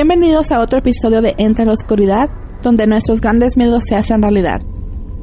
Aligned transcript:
Bienvenidos 0.00 0.52
a 0.52 0.60
otro 0.60 0.78
episodio 0.78 1.22
de 1.22 1.34
Entre 1.38 1.64
la 1.64 1.72
Oscuridad, 1.72 2.30
donde 2.62 2.86
nuestros 2.86 3.20
grandes 3.20 3.56
miedos 3.56 3.82
se 3.88 3.96
hacen 3.96 4.22
realidad. 4.22 4.62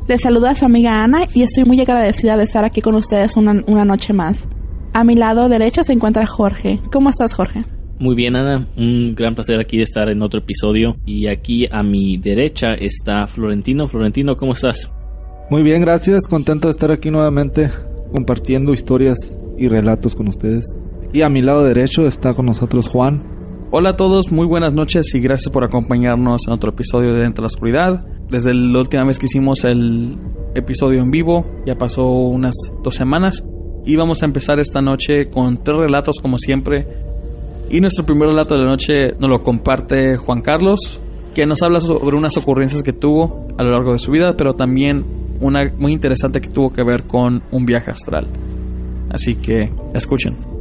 Les 0.06 0.20
saluda 0.20 0.50
a 0.50 0.56
su 0.56 0.66
amiga 0.66 1.02
Ana 1.02 1.28
y 1.34 1.44
estoy 1.44 1.64
muy 1.64 1.80
agradecida 1.80 2.36
de 2.36 2.44
estar 2.44 2.66
aquí 2.66 2.82
con 2.82 2.94
ustedes 2.96 3.38
una, 3.38 3.54
noche 3.86 4.12
más. 4.12 4.50
A 4.92 5.06
mi 5.06 5.16
lado 5.16 5.48
derecho 5.48 5.82
se 5.82 5.94
encuentra 5.94 6.26
Jorge. 6.26 6.82
¿Cómo 6.92 7.10
estás, 7.10 7.34
Jorge? 7.34 7.62
Muy 8.00 8.16
bien, 8.16 8.36
Ana. 8.36 8.68
Un 8.76 9.16
gran 9.16 9.34
placer 9.34 9.62
aquí 9.62 9.78
de 9.78 9.84
estar 9.84 10.10
en 10.10 10.22
otro 10.22 10.42
episodio. 10.42 10.98
Y 11.06 11.28
aquí 11.28 11.70
a 11.72 11.82
mi 11.82 12.18
derecha 12.18 12.74
está 12.74 13.28
Florentino. 13.28 13.88
Florentino, 13.88 14.36
¿cómo 14.36 14.52
estás? 14.52 14.92
Muy 15.50 15.64
bien, 15.64 15.80
gracias. 15.80 16.28
Contento 16.28 16.68
de 16.68 16.72
estar 16.72 16.92
aquí 16.92 17.10
nuevamente 17.10 17.72
compartiendo 18.12 18.74
historias 18.74 19.38
y 19.58 19.70
relatos 19.70 20.16
con 20.16 20.28
ustedes. 20.28 20.66
Y 21.14 21.22
a 21.22 21.30
mi 21.30 21.42
lado 21.42 21.64
derecho 21.64 22.06
está 22.06 22.34
con 22.34 22.46
nosotros 22.46 22.90
Juan. 22.90 23.35
Hola 23.78 23.90
a 23.90 23.96
todos, 23.98 24.32
muy 24.32 24.48
buenas 24.48 24.72
noches 24.72 25.14
y 25.16 25.20
gracias 25.20 25.52
por 25.52 25.66
acompañarnos 25.66 26.44
en 26.48 26.54
otro 26.54 26.70
episodio 26.70 27.14
de 27.14 27.20
Dentro 27.20 27.42
de 27.42 27.44
la 27.44 27.48
Oscuridad. 27.48 28.06
Desde 28.30 28.54
la 28.54 28.80
última 28.80 29.04
vez 29.04 29.20
que 29.20 29.26
hicimos 29.26 29.66
el 29.66 30.18
episodio 30.56 31.02
en 31.02 31.12
vivo, 31.12 31.46
ya 31.66 31.78
pasó 31.78 32.08
unas 32.08 32.54
dos 32.86 32.96
semanas. 32.96 33.44
Y 33.86 33.98
vamos 33.98 34.22
a 34.24 34.28
empezar 34.28 34.62
esta 34.62 34.82
noche 34.82 35.30
con 35.30 35.62
tres 35.62 35.76
relatos 35.76 36.20
como 36.22 36.38
siempre. 36.38 36.88
Y 37.70 37.82
nuestro 37.82 38.06
primer 38.06 38.30
relato 38.30 38.56
de 38.56 38.64
la 38.64 38.70
noche 38.70 39.14
nos 39.20 39.30
lo 39.30 39.44
comparte 39.44 40.16
Juan 40.16 40.42
Carlos, 40.42 41.02
que 41.34 41.46
nos 41.46 41.62
habla 41.62 41.82
sobre 41.82 42.16
unas 42.16 42.38
ocurrencias 42.38 42.82
que 42.82 42.94
tuvo 42.94 43.46
a 43.58 43.64
lo 43.64 43.72
largo 43.72 43.92
de 43.92 44.00
su 44.00 44.10
vida, 44.10 44.38
pero 44.38 44.54
también 44.54 45.04
una 45.42 45.70
muy 45.78 45.92
interesante 45.92 46.40
que 46.40 46.48
tuvo 46.48 46.72
que 46.72 46.82
ver 46.82 47.08
con 47.08 47.44
un 47.52 47.66
viaje 47.66 47.92
astral. 47.92 48.26
Así 49.10 49.36
que 49.36 49.70
escuchen. 49.94 50.55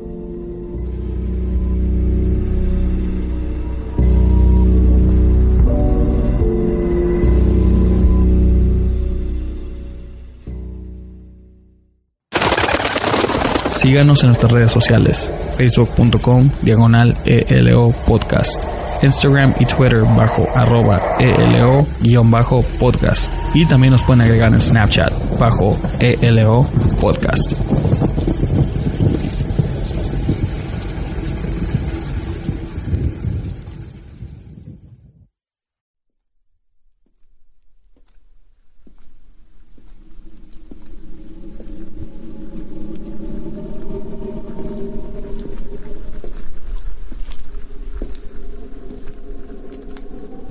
Síganos 13.84 14.22
en 14.22 14.28
nuestras 14.28 14.50
redes 14.50 14.72
sociales, 14.72 15.30
facebook.com 15.58 16.48
diagonal 16.62 17.14
ELO 17.27 17.90
podcast, 18.06 18.64
Instagram 19.02 19.52
y 19.61 19.67
Twitter 19.67 20.00
bajo 20.17 20.48
arroba 20.55 21.02
ELO 21.20 21.86
guion 22.00 22.30
bajo 22.30 22.62
podcast 22.80 23.30
y 23.52 23.67
también 23.67 23.90
nos 23.90 24.02
pueden 24.02 24.22
agregar 24.22 24.55
en 24.55 24.62
Snapchat 24.62 25.12
bajo 25.39 25.77
ELO 26.00 26.67
podcast. 26.98 27.52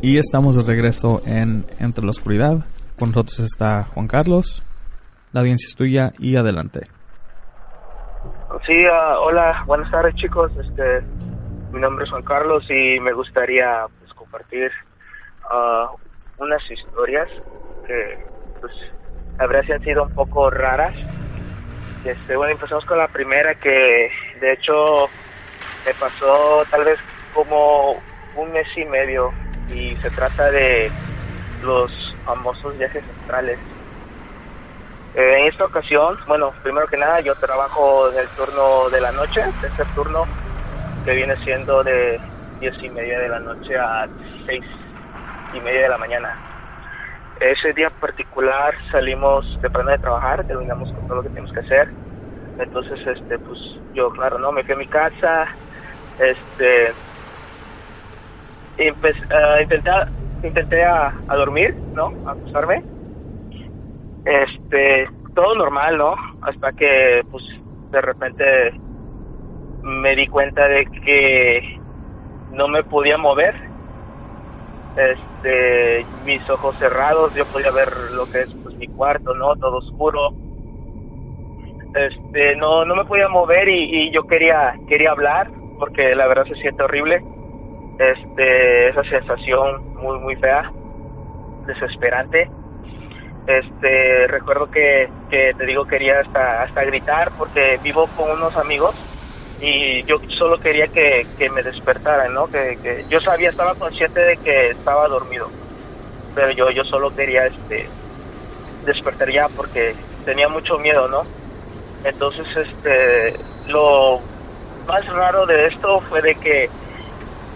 Y 0.03 0.17
estamos 0.17 0.57
de 0.57 0.69
regreso 0.69 1.21
en 1.25 1.65
Entre 1.79 2.03
la 2.03 2.09
Oscuridad. 2.09 2.65
Con 2.99 3.11
nosotros 3.11 3.39
está 3.39 3.85
Juan 3.85 4.07
Carlos. 4.07 4.61
La 5.31 5.39
audiencia 5.39 5.65
es 5.65 5.77
tuya 5.77 6.11
y 6.19 6.35
adelante. 6.35 6.81
Sí, 8.67 8.85
uh, 8.85 9.17
hola, 9.21 9.63
buenas 9.65 9.89
tardes 9.91 10.13
chicos. 10.15 10.51
Este, 10.57 11.03
mi 11.71 11.79
nombre 11.79 12.03
es 12.03 12.11
Juan 12.11 12.23
Carlos 12.23 12.65
y 12.69 12.99
me 12.99 13.13
gustaría 13.13 13.85
pues, 13.99 14.13
compartir 14.13 14.69
uh, 15.49 15.95
unas 16.37 16.61
historias 16.69 17.29
que 17.87 18.25
pues 18.59 18.73
han 19.39 19.83
sido 19.85 20.03
un 20.03 20.13
poco 20.15 20.49
raras. 20.49 20.95
Este, 22.03 22.35
bueno, 22.35 22.51
empezamos 22.51 22.83
con 22.87 22.97
la 22.97 23.07
primera 23.07 23.55
que 23.55 24.09
de 24.41 24.51
hecho 24.51 25.05
me 25.85 25.93
pasó 25.93 26.65
tal 26.69 26.83
vez 26.83 26.99
como 27.33 27.93
un 28.35 28.51
mes 28.51 28.67
y 28.75 28.83
medio 28.83 29.31
y 29.73 29.95
se 29.97 30.09
trata 30.11 30.49
de 30.51 30.91
los 31.61 31.91
famosos 32.25 32.77
viajes 32.77 33.03
astrales. 33.19 33.59
Eh, 35.15 35.39
en 35.39 35.47
esta 35.47 35.65
ocasión, 35.65 36.17
bueno, 36.27 36.53
primero 36.63 36.87
que 36.87 36.97
nada 36.97 37.19
yo 37.21 37.35
trabajo 37.35 38.11
en 38.11 38.27
turno 38.35 38.89
de 38.89 39.01
la 39.01 39.11
noche, 39.11 39.41
este 39.61 39.85
turno 39.93 40.25
que 41.05 41.13
viene 41.13 41.35
siendo 41.43 41.83
de 41.83 42.19
diez 42.59 42.75
y 42.81 42.89
media 42.89 43.19
de 43.19 43.29
la 43.29 43.39
noche 43.39 43.77
a 43.77 44.07
seis 44.45 44.63
y 45.53 45.59
media 45.59 45.81
de 45.81 45.89
la 45.89 45.97
mañana. 45.97 46.35
Ese 47.39 47.73
día 47.73 47.89
particular 47.89 48.73
salimos 48.91 49.45
temprano 49.61 49.91
de 49.91 49.97
trabajar, 49.97 50.43
terminamos 50.45 50.89
con 50.93 51.05
todo 51.05 51.17
lo 51.17 51.23
que 51.23 51.29
tenemos 51.29 51.51
que 51.51 51.59
hacer. 51.59 51.89
Entonces, 52.57 52.99
este, 53.05 53.37
pues 53.39 53.59
yo, 53.93 54.09
claro, 54.11 54.37
no, 54.39 54.51
me 54.51 54.63
fui 54.63 54.75
a 54.75 54.77
mi 54.77 54.87
casa, 54.87 55.47
este, 56.17 56.93
uh, 58.79 59.61
intenté, 59.61 59.91
intenté 60.41 60.83
a, 60.83 61.13
dormir, 61.35 61.73
¿no? 61.95 62.11
A 62.25 62.31
acostarme. 62.31 62.81
Este, 64.25 65.07
todo 65.35 65.55
normal, 65.55 65.97
¿no? 65.97 66.15
Hasta 66.41 66.71
que, 66.73 67.21
pues, 67.29 67.43
de 67.91 68.01
repente 68.01 68.43
me 69.83 70.15
di 70.15 70.27
cuenta 70.27 70.67
de 70.67 70.85
que 71.03 71.79
no 72.51 72.67
me 72.67 72.83
podía 72.83 73.17
mover. 73.17 73.55
Este, 74.95 76.05
mis 76.23 76.47
ojos 76.49 76.75
cerrados, 76.77 77.33
yo 77.35 77.45
podía 77.47 77.71
ver 77.71 77.91
lo 78.11 78.27
que 78.27 78.41
es 78.41 78.49
pues 78.63 78.75
mi 78.77 78.87
cuarto, 78.87 79.33
¿no? 79.33 79.55
Todo 79.55 79.77
oscuro. 79.77 80.29
Este, 81.95 82.55
no 82.55 82.85
no 82.85 82.95
me 82.95 83.05
podía 83.05 83.27
mover 83.27 83.69
y, 83.69 84.07
y 84.07 84.13
yo 84.13 84.23
quería 84.23 84.73
quería 84.87 85.11
hablar 85.11 85.47
porque 85.79 86.15
la 86.15 86.27
verdad 86.27 86.45
se 86.45 86.55
siente 86.55 86.83
horrible 86.83 87.19
este 87.97 88.89
esa 88.89 89.03
sensación 89.03 89.81
muy 90.01 90.19
muy 90.19 90.35
fea 90.35 90.71
desesperante. 91.65 92.49
Este 93.45 94.27
recuerdo 94.27 94.67
que, 94.67 95.09
que 95.29 95.53
te 95.57 95.65
digo 95.65 95.85
quería 95.85 96.19
hasta 96.19 96.63
hasta 96.63 96.83
gritar 96.85 97.31
porque 97.37 97.77
vivo 97.83 98.07
con 98.15 98.31
unos 98.31 98.55
amigos 98.55 98.95
y 99.59 100.03
yo 100.05 100.17
solo 100.37 100.57
quería 100.59 100.87
que, 100.87 101.27
que 101.37 101.49
me 101.49 101.61
despertaran 101.61 102.33
no 102.33 102.47
que, 102.47 102.77
que, 102.81 103.05
yo 103.09 103.19
sabía 103.19 103.49
estaba 103.49 103.75
consciente 103.75 104.19
de 104.19 104.37
que 104.37 104.71
estaba 104.71 105.07
dormido 105.07 105.49
pero 106.33 106.51
yo 106.51 106.71
yo 106.71 106.83
solo 106.83 107.11
quería 107.11 107.45
este 107.47 107.89
despertar 108.85 109.31
ya 109.31 109.47
porque 109.49 109.93
tenía 110.25 110.47
mucho 110.49 110.77
miedo 110.79 111.07
no 111.07 111.23
entonces 112.03 112.45
este 112.55 113.39
lo 113.67 114.21
más 114.87 115.05
raro 115.07 115.45
de 115.45 115.67
esto 115.67 116.01
fue 116.09 116.21
de 116.21 116.35
que 116.35 116.69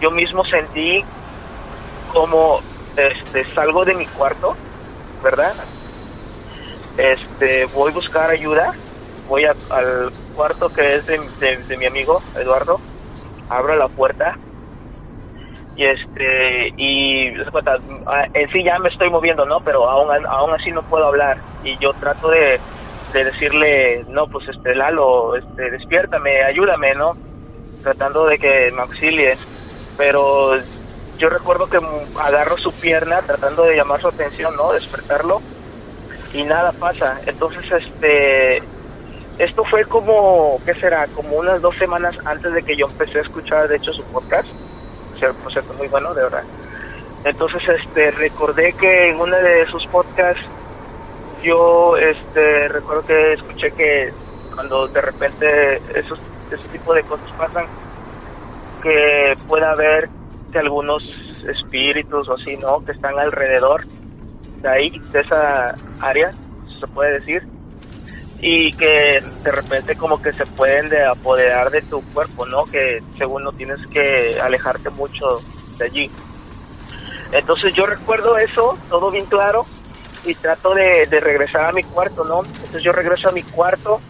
yo 0.00 0.10
mismo 0.10 0.44
sentí 0.44 1.04
como 2.06 2.60
este 2.96 3.44
salgo 3.54 3.84
de 3.84 3.94
mi 3.94 4.06
cuarto, 4.08 4.58
¿verdad? 5.22 5.56
este, 6.96 7.66
voy 7.66 7.90
a 7.90 7.94
buscar 7.94 8.30
ayuda, 8.30 8.70
voy 9.24 9.44
al 9.44 10.12
cuarto 10.32 10.70
que 10.70 10.96
es 10.96 11.06
de, 11.06 11.18
de- 11.38 11.76
mi 11.76 11.86
amigo 11.86 12.24
Eduardo, 12.34 12.82
abro 13.48 13.76
la 13.76 13.88
puerta 13.88 14.38
y 15.74 15.84
este 15.86 16.72
y 16.76 17.28
ah, 18.06 18.24
en 18.32 18.48
sí 18.48 18.64
ya 18.64 18.78
me 18.78 18.88
estoy 18.88 19.10
moviendo, 19.10 19.46
¿no? 19.46 19.60
Pero 19.64 19.88
aún, 19.88 20.10
aún 20.28 20.52
así 20.54 20.70
no 20.72 20.82
puedo 20.82 21.06
hablar 21.06 21.38
y 21.60 21.78
yo 21.78 21.92
trato 21.94 22.28
de, 22.28 22.60
de 23.08 23.24
decirle, 23.24 24.04
no, 24.08 24.26
pues 24.28 24.48
este 24.48 24.74
Lalo, 24.74 25.36
este, 25.36 25.70
despiértame, 25.70 26.42
ayúdame, 26.44 26.94
¿no? 26.94 27.14
Tratando 27.82 28.26
de 28.26 28.38
que 28.38 28.70
me 28.72 28.82
auxilie, 28.82 29.38
pero 29.98 30.52
yo 31.18 31.28
recuerdo 31.28 31.68
que 31.68 31.78
agarro 32.20 32.56
su 32.56 32.72
pierna 32.72 33.20
tratando 33.22 33.64
de 33.64 33.76
llamar 33.76 34.00
su 34.00 34.08
atención, 34.08 34.56
¿no? 34.56 34.72
Despertarlo 34.72 35.42
y 36.32 36.44
nada 36.44 36.72
pasa. 36.72 37.20
Entonces, 37.26 37.64
este, 37.70 38.62
esto 39.38 39.64
fue 39.64 39.84
como, 39.84 40.60
¿qué 40.64 40.74
será? 40.74 41.08
Como 41.08 41.36
unas 41.36 41.60
dos 41.60 41.76
semanas 41.76 42.16
antes 42.24 42.54
de 42.54 42.62
que 42.62 42.76
yo 42.76 42.86
empecé 42.86 43.18
a 43.18 43.22
escuchar, 43.22 43.68
de 43.68 43.76
hecho, 43.76 43.92
su 43.92 44.04
podcast. 44.04 44.48
O 45.14 45.18
sea, 45.18 45.32
por 45.32 45.52
cierto, 45.52 45.74
muy 45.74 45.88
bueno, 45.88 46.14
de 46.14 46.22
verdad. 46.22 46.44
Entonces, 47.24 47.60
este, 47.68 48.12
recordé 48.12 48.72
que 48.74 49.10
en 49.10 49.20
uno 49.20 49.36
de 49.36 49.66
sus 49.66 49.84
podcasts, 49.88 50.42
yo, 51.42 51.96
este, 51.96 52.68
recuerdo 52.68 53.04
que 53.04 53.32
escuché 53.32 53.72
que 53.72 54.12
cuando 54.54 54.86
de 54.86 55.00
repente 55.00 55.82
esos, 55.98 56.20
ese 56.50 56.68
tipo 56.68 56.94
de 56.94 57.02
cosas 57.02 57.30
pasan, 57.36 57.66
que 58.80 59.34
puede 59.46 59.66
haber 59.66 60.08
que 60.52 60.58
algunos 60.58 61.02
espíritus 61.48 62.28
o 62.28 62.34
así, 62.34 62.56
¿no? 62.56 62.84
Que 62.84 62.92
están 62.92 63.18
alrededor 63.18 63.84
de 64.62 64.68
ahí, 64.68 64.98
de 65.12 65.20
esa 65.20 65.74
área, 66.00 66.32
se 66.78 66.86
puede 66.88 67.20
decir, 67.20 67.42
y 68.40 68.72
que 68.72 69.22
de 69.42 69.50
repente 69.50 69.96
como 69.96 70.20
que 70.22 70.32
se 70.32 70.46
pueden 70.46 70.88
de 70.88 71.04
apoderar 71.04 71.70
de 71.70 71.82
tu 71.82 72.00
cuerpo, 72.12 72.46
¿no? 72.46 72.64
Que 72.64 73.02
según 73.16 73.44
no 73.44 73.52
tienes 73.52 73.78
que 73.88 74.38
alejarte 74.40 74.90
mucho 74.90 75.40
de 75.78 75.84
allí. 75.84 76.10
Entonces 77.32 77.72
yo 77.74 77.84
recuerdo 77.84 78.38
eso, 78.38 78.78
todo 78.88 79.10
bien 79.10 79.26
claro, 79.26 79.64
y 80.24 80.34
trato 80.34 80.74
de 80.74 81.20
regresar 81.20 81.66
a 81.66 81.72
mi 81.72 81.82
cuarto, 81.82 82.24
¿no? 82.24 82.44
Entonces 82.44 82.82
yo 82.82 82.92
regreso 82.92 83.28
a 83.28 83.32
mi 83.32 83.42
cuarto 83.42 84.00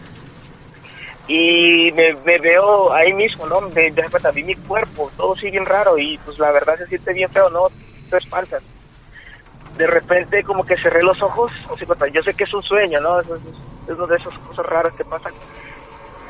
y 1.29 1.91
me, 1.91 2.11
veo 2.39 2.91
ahí 2.91 3.13
mismo, 3.13 3.45
¿no? 3.45 3.61
De 3.69 3.93
vi 4.33 4.43
mi 4.43 4.55
cuerpo, 4.55 5.11
todo 5.15 5.35
sigue 5.35 5.51
bien 5.51 5.65
raro 5.65 5.95
y 5.95 6.17
pues 6.25 6.39
la 6.39 6.51
verdad 6.51 6.75
se 6.79 6.87
siente 6.87 7.13
bien 7.13 7.29
feo, 7.29 7.51
¿no? 7.51 7.67
Te 8.09 8.17
espantas. 8.17 8.63
De 9.77 9.85
repente 9.85 10.43
como 10.43 10.65
que 10.65 10.75
cerré 10.77 11.03
los 11.03 11.21
ojos, 11.21 11.51
o 11.69 11.77
sea, 11.77 12.07
yo 12.07 12.23
sé 12.23 12.33
que 12.33 12.45
es 12.45 12.53
un 12.53 12.63
sueño, 12.63 12.99
¿no? 12.99 13.19
Es, 13.19 13.27
es, 13.29 13.41
es 13.89 13.95
una 13.95 14.07
de 14.07 14.15
esas 14.15 14.33
cosas 14.39 14.65
raras 14.65 14.91
que 14.95 15.05
pasan. 15.05 15.31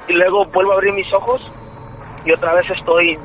Y 0.10 0.14
luego 0.14 0.44
vuelvo 0.48 0.74
a 0.74 0.76
abrir 0.76 0.92
mis 0.92 1.12
ojos 1.14 1.50
y 2.26 2.34
otra 2.34 2.54
vez 2.54 2.70
estoy 2.70 3.18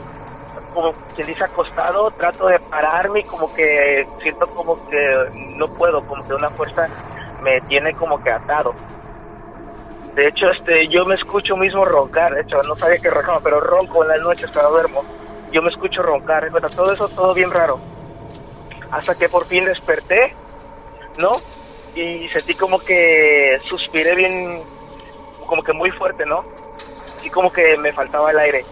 como 0.72 0.92
quien 1.16 1.26
dice 1.26 1.42
acostado, 1.42 2.08
trato 2.12 2.46
de 2.46 2.58
pararme 2.70 3.20
y 3.20 3.24
como 3.24 3.52
que 3.52 4.06
siento 4.22 4.46
como 4.46 4.76
que 4.88 5.56
no 5.56 5.66
puedo, 5.66 6.06
como 6.06 6.24
que 6.24 6.34
una 6.34 6.50
fuerza 6.50 6.86
me 7.42 7.60
tiene 7.62 7.92
como 7.94 8.22
que 8.22 8.30
atado. 8.30 8.72
De 10.14 10.22
hecho, 10.28 10.48
este, 10.50 10.86
yo 10.88 11.04
me 11.04 11.16
escucho 11.16 11.56
mismo 11.56 11.84
roncar, 11.84 12.34
de 12.34 12.42
hecho, 12.42 12.62
no 12.62 12.76
sabía 12.76 12.98
que 12.98 13.10
roncaba, 13.10 13.40
pero 13.40 13.60
ronco 13.60 14.04
en 14.04 14.10
las 14.10 14.20
noches 14.20 14.48
cuando 14.52 14.70
duermo. 14.70 15.04
Yo 15.50 15.60
me 15.60 15.70
escucho 15.70 16.02
roncar, 16.02 16.48
bueno, 16.50 16.68
todo 16.68 16.92
eso, 16.92 17.08
todo 17.08 17.34
bien 17.34 17.50
raro. 17.50 17.80
Hasta 18.92 19.16
que 19.16 19.28
por 19.28 19.46
fin 19.46 19.64
desperté, 19.64 20.32
¿no? 21.18 21.32
Y 21.96 22.28
sentí 22.28 22.54
como 22.54 22.78
que 22.78 23.58
suspiré 23.66 24.14
bien, 24.14 24.62
como 25.46 25.64
que 25.64 25.72
muy 25.72 25.90
fuerte, 25.90 26.24
¿no? 26.24 26.44
Así 27.18 27.28
como 27.30 27.52
que 27.52 27.76
me 27.76 27.92
faltaba 27.92 28.30
el 28.30 28.38
aire. 28.38 28.64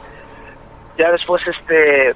Ya 0.97 1.11
después, 1.11 1.43
este, 1.47 2.13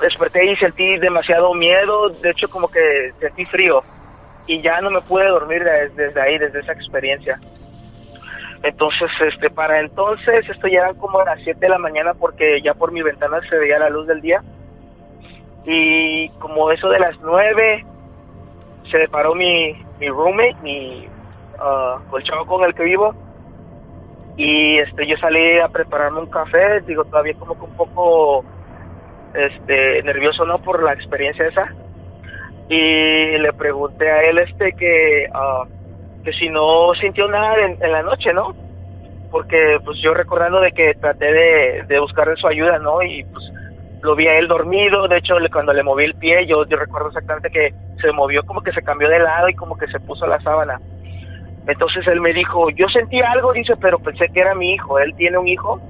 desperté 0.00 0.44
y 0.44 0.56
sentí 0.56 0.98
demasiado 0.98 1.54
miedo, 1.54 2.08
de 2.08 2.30
hecho 2.30 2.48
como 2.48 2.66
que 2.66 3.12
sentí 3.20 3.44
frío. 3.44 3.84
Y 4.48 4.60
ya 4.60 4.80
no 4.80 4.90
me 4.90 5.02
pude 5.02 5.28
dormir 5.28 5.62
desde 5.94 6.20
ahí, 6.20 6.36
desde 6.36 6.60
esa 6.60 6.72
experiencia. 6.72 7.38
Entonces, 8.62 9.10
este, 9.26 9.48
para 9.48 9.80
entonces, 9.80 10.48
esto 10.48 10.68
ya 10.68 10.80
eran 10.80 10.96
como 10.96 11.20
a 11.20 11.24
las 11.24 11.40
7 11.42 11.58
de 11.58 11.68
la 11.68 11.78
mañana 11.78 12.12
porque 12.14 12.60
ya 12.62 12.74
por 12.74 12.92
mi 12.92 13.00
ventana 13.00 13.40
se 13.48 13.56
veía 13.56 13.78
la 13.78 13.88
luz 13.88 14.06
del 14.06 14.20
día. 14.20 14.42
Y 15.64 16.28
como 16.40 16.70
eso 16.70 16.88
de 16.90 16.98
las 16.98 17.18
9, 17.20 17.84
se 18.90 19.08
paró 19.08 19.34
mi, 19.34 19.72
mi 19.98 20.08
roommate, 20.08 20.56
mi, 20.62 21.08
chavo 22.22 22.46
con 22.46 22.64
el 22.64 22.74
que 22.74 22.84
vivo. 22.84 23.14
Y 24.36 24.78
este, 24.78 25.06
yo 25.06 25.16
salí 25.16 25.58
a 25.58 25.68
prepararme 25.68 26.20
un 26.20 26.30
café, 26.30 26.80
digo, 26.82 27.04
todavía 27.04 27.34
como 27.38 27.54
que 27.54 27.64
un 27.64 27.76
poco 27.76 28.44
este, 29.34 30.02
nervioso, 30.02 30.44
¿no? 30.44 30.58
Por 30.58 30.82
la 30.82 30.92
experiencia 30.92 31.46
esa. 31.46 31.74
Y 32.68 33.38
le 33.38 33.52
pregunté 33.54 34.10
a 34.10 34.22
él, 34.24 34.38
este, 34.38 34.72
que... 34.74 35.28
ah, 35.32 35.64
que 36.22 36.32
si 36.32 36.48
no 36.50 36.92
sintió 37.00 37.28
nada 37.28 37.56
en, 37.66 37.78
en 37.80 37.92
la 37.92 38.02
noche, 38.02 38.32
¿no? 38.32 38.54
Porque 39.30 39.78
pues 39.84 39.98
yo 40.02 40.14
recordando 40.14 40.60
de 40.60 40.72
que 40.72 40.94
traté 41.00 41.32
de, 41.32 41.84
de 41.88 42.00
buscarle 42.00 42.36
su 42.36 42.48
ayuda, 42.48 42.78
¿no? 42.78 43.02
Y 43.02 43.24
pues 43.24 43.44
lo 44.02 44.16
vi 44.16 44.28
a 44.28 44.38
él 44.38 44.48
dormido, 44.48 45.08
de 45.08 45.18
hecho 45.18 45.38
le- 45.38 45.50
cuando 45.50 45.72
le 45.74 45.82
moví 45.84 46.04
el 46.04 46.14
pie 46.16 46.46
yo, 46.46 46.66
yo 46.66 46.76
recuerdo 46.76 47.08
exactamente 47.08 47.50
que 47.50 47.74
se 48.00 48.12
movió 48.12 48.44
como 48.44 48.62
que 48.62 48.72
se 48.72 48.82
cambió 48.82 49.08
de 49.08 49.20
lado 49.20 49.48
y 49.48 49.54
como 49.54 49.76
que 49.76 49.88
se 49.88 50.00
puso 50.00 50.26
la 50.26 50.40
sábana. 50.40 50.80
Entonces 51.66 52.06
él 52.08 52.20
me 52.20 52.32
dijo, 52.32 52.70
yo 52.70 52.88
sentí 52.88 53.20
algo, 53.20 53.52
dice, 53.52 53.76
pero 53.80 53.98
pensé 54.00 54.28
que 54.32 54.40
era 54.40 54.54
mi 54.54 54.72
hijo, 54.74 54.98
él 54.98 55.14
tiene 55.16 55.38
un 55.38 55.48
hijo 55.48 55.82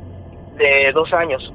de 0.53 0.93
dos 0.95 1.13
años. 1.13 1.55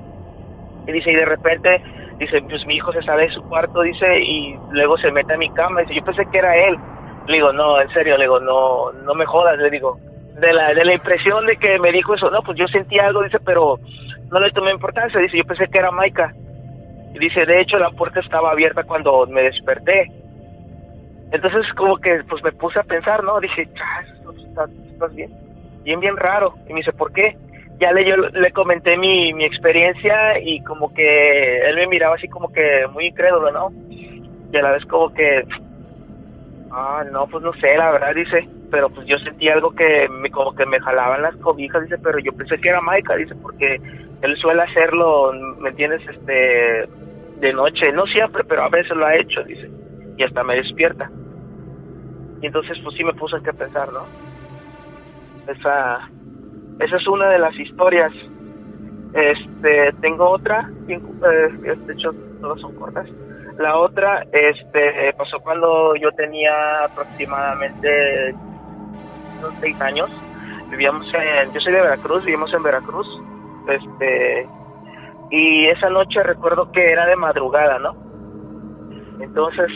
Y 0.86 0.92
dice, 0.92 1.12
y 1.12 1.16
de 1.16 1.25
repente, 1.25 1.81
dice, 2.19 2.42
pues 2.50 2.66
mi 2.66 2.75
hijo 2.75 2.92
se 2.94 3.01
sale 3.04 3.24
de 3.24 3.30
su 3.31 3.44
cuarto, 3.44 3.81
dice, 3.81 4.19
y 4.22 4.60
luego 4.69 4.98
se 4.98 5.12
mete 5.12 5.33
a 5.33 5.38
mi 5.38 5.50
cama, 5.51 5.81
dice, 5.81 5.95
yo 5.95 6.01
pensé 6.04 6.25
que 6.27 6.38
era 6.38 6.56
él. 6.56 6.80
Le 7.27 7.33
digo, 7.33 7.51
no, 7.54 7.81
en 7.81 7.89
serio, 7.89 8.18
le 8.18 8.25
digo, 8.25 8.39
no, 8.39 8.92
no 8.92 9.13
me 9.16 9.25
jodas, 9.25 9.57
le 9.57 9.69
digo, 9.69 9.98
de 10.39 10.54
la, 10.54 10.74
de 10.74 10.86
la 10.86 10.94
impresión 10.94 11.45
de 11.45 11.57
que 11.57 11.80
me 11.80 11.92
dijo 11.92 12.13
eso, 12.13 12.30
no, 12.30 12.38
pues 12.45 12.57
yo 12.57 12.68
sentí 12.68 13.00
algo, 13.00 13.24
dice, 13.24 13.39
pero 13.39 13.80
no 14.31 14.39
le 14.39 14.51
tomé 14.51 14.72
importancia, 14.72 15.19
dice, 15.19 15.38
yo 15.38 15.44
pensé 15.45 15.68
que 15.68 15.80
era 15.80 15.92
Maika. 15.92 16.33
Y 17.13 17.19
dice, 17.19 17.45
de 17.45 17.62
hecho 17.62 17.77
la 17.77 17.92
puerta 17.92 18.19
estaba 18.19 18.51
abierta 18.51 18.83
cuando 18.83 19.25
me 19.27 19.44
desperté. 19.44 20.12
Entonces 21.31 21.66
como 21.75 21.98
que 21.98 22.24
pues 22.30 22.44
me 22.44 22.51
puse 22.51 22.80
a 22.80 22.83
pensar, 22.83 23.24
¿no? 23.24 23.39
Dije, 23.39 23.68
"Chas, 23.74 24.06
¿estás, 24.48 24.69
estás 24.92 25.16
bien? 25.16 25.31
Bien, 25.83 26.00
bien 26.00 26.18
raro. 26.18 26.53
Y 26.67 26.74
me 26.74 26.79
dice, 26.79 26.91
¿por 26.94 27.13
qué? 27.13 27.38
Ya 27.79 27.91
le, 27.91 28.05
yo 28.05 28.15
le 28.17 28.51
comenté 28.51 28.98
mi, 28.98 29.34
mi 29.34 29.46
experiencia 29.46 30.39
y 30.39 30.62
como 30.63 30.94
que 30.94 31.60
él 31.62 31.75
me 31.75 31.88
miraba 31.88 32.15
así 32.15 32.27
como 32.27 32.51
que 32.51 32.86
muy 32.91 33.08
incrédulo, 33.08 33.51
¿no? 33.51 33.72
Y 33.89 34.58
a 34.58 34.62
la 34.62 34.72
vez 34.72 34.86
como 34.86 35.13
que, 35.13 35.44
ah, 36.75 37.03
no, 37.12 37.27
pues 37.27 37.44
no 37.44 37.53
sé, 37.53 37.77
la 37.77 37.91
verdad, 37.91 38.15
dice, 38.15 38.50
pero 38.72 38.89
pues 38.91 39.08
yo 39.08 39.17
sentí 39.20 39.50
algo 39.50 39.72
que 39.72 40.08
me, 40.10 40.32
como 40.32 40.53
que 40.55 40.65
me 40.67 40.79
jalaban 40.82 41.24
las 41.24 41.38
cobijas, 41.38 41.84
dice, 41.84 41.98
pero 42.03 42.20
yo 42.20 42.34
pensé 42.34 42.58
que 42.60 42.70
era 42.70 42.82
Maika, 42.82 43.15
dice, 43.15 43.36
porque 43.41 43.77
él 44.22 44.38
suele 44.38 44.63
hacerlo, 44.63 45.34
¿me 45.60 45.70
entiendes? 45.72 46.01
Este, 46.10 46.86
de 47.36 47.53
noche, 47.53 47.91
no 47.94 48.05
siempre, 48.08 48.44
pero 48.46 48.63
a 48.63 48.70
veces 48.70 48.96
lo 48.98 49.05
ha 49.08 49.15
hecho, 49.17 49.44
dice, 49.46 49.70
y 50.17 50.24
hasta 50.24 50.44
me 50.44 50.58
despierta. 50.58 51.12
Y 52.41 52.48
entonces, 52.48 52.77
pues 52.84 52.96
sí 52.98 53.03
me 53.03 53.13
puse 53.13 53.38
a 53.38 53.53
pensar, 53.53 53.91
¿no? 53.94 54.10
Esa, 55.48 56.00
esa 56.79 56.98
es 56.98 57.08
una 57.08 57.29
de 57.29 57.39
las 57.39 57.58
historias. 57.60 58.13
Este, 59.13 59.94
tengo 60.01 60.29
otra, 60.29 60.70
cinco, 60.88 61.15
eh, 61.32 61.50
de 61.86 61.94
hecho, 61.94 62.12
todas 62.41 62.60
son 62.62 62.74
cortas. 62.75 63.08
La 63.58 63.78
otra, 63.78 64.26
este, 64.32 65.14
pasó 65.18 65.40
cuando 65.40 65.96
yo 65.96 66.12
tenía 66.12 66.86
aproximadamente 66.86 68.36
unos 69.40 69.54
seis 69.62 69.80
años. 69.82 70.10
Vivíamos 70.70 71.08
en, 71.14 71.54
yo 71.54 71.62
soy 71.62 71.74
de 71.74 71.82
Veracruz, 71.82 72.26
vivimos 72.26 72.54
en 72.54 72.64
Veracruz. 72.64 73.08
Este, 73.70 74.48
y 75.32 75.68
esa 75.68 75.90
noche 75.90 76.22
recuerdo 76.24 76.72
que 76.72 76.84
era 76.84 77.06
de 77.06 77.16
madrugada, 77.16 77.80
¿no? 77.80 77.96
Entonces, 79.22 79.72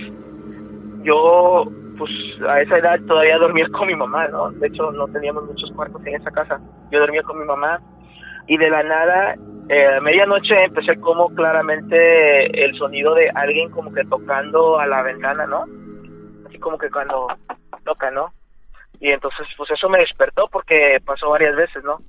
yo, 1.03 1.65
pues 1.97 2.11
a 2.47 2.61
esa 2.61 2.77
edad 2.77 2.99
todavía 3.07 3.37
dormía 3.37 3.67
con 3.69 3.87
mi 3.87 3.95
mamá, 3.95 4.27
¿no? 4.27 4.51
De 4.51 4.67
hecho, 4.67 4.91
no 4.91 5.07
teníamos 5.07 5.45
muchos 5.45 5.71
cuartos 5.71 6.05
en 6.05 6.15
esa 6.15 6.31
casa. 6.31 6.59
Yo 6.91 6.99
dormía 6.99 7.23
con 7.23 7.39
mi 7.39 7.45
mamá 7.45 7.79
y 8.47 8.57
de 8.57 8.69
la 8.69 8.83
nada, 8.83 9.35
eh, 9.69 9.85
a 9.85 10.01
medianoche 10.01 10.63
empecé 10.63 10.99
como 10.99 11.29
claramente 11.35 12.65
el 12.65 12.75
sonido 12.75 13.13
de 13.13 13.29
alguien 13.29 13.69
como 13.69 13.93
que 13.93 14.03
tocando 14.05 14.79
a 14.79 14.87
la 14.87 15.03
ventana, 15.03 15.45
¿no? 15.45 15.65
Así 16.47 16.57
como 16.57 16.77
que 16.77 16.89
cuando 16.89 17.27
toca, 17.85 18.09
¿no? 18.09 18.33
Y 18.99 19.11
entonces, 19.11 19.47
pues 19.55 19.69
eso 19.69 19.87
me 19.87 19.99
despertó 19.99 20.47
porque 20.51 20.97
pasó 21.05 21.29
varias 21.29 21.55
veces, 21.55 21.83
¿no? 21.83 21.99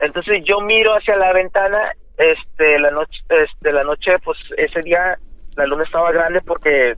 Entonces 0.00 0.44
yo 0.44 0.60
miro 0.60 0.92
hacia 0.94 1.16
la 1.16 1.32
ventana, 1.32 1.92
este, 2.18 2.78
la 2.78 2.90
noche, 2.90 3.18
este, 3.30 3.72
la 3.72 3.84
noche, 3.84 4.18
pues 4.22 4.38
ese 4.58 4.80
día 4.82 5.16
la 5.56 5.66
luna 5.66 5.84
estaba 5.84 6.12
grande 6.12 6.42
porque 6.42 6.94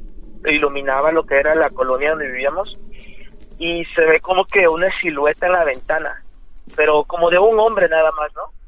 iluminaba 0.47 1.13
lo 1.13 1.25
que 1.25 1.37
era 1.37 1.55
la 1.55 1.71
colonia 1.71 2.11
donde 2.11 2.31
vivíamos 2.31 2.79
y 3.59 3.85
se 3.95 4.05
ve 4.05 4.21
como 4.21 4.45
que 4.45 4.67
una 4.67 4.91
silueta 4.97 5.47
en 5.47 5.53
la 5.53 5.65
ventana, 5.65 6.25
pero 6.77 7.05
como 7.05 7.31
de 7.31 7.39
un 7.39 7.59
hombre 7.61 7.89
nada 7.89 8.11
más, 8.13 8.35
¿no? 8.35 8.64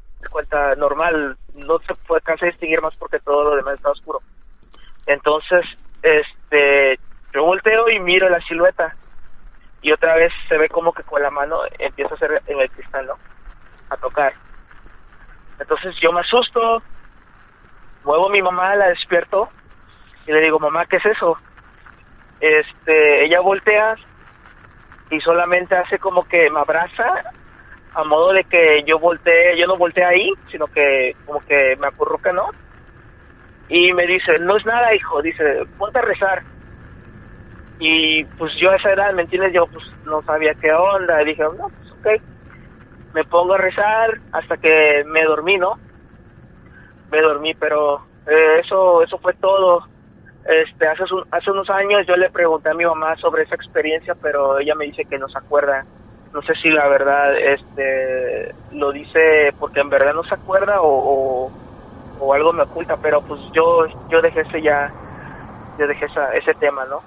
Normal, 0.77 1.37
no 1.55 1.79
se 1.79 1.95
puede 2.07 2.19
alcanza 2.19 2.45
distinguir 2.45 2.81
más 2.81 2.95
porque 2.97 3.19
todo 3.19 3.43
lo 3.43 3.55
demás 3.55 3.75
está 3.75 3.91
oscuro. 3.91 4.21
Entonces, 5.05 5.65
este, 6.01 6.99
yo 7.33 7.43
volteo 7.43 7.89
y 7.89 7.99
miro 7.99 8.29
la 8.29 8.41
silueta 8.41 8.95
y 9.81 9.91
otra 9.91 10.15
vez 10.15 10.31
se 10.47 10.57
ve 10.57 10.69
como 10.69 10.93
que 10.93 11.03
con 11.03 11.21
la 11.21 11.29
mano 11.29 11.59
empieza 11.79 12.13
a 12.13 12.15
hacer 12.15 12.41
en 12.47 12.59
el 12.59 12.69
cristal, 12.69 13.07
¿no? 13.07 13.13
A 13.89 13.97
tocar. 13.97 14.33
Entonces 15.59 15.95
yo 16.01 16.11
me 16.11 16.21
asusto, 16.21 16.81
muevo 18.03 18.27
a 18.27 18.31
mi 18.31 18.41
mamá, 18.41 18.75
la 18.75 18.89
despierto 18.89 19.49
y 20.25 20.31
le 20.31 20.41
digo, 20.41 20.59
mamá, 20.59 20.85
¿qué 20.85 20.97
es 20.97 21.05
eso? 21.05 21.37
Este, 22.39 23.25
ella 23.25 23.39
voltea 23.39 23.95
y 25.09 25.19
solamente 25.21 25.75
hace 25.75 25.97
como 25.99 26.27
que 26.27 26.49
me 26.49 26.59
abraza 26.59 27.23
a 27.93 28.03
modo 28.03 28.33
de 28.33 28.43
que 28.43 28.83
yo 28.85 28.99
volteé, 28.99 29.57
yo 29.57 29.67
no 29.67 29.77
volteé 29.77 30.03
ahí, 30.03 30.31
sino 30.51 30.67
que 30.67 31.13
como 31.25 31.39
que 31.41 31.75
me 31.79 31.87
acurruca, 31.87 32.31
¿no? 32.31 32.49
Y 33.69 33.91
me 33.93 34.05
dice, 34.07 34.39
no 34.39 34.55
es 34.57 34.65
nada, 34.65 34.93
hijo, 34.95 35.21
dice, 35.21 35.65
ponte 35.77 35.99
a 35.99 36.03
rezar. 36.03 36.43
Y 37.79 38.23
pues 38.37 38.53
yo 38.59 38.71
a 38.71 38.75
esa 38.75 38.93
edad, 38.93 39.13
¿me 39.13 39.23
entiendes? 39.23 39.53
Yo 39.53 39.67
pues 39.67 39.83
no 40.05 40.21
sabía 40.23 40.53
qué 40.55 40.71
onda, 40.71 41.21
y 41.21 41.25
dije, 41.25 41.43
no, 41.43 41.69
pues 41.69 41.91
ok. 41.91 42.23
Me 43.13 43.23
pongo 43.25 43.53
a 43.53 43.57
rezar 43.57 44.19
hasta 44.31 44.57
que 44.57 45.03
me 45.05 45.23
dormí, 45.25 45.57
¿no? 45.57 45.75
Me 47.11 47.21
dormí, 47.21 47.53
pero 47.55 48.05
eh, 48.27 48.59
eso 48.63 49.01
eso 49.03 49.17
fue 49.19 49.33
todo. 49.35 49.83
Este, 50.45 50.87
hace, 50.87 51.03
hace 51.31 51.51
unos 51.51 51.69
años 51.69 52.05
yo 52.07 52.15
le 52.15 52.29
pregunté 52.29 52.69
a 52.69 52.73
mi 52.73 52.85
mamá 52.85 53.15
sobre 53.17 53.43
esa 53.43 53.55
experiencia, 53.55 54.15
pero 54.21 54.59
ella 54.59 54.75
me 54.75 54.85
dice 54.85 55.03
que 55.09 55.17
no 55.17 55.27
se 55.27 55.37
acuerda. 55.37 55.85
No 56.37 56.43
sé 56.43 56.53
si 56.61 56.69
la 56.69 56.87
verdad 56.87 57.35
este 57.35 58.53
lo 58.73 58.91
dice 58.91 59.51
porque 59.57 59.79
en 59.79 59.89
verdad 59.89 60.13
no 60.13 60.23
se 60.23 60.35
acuerda 60.35 60.81
o, 60.81 61.51
o, 62.19 62.33
algo 62.35 62.53
me 62.53 62.61
oculta, 62.61 62.95
pero 63.01 63.21
pues 63.21 63.41
yo 63.55 63.87
yo 64.11 64.21
dejé 64.21 64.41
ese 64.41 64.61
ya 64.61 64.87
yo 65.79 65.87
dejé 65.87 66.05
esa, 66.05 66.31
ese 66.35 66.53
tema, 66.53 66.85
¿no? 66.85 67.01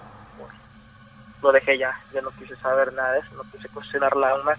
Lo 1.42 1.52
dejé 1.52 1.78
ya, 1.78 1.94
ya 2.12 2.20
no 2.22 2.30
quise 2.32 2.56
saber 2.56 2.92
nada 2.92 3.18
eso, 3.18 3.36
no 3.36 3.44
quise 3.52 3.68
cuestionarla 3.68 4.30
aún 4.30 4.44
más. 4.44 4.58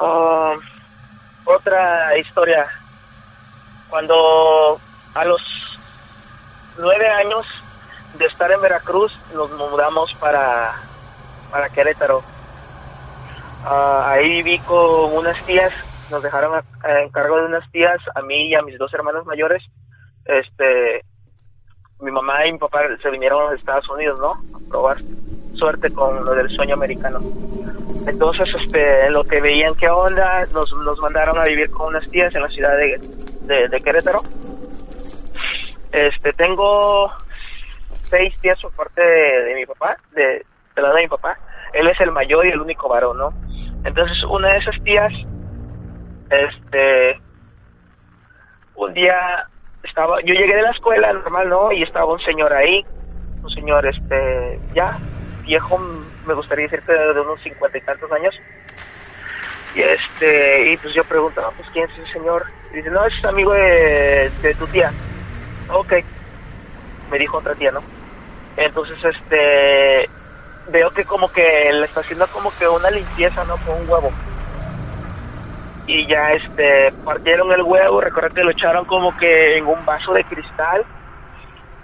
Um, 0.00 0.60
otra 1.44 2.18
historia. 2.18 2.66
Cuando 3.88 4.80
a 5.14 5.24
los 5.26 5.40
nueve 6.76 7.08
años 7.08 7.46
de 8.14 8.26
estar 8.26 8.50
en 8.50 8.60
Veracruz 8.60 9.16
nos 9.32 9.48
mudamos 9.52 10.12
para, 10.18 10.74
para 11.52 11.68
Querétaro. 11.68 12.24
Ah, 13.68 14.12
ahí 14.12 14.42
viví 14.44 14.60
con 14.60 15.12
unas 15.12 15.44
tías, 15.44 15.72
nos 16.08 16.22
dejaron 16.22 16.54
a, 16.54 17.00
en 17.02 17.08
cargo 17.10 17.36
de 17.38 17.46
unas 17.46 17.68
tías, 17.72 17.98
a 18.14 18.22
mí 18.22 18.50
y 18.50 18.54
a 18.54 18.62
mis 18.62 18.78
dos 18.78 18.94
hermanos 18.94 19.26
mayores. 19.26 19.60
Este, 20.24 21.02
mi 21.98 22.12
mamá 22.12 22.46
y 22.46 22.52
mi 22.52 22.58
papá 22.58 22.82
se 23.02 23.10
vinieron 23.10 23.40
a 23.40 23.50
los 23.50 23.58
Estados 23.58 23.88
Unidos, 23.90 24.20
¿no? 24.20 24.34
A 24.56 24.70
probar 24.70 24.98
suerte 25.54 25.92
con 25.92 26.24
lo 26.24 26.32
del 26.34 26.48
sueño 26.50 26.74
americano. 26.74 27.18
Entonces, 28.06 28.48
este, 28.54 29.10
lo 29.10 29.24
que 29.24 29.40
veían 29.40 29.74
qué 29.74 29.88
onda, 29.88 30.46
nos, 30.52 30.72
nos 30.84 31.00
mandaron 31.00 31.36
a 31.36 31.44
vivir 31.44 31.68
con 31.70 31.88
unas 31.88 32.08
tías 32.08 32.32
en 32.36 32.42
la 32.42 32.48
ciudad 32.48 32.76
de, 32.76 33.68
de, 33.68 33.80
Querétaro. 33.80 34.20
Este, 35.90 36.32
tengo 36.34 37.10
seis 38.04 38.32
tías 38.40 38.60
por 38.62 38.70
parte 38.76 39.02
de, 39.02 39.56
mi 39.56 39.66
papá, 39.66 39.96
de, 40.12 40.46
de 40.76 40.82
lado 40.82 40.94
de 40.94 41.02
mi 41.02 41.08
papá. 41.08 41.36
Él 41.72 41.88
es 41.88 42.00
el 42.00 42.12
mayor 42.12 42.46
y 42.46 42.50
el 42.50 42.60
único 42.60 42.88
varón, 42.88 43.18
¿no? 43.18 43.45
Entonces, 43.86 44.18
una 44.28 44.48
de 44.52 44.58
esas 44.58 44.74
tías, 44.82 45.12
este, 46.28 47.20
un 48.74 48.92
día 48.94 49.46
estaba, 49.84 50.20
yo 50.22 50.34
llegué 50.34 50.56
de 50.56 50.62
la 50.62 50.72
escuela 50.72 51.12
normal, 51.12 51.48
¿no? 51.48 51.70
Y 51.70 51.82
estaba 51.84 52.12
un 52.12 52.18
señor 52.20 52.52
ahí, 52.52 52.84
un 53.42 53.50
señor, 53.50 53.86
este, 53.86 54.60
ya, 54.74 54.98
viejo, 55.44 55.78
me 55.78 56.34
gustaría 56.34 56.64
decir 56.64 56.82
que 56.82 56.92
de 56.92 57.20
unos 57.20 57.40
cincuenta 57.42 57.78
y 57.78 57.82
tantos 57.82 58.10
años. 58.10 58.36
Y 59.72 59.82
este, 59.82 60.72
y 60.72 60.78
pues 60.78 60.92
yo 60.94 61.04
pregunto, 61.04 61.40
ah, 61.46 61.52
pues 61.54 61.68
quién 61.70 61.84
es 61.84 61.96
ese 61.96 62.10
señor. 62.12 62.44
Y 62.72 62.78
dice, 62.78 62.90
no, 62.90 63.06
es 63.06 63.14
amigo 63.24 63.52
de, 63.52 64.32
de 64.42 64.54
tu 64.56 64.66
tía. 64.66 64.92
Ok, 65.68 65.92
me 67.08 67.18
dijo 67.18 67.38
otra 67.38 67.54
tía, 67.54 67.70
¿no? 67.70 67.84
Entonces, 68.56 68.98
este, 69.04 70.10
veo 70.70 70.90
que 70.90 71.04
como 71.04 71.28
que 71.30 71.70
le 71.72 71.86
está 71.86 72.00
haciendo 72.00 72.26
como 72.28 72.50
que 72.52 72.68
una 72.68 72.90
limpieza, 72.90 73.44
¿no? 73.44 73.56
Con 73.58 73.82
un 73.82 73.88
huevo. 73.88 74.10
Y 75.86 76.06
ya, 76.08 76.32
este, 76.32 76.92
partieron 77.04 77.52
el 77.52 77.62
huevo, 77.62 78.00
recuerda 78.00 78.34
que 78.34 78.42
lo 78.42 78.50
echaron 78.50 78.84
como 78.86 79.16
que 79.16 79.58
en 79.58 79.66
un 79.66 79.84
vaso 79.84 80.12
de 80.12 80.24
cristal. 80.24 80.84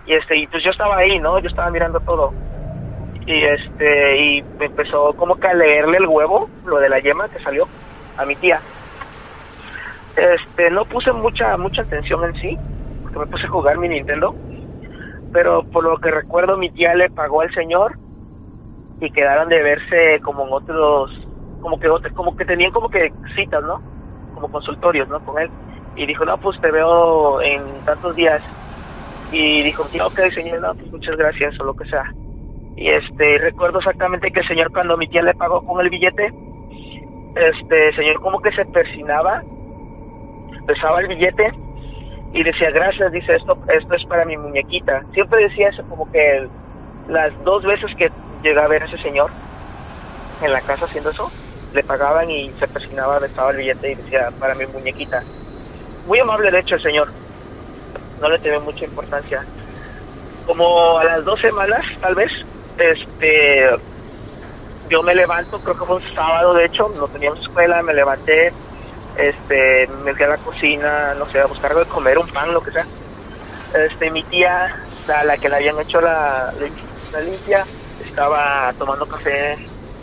Y 0.07 0.15
este, 0.15 0.37
y 0.37 0.47
pues 0.49 0.65
yo 0.65 0.71
estaba 0.71 0.97
ahí, 0.97 1.19
¿no? 1.21 1.39
Yo 1.39 1.49
estaba 1.49 1.71
mirando 1.71 2.01
todo 2.01 2.33
y 3.27 3.45
este 3.45 4.19
y 4.21 4.43
me 4.59 4.67
empezó 4.67 5.13
como 5.15 5.37
que 5.37 5.47
a 5.47 5.55
leerle 5.55 5.99
el 5.99 6.07
huevo 6.07 6.49
lo 6.67 6.79
de 6.79 6.89
la 6.89 6.99
yema 6.99 7.29
que 7.29 7.43
salió 7.43 7.69
a 8.17 8.25
mi 8.25 8.35
tía 8.37 8.61
este 10.17 10.71
no 10.71 10.85
puse 10.85 11.13
mucha 11.13 11.57
mucha 11.57 11.83
atención 11.83 12.25
en 12.25 12.35
sí 12.41 12.59
porque 13.03 13.19
me 13.21 13.27
puse 13.27 13.47
a 13.47 13.51
jugar 13.51 13.79
mi 13.79 13.89
Nintendo 13.89 14.35
pero 15.33 15.63
por 15.63 15.85
lo 15.85 15.97
que 15.99 16.11
recuerdo 16.11 16.57
mi 16.57 16.71
tía 16.71 16.95
le 16.95 17.11
pagó 17.11 17.43
al 17.43 17.55
señor 17.55 17.93
y 19.03 19.11
quedaron 19.11 19.49
de 19.49 19.61
verse 19.63 20.21
como 20.23 20.47
en 20.47 20.53
otros 20.53 21.11
como 21.61 21.79
que 21.79 21.89
como 22.15 22.37
que 22.37 22.45
tenían 22.45 22.71
como 22.71 22.89
que 22.89 23.11
citas 23.35 23.63
no 23.65 23.81
como 24.35 24.49
consultorios 24.49 25.09
no 25.09 25.19
con 25.21 25.43
él. 25.43 25.51
Y 25.97 26.07
dijo 26.07 26.25
no 26.25 26.39
pues 26.39 26.59
te 26.61 26.71
veo 26.71 27.43
en 27.43 27.63
tantos 27.85 28.15
días 28.15 28.41
y 29.33 29.63
dijo 29.63 29.83
ok 29.83 30.21
señor 30.33 30.61
no 30.61 30.75
pues 30.75 30.93
muchas 30.93 31.17
gracias 31.17 31.61
o 31.61 31.65
lo 31.65 31.75
que 31.75 31.85
sea. 31.87 32.05
Y 32.77 32.89
este 32.91 33.39
recuerdo 33.39 33.81
exactamente 33.81 34.31
que 34.31 34.41
el 34.41 34.49
señor 34.49 34.71
cuando 34.73 34.97
mi 34.97 35.09
tía 35.09 35.23
le 35.23 35.35
pagó 35.35 35.61
con 35.63 35.81
el 35.85 35.91
billete 35.91 36.33
este 37.35 37.89
el 37.89 37.97
señor 37.97 38.21
como 38.21 38.41
que 38.41 38.53
se 38.53 38.65
persinaba 38.67 39.43
pesaba 40.65 41.01
el 41.01 41.09
billete 41.09 41.51
y 42.35 42.45
decía 42.45 42.71
gracias 42.71 43.11
dice 43.11 43.35
esto 43.35 43.57
esto 43.67 43.95
es 43.97 44.05
para 44.05 44.25
mi 44.25 44.37
muñequita 44.37 45.03
siempre 45.13 45.43
decía 45.43 45.71
eso 45.71 45.83
como 45.89 46.09
que 46.13 46.47
las 47.09 47.33
dos 47.43 47.65
veces 47.65 47.91
que 47.97 48.09
llegué 48.43 48.61
a 48.61 48.69
ver 48.69 48.83
a 48.83 48.87
ese 48.87 48.99
señor 48.99 49.31
en 50.41 50.53
la 50.53 50.61
casa 50.61 50.87
haciendo 50.87 51.11
eso 51.11 51.31
le 51.73 51.83
pagaban 51.85 52.31
y 52.31 52.53
se 52.59 52.69
persinaba 52.69 53.19
besaba 53.19 53.51
el 53.51 53.59
billete 53.59 53.93
y 53.93 53.95
decía 53.95 54.31
para 54.39 54.55
mi 54.55 54.67
muñequita 54.67 55.23
muy 56.07 56.19
amable 56.19 56.51
de 56.51 56.61
hecho 56.61 56.75
el 56.77 56.83
señor. 56.83 57.09
No 58.21 58.29
le 58.29 58.39
tenía 58.39 58.61
mucha 58.61 58.85
importancia. 58.85 59.45
Como 60.47 60.99
a 60.99 61.05
las 61.05 61.25
dos 61.25 61.41
semanas 61.41 61.85
tal 62.01 62.15
vez 62.15 62.31
este 62.79 63.71
yo 64.89 65.03
me 65.03 65.15
levanto, 65.15 65.59
creo 65.61 65.79
que 65.79 65.85
fue 65.85 65.97
un 65.97 66.15
sábado 66.15 66.55
de 66.55 66.67
hecho, 66.67 66.93
no 66.97 67.09
teníamos 67.09 67.41
escuela, 67.41 67.83
me 67.83 67.95
levanté, 67.95 68.53
este, 69.17 69.89
me 70.05 70.13
fui 70.15 70.25
a 70.25 70.29
la 70.29 70.37
cocina, 70.39 71.15
no 71.15 71.31
sé, 71.31 71.39
a 71.39 71.47
buscar 71.47 71.71
algo 71.71 71.85
de 71.85 71.91
comer, 71.91 72.19
un 72.19 72.29
pan, 72.29 72.53
lo 72.53 72.61
que 72.61 72.73
sea. 72.73 72.87
Este, 73.73 74.11
mi 74.11 74.23
tía, 74.25 74.77
a 75.09 75.25
la 75.25 75.39
que 75.39 75.49
le 75.49 75.57
habían 75.57 75.81
hecho 75.81 75.99
la, 76.01 76.53
la 77.11 77.21
limpia, 77.21 77.65
estaba 78.07 78.73
tomando 78.79 79.07
café 79.07 79.53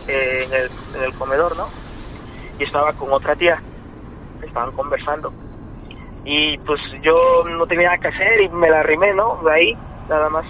en, 0.07 0.53
el, 0.53 0.71
en 0.93 1.03
el 1.03 1.13
comedor, 1.13 1.55
¿no? 1.55 1.69
Y 2.57 2.63
estaba 2.63 2.93
con 2.93 3.11
otra 3.11 3.35
tía, 3.35 3.61
estaban 4.41 4.71
conversando. 4.73 5.31
Y 6.25 6.57
pues 6.59 6.79
yo 7.01 7.43
no 7.45 7.65
tenía 7.65 7.87
nada 7.87 7.97
que 7.97 8.09
hacer 8.09 8.41
y 8.41 8.49
me 8.49 8.69
la 8.69 8.81
arrimé, 8.81 9.13
¿no? 9.13 9.41
De 9.43 9.51
ahí, 9.53 9.73
nada 10.07 10.29
más. 10.29 10.45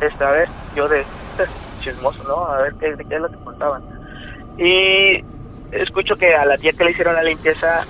Este, 0.00 0.24
a 0.24 0.30
ver, 0.30 0.48
yo 0.74 0.88
de 0.88 1.04
chismoso, 1.80 2.22
¿no? 2.24 2.46
A 2.46 2.62
ver 2.62 2.74
qué, 2.80 2.94
qué 3.08 3.14
es 3.16 3.20
lo 3.20 3.28
que 3.28 3.44
contaban. 3.44 3.82
Y 4.58 5.20
escucho 5.72 6.16
que 6.16 6.34
a 6.34 6.44
la 6.44 6.58
tía 6.58 6.72
que 6.72 6.84
le 6.84 6.92
hicieron 6.92 7.14
la 7.14 7.22
limpieza 7.22 7.86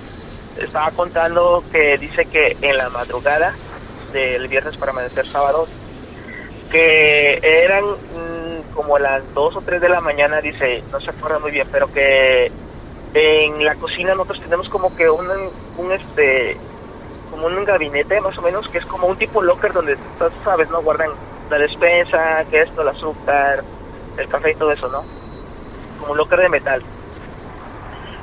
estaba 0.55 0.91
contando 0.91 1.63
que 1.71 1.97
dice 1.97 2.25
que 2.25 2.57
en 2.61 2.77
la 2.77 2.89
madrugada 2.89 3.55
del 4.11 4.47
viernes 4.47 4.77
para 4.77 4.91
amanecer 4.91 5.25
sábado, 5.31 5.67
que 6.69 7.39
eran 7.41 7.83
como 8.73 8.97
las 8.97 9.21
2 9.33 9.55
o 9.55 9.61
3 9.61 9.81
de 9.81 9.89
la 9.89 10.01
mañana, 10.01 10.41
dice, 10.41 10.83
no 10.91 10.99
se 10.99 11.09
acuerda 11.09 11.39
muy 11.39 11.51
bien, 11.51 11.67
pero 11.71 11.91
que 11.91 12.51
en 13.13 13.65
la 13.65 13.75
cocina 13.75 14.13
nosotros 14.15 14.41
tenemos 14.41 14.69
como 14.69 14.95
que 14.95 15.09
un, 15.09 15.27
un 15.77 15.91
este 15.91 16.57
como 17.29 17.47
un 17.47 17.63
gabinete 17.63 18.19
más 18.21 18.37
o 18.37 18.41
menos 18.41 18.67
que 18.69 18.77
es 18.77 18.85
como 18.85 19.07
un 19.07 19.17
tipo 19.17 19.41
locker 19.41 19.73
donde 19.73 19.97
sabes 20.43 20.69
no 20.69 20.81
guardan 20.81 21.11
la 21.49 21.57
despensa, 21.57 22.45
que 22.49 22.61
esto, 22.61 22.81
el 22.81 22.87
azúcar, 22.89 23.63
el 24.17 24.27
café 24.29 24.51
y 24.51 24.55
todo 24.55 24.71
eso, 24.71 24.87
¿no? 24.87 25.03
Como 25.99 26.13
un 26.13 26.17
locker 26.17 26.39
de 26.39 26.49
metal. 26.49 26.81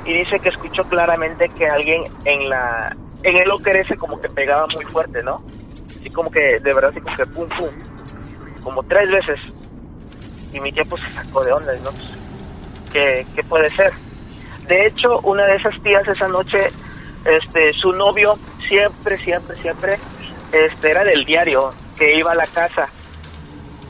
Y 0.05 0.13
dice 0.13 0.39
que 0.39 0.49
escuchó 0.49 0.83
claramente 0.85 1.49
que 1.49 1.65
alguien 1.67 2.03
en 2.25 2.49
la 2.49 2.95
en 3.23 3.35
el 3.35 3.47
locker 3.47 3.75
ese 3.75 3.97
como 3.97 4.19
que 4.19 4.29
pegaba 4.29 4.65
muy 4.67 4.85
fuerte, 4.85 5.21
¿no? 5.23 5.41
Así 5.87 6.09
como 6.09 6.31
que, 6.31 6.59
de 6.59 6.73
verdad, 6.73 6.91
así 6.91 7.01
como 7.01 7.15
que 7.15 7.25
pum, 7.25 7.47
pum. 7.49 7.69
Como 8.63 8.83
tres 8.83 9.11
veces. 9.11 9.39
Y 10.53 10.59
mi 10.59 10.71
tía 10.71 10.83
pues 10.85 11.01
se 11.03 11.13
sacó 11.13 11.43
de 11.43 11.51
onda, 11.51 11.73
¿no? 11.83 11.91
Qué, 12.91 13.25
qué 13.35 13.43
puede 13.43 13.73
ser. 13.75 13.93
De 14.67 14.87
hecho, 14.87 15.19
una 15.21 15.45
de 15.45 15.55
esas 15.55 15.81
tías 15.81 16.07
esa 16.07 16.27
noche, 16.27 16.67
este, 17.25 17.73
su 17.73 17.91
novio 17.93 18.37
siempre, 18.67 19.17
siempre, 19.17 19.57
siempre, 19.57 19.99
este, 20.51 20.91
era 20.91 21.03
del 21.03 21.25
diario, 21.25 21.73
que 21.97 22.15
iba 22.15 22.31
a 22.31 22.35
la 22.35 22.47
casa. 22.47 22.87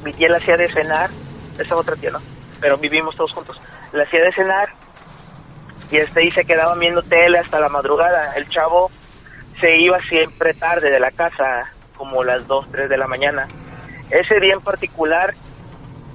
Mi 0.04 0.13
tía 0.13 0.30
le 0.30 0.38
hacía 0.38 0.56
de 0.56 0.70
cenar, 0.70 1.10
esa 1.58 1.75
otra 1.75 1.96
tía, 1.96 2.12
¿no? 2.12 2.22
Pero 2.60 2.78
vivimos 2.78 3.16
todos 3.16 3.32
juntos. 3.34 3.60
Le 3.94 4.04
hacía 4.04 4.22
de 4.22 4.34
cenar 4.34 4.70
y 5.92 5.98
este 5.98 6.24
y 6.24 6.32
se 6.32 6.46
quedaba 6.46 6.75
viendo 6.75 7.01
tele 7.01 7.39
hasta 7.39 7.60
la 7.60 7.70
madrugada. 7.70 8.34
El 8.36 8.48
chavo 8.50 8.92
se 9.60 9.78
iba 9.78 10.00
siempre 10.04 10.54
tarde 10.54 10.92
de 10.92 11.00
la 11.00 11.12
casa, 11.12 11.72
como 11.96 12.24
las 12.24 12.48
2, 12.48 12.68
3 12.72 12.89
de 12.89 12.98
la 12.98 13.08
mañana. 13.08 13.48
Ese 14.10 14.39
día 14.39 14.54
en 14.54 14.62
particular 14.62 15.34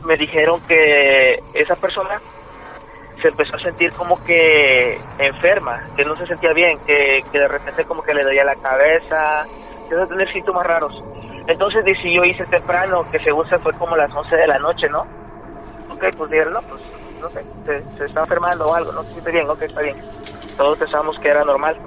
me 0.05 0.17
dijeron 0.17 0.61
que 0.67 1.39
esa 1.55 1.75
persona 1.77 2.21
se 3.21 3.29
empezó 3.29 3.57
a 3.57 3.61
sentir 3.61 3.93
como 3.95 4.23
que 4.25 5.01
enferma, 5.19 5.83
que 5.97 6.05
no 6.05 6.15
se 6.17 6.27
sentía 6.27 6.53
bien, 6.53 6.79
que, 6.87 7.25
de 7.33 7.49
repente 7.49 7.85
como 7.85 8.03
que 8.03 8.13
le 8.13 8.23
dolía 8.23 8.45
la 8.45 8.55
cabeza, 8.57 9.47
que 9.89 9.95
a 9.95 10.07
tener 10.07 10.31
síntomas 10.33 10.67
raros. 10.67 11.03
Entonces 11.47 11.85
decidió 11.85 12.25
irse 12.25 12.45
temprano, 12.45 13.09
que 13.11 13.19
según 13.21 13.49
se 13.49 13.59
fue 13.59 13.73
como 13.75 13.97
las 13.97 14.13
11 14.15 14.37
de 14.37 14.47
la 14.47 14.59
noche, 14.59 14.89
¿no? 14.89 15.07
Ok, 15.91 16.05
pues 16.17 16.31
dijeron, 16.31 16.53
no, 16.55 16.63
pues 16.63 16.83
no 17.21 17.31
sé, 17.31 17.45
se, 17.97 18.05
está 18.05 18.21
enfermando 18.21 18.67
o 18.67 18.75
algo, 18.75 18.93
no 18.93 19.03
se 19.05 19.13
siente 19.13 19.31
bien, 19.31 19.49
ok, 19.49 19.63
está 19.63 19.81
bien. 19.81 19.97
Todos 20.57 20.79
pensábamos 20.79 21.19
que 21.21 21.29
era 21.29 21.45
normal, 21.45 21.79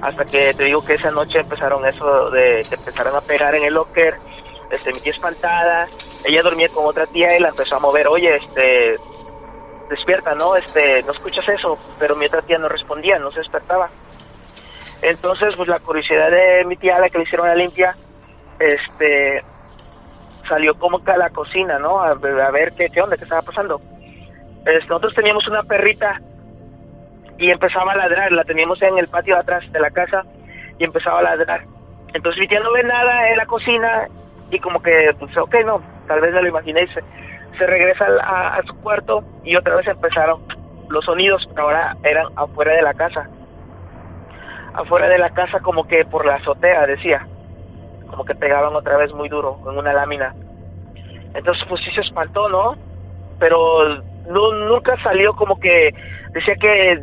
hasta 0.00 0.24
que 0.24 0.54
te 0.54 0.64
digo 0.64 0.82
que 0.82 0.94
esa 0.94 1.10
noche 1.10 1.40
empezaron 1.40 1.84
eso 1.86 2.30
de 2.30 2.62
que 2.68 2.74
empezaron 2.74 3.16
a 3.16 3.20
pegar 3.20 3.54
en 3.54 3.64
el 3.64 3.74
locker, 3.74 4.16
este, 4.70 4.92
mi 4.92 5.00
tía 5.00 5.12
espantada, 5.12 5.86
ella 6.24 6.42
dormía 6.42 6.68
con 6.68 6.86
otra 6.86 7.06
tía 7.06 7.36
y 7.36 7.40
la 7.40 7.48
empezó 7.48 7.76
a 7.76 7.80
mover, 7.80 8.08
oye, 8.08 8.36
este, 8.36 8.96
despierta, 9.88 10.34
¿no? 10.34 10.56
Este, 10.56 11.02
no 11.04 11.12
escuchas 11.12 11.48
eso, 11.48 11.78
pero 11.98 12.16
mi 12.16 12.26
otra 12.26 12.42
tía 12.42 12.58
no 12.58 12.68
respondía, 12.68 13.18
no 13.18 13.30
se 13.30 13.40
despertaba. 13.40 13.88
Entonces, 15.02 15.54
pues 15.56 15.68
la 15.68 15.78
curiosidad 15.78 16.30
de 16.30 16.64
mi 16.64 16.76
tía, 16.76 16.98
la 16.98 17.08
que 17.08 17.18
le 17.18 17.24
hicieron 17.24 17.46
la 17.46 17.54
limpia, 17.54 17.94
este, 18.58 19.44
salió 20.48 20.74
como 20.78 21.04
que 21.04 21.10
a 21.12 21.16
la 21.16 21.30
cocina, 21.30 21.78
¿no? 21.78 22.00
A, 22.00 22.14
ver 22.14 22.72
qué, 22.76 22.88
qué 22.88 23.02
onda, 23.02 23.16
qué 23.16 23.24
estaba 23.24 23.42
pasando. 23.42 23.80
Este, 24.64 24.86
nosotros 24.88 25.14
teníamos 25.14 25.46
una 25.46 25.62
perrita 25.62 26.20
y 27.38 27.50
empezaba 27.50 27.92
a 27.92 27.96
ladrar, 27.96 28.32
la 28.32 28.44
teníamos 28.44 28.80
en 28.82 28.98
el 28.98 29.08
patio 29.08 29.36
atrás 29.36 29.70
de 29.70 29.80
la 29.80 29.90
casa 29.90 30.24
y 30.78 30.84
empezaba 30.84 31.20
a 31.20 31.22
ladrar. 31.22 31.64
Entonces 32.14 32.40
mi 32.40 32.48
tía 32.48 32.60
no 32.60 32.72
ve 32.72 32.82
nada 32.82 33.28
en 33.28 33.36
la 33.36 33.46
cocina 33.46 34.08
y 34.50 34.58
como 34.60 34.80
que, 34.80 35.14
pues, 35.18 35.36
ok, 35.36 35.54
no, 35.64 35.80
tal 36.06 36.20
vez 36.20 36.32
no 36.32 36.42
lo 36.42 36.48
imaginé, 36.48 36.86
se, 36.88 37.02
se 37.58 37.66
regresa 37.66 38.06
a, 38.22 38.62
su 38.62 38.74
cuarto 38.80 39.22
y 39.44 39.56
otra 39.56 39.76
vez 39.76 39.86
empezaron 39.86 40.42
los 40.88 41.04
sonidos, 41.04 41.46
pero 41.50 41.66
ahora 41.66 41.96
eran 42.04 42.26
afuera 42.36 42.74
de 42.74 42.82
la 42.82 42.94
casa. 42.94 43.28
Afuera 44.74 45.08
de 45.08 45.18
la 45.18 45.30
casa 45.30 45.60
como 45.60 45.86
que 45.86 46.04
por 46.04 46.26
la 46.26 46.36
azotea, 46.36 46.86
decía, 46.86 47.26
como 48.08 48.24
que 48.24 48.34
pegaban 48.34 48.74
otra 48.74 48.96
vez 48.96 49.12
muy 49.12 49.28
duro 49.28 49.58
en 49.70 49.78
una 49.78 49.92
lámina. 49.92 50.34
Entonces 51.34 51.64
pues 51.68 51.80
sí 51.84 51.90
se 51.92 52.02
espantó, 52.02 52.48
¿no? 52.48 52.76
Pero 53.38 54.02
no, 54.28 54.52
nunca 54.68 54.96
salió 55.02 55.34
como 55.34 55.58
que 55.58 55.92
decía 56.32 56.54
que 56.60 57.02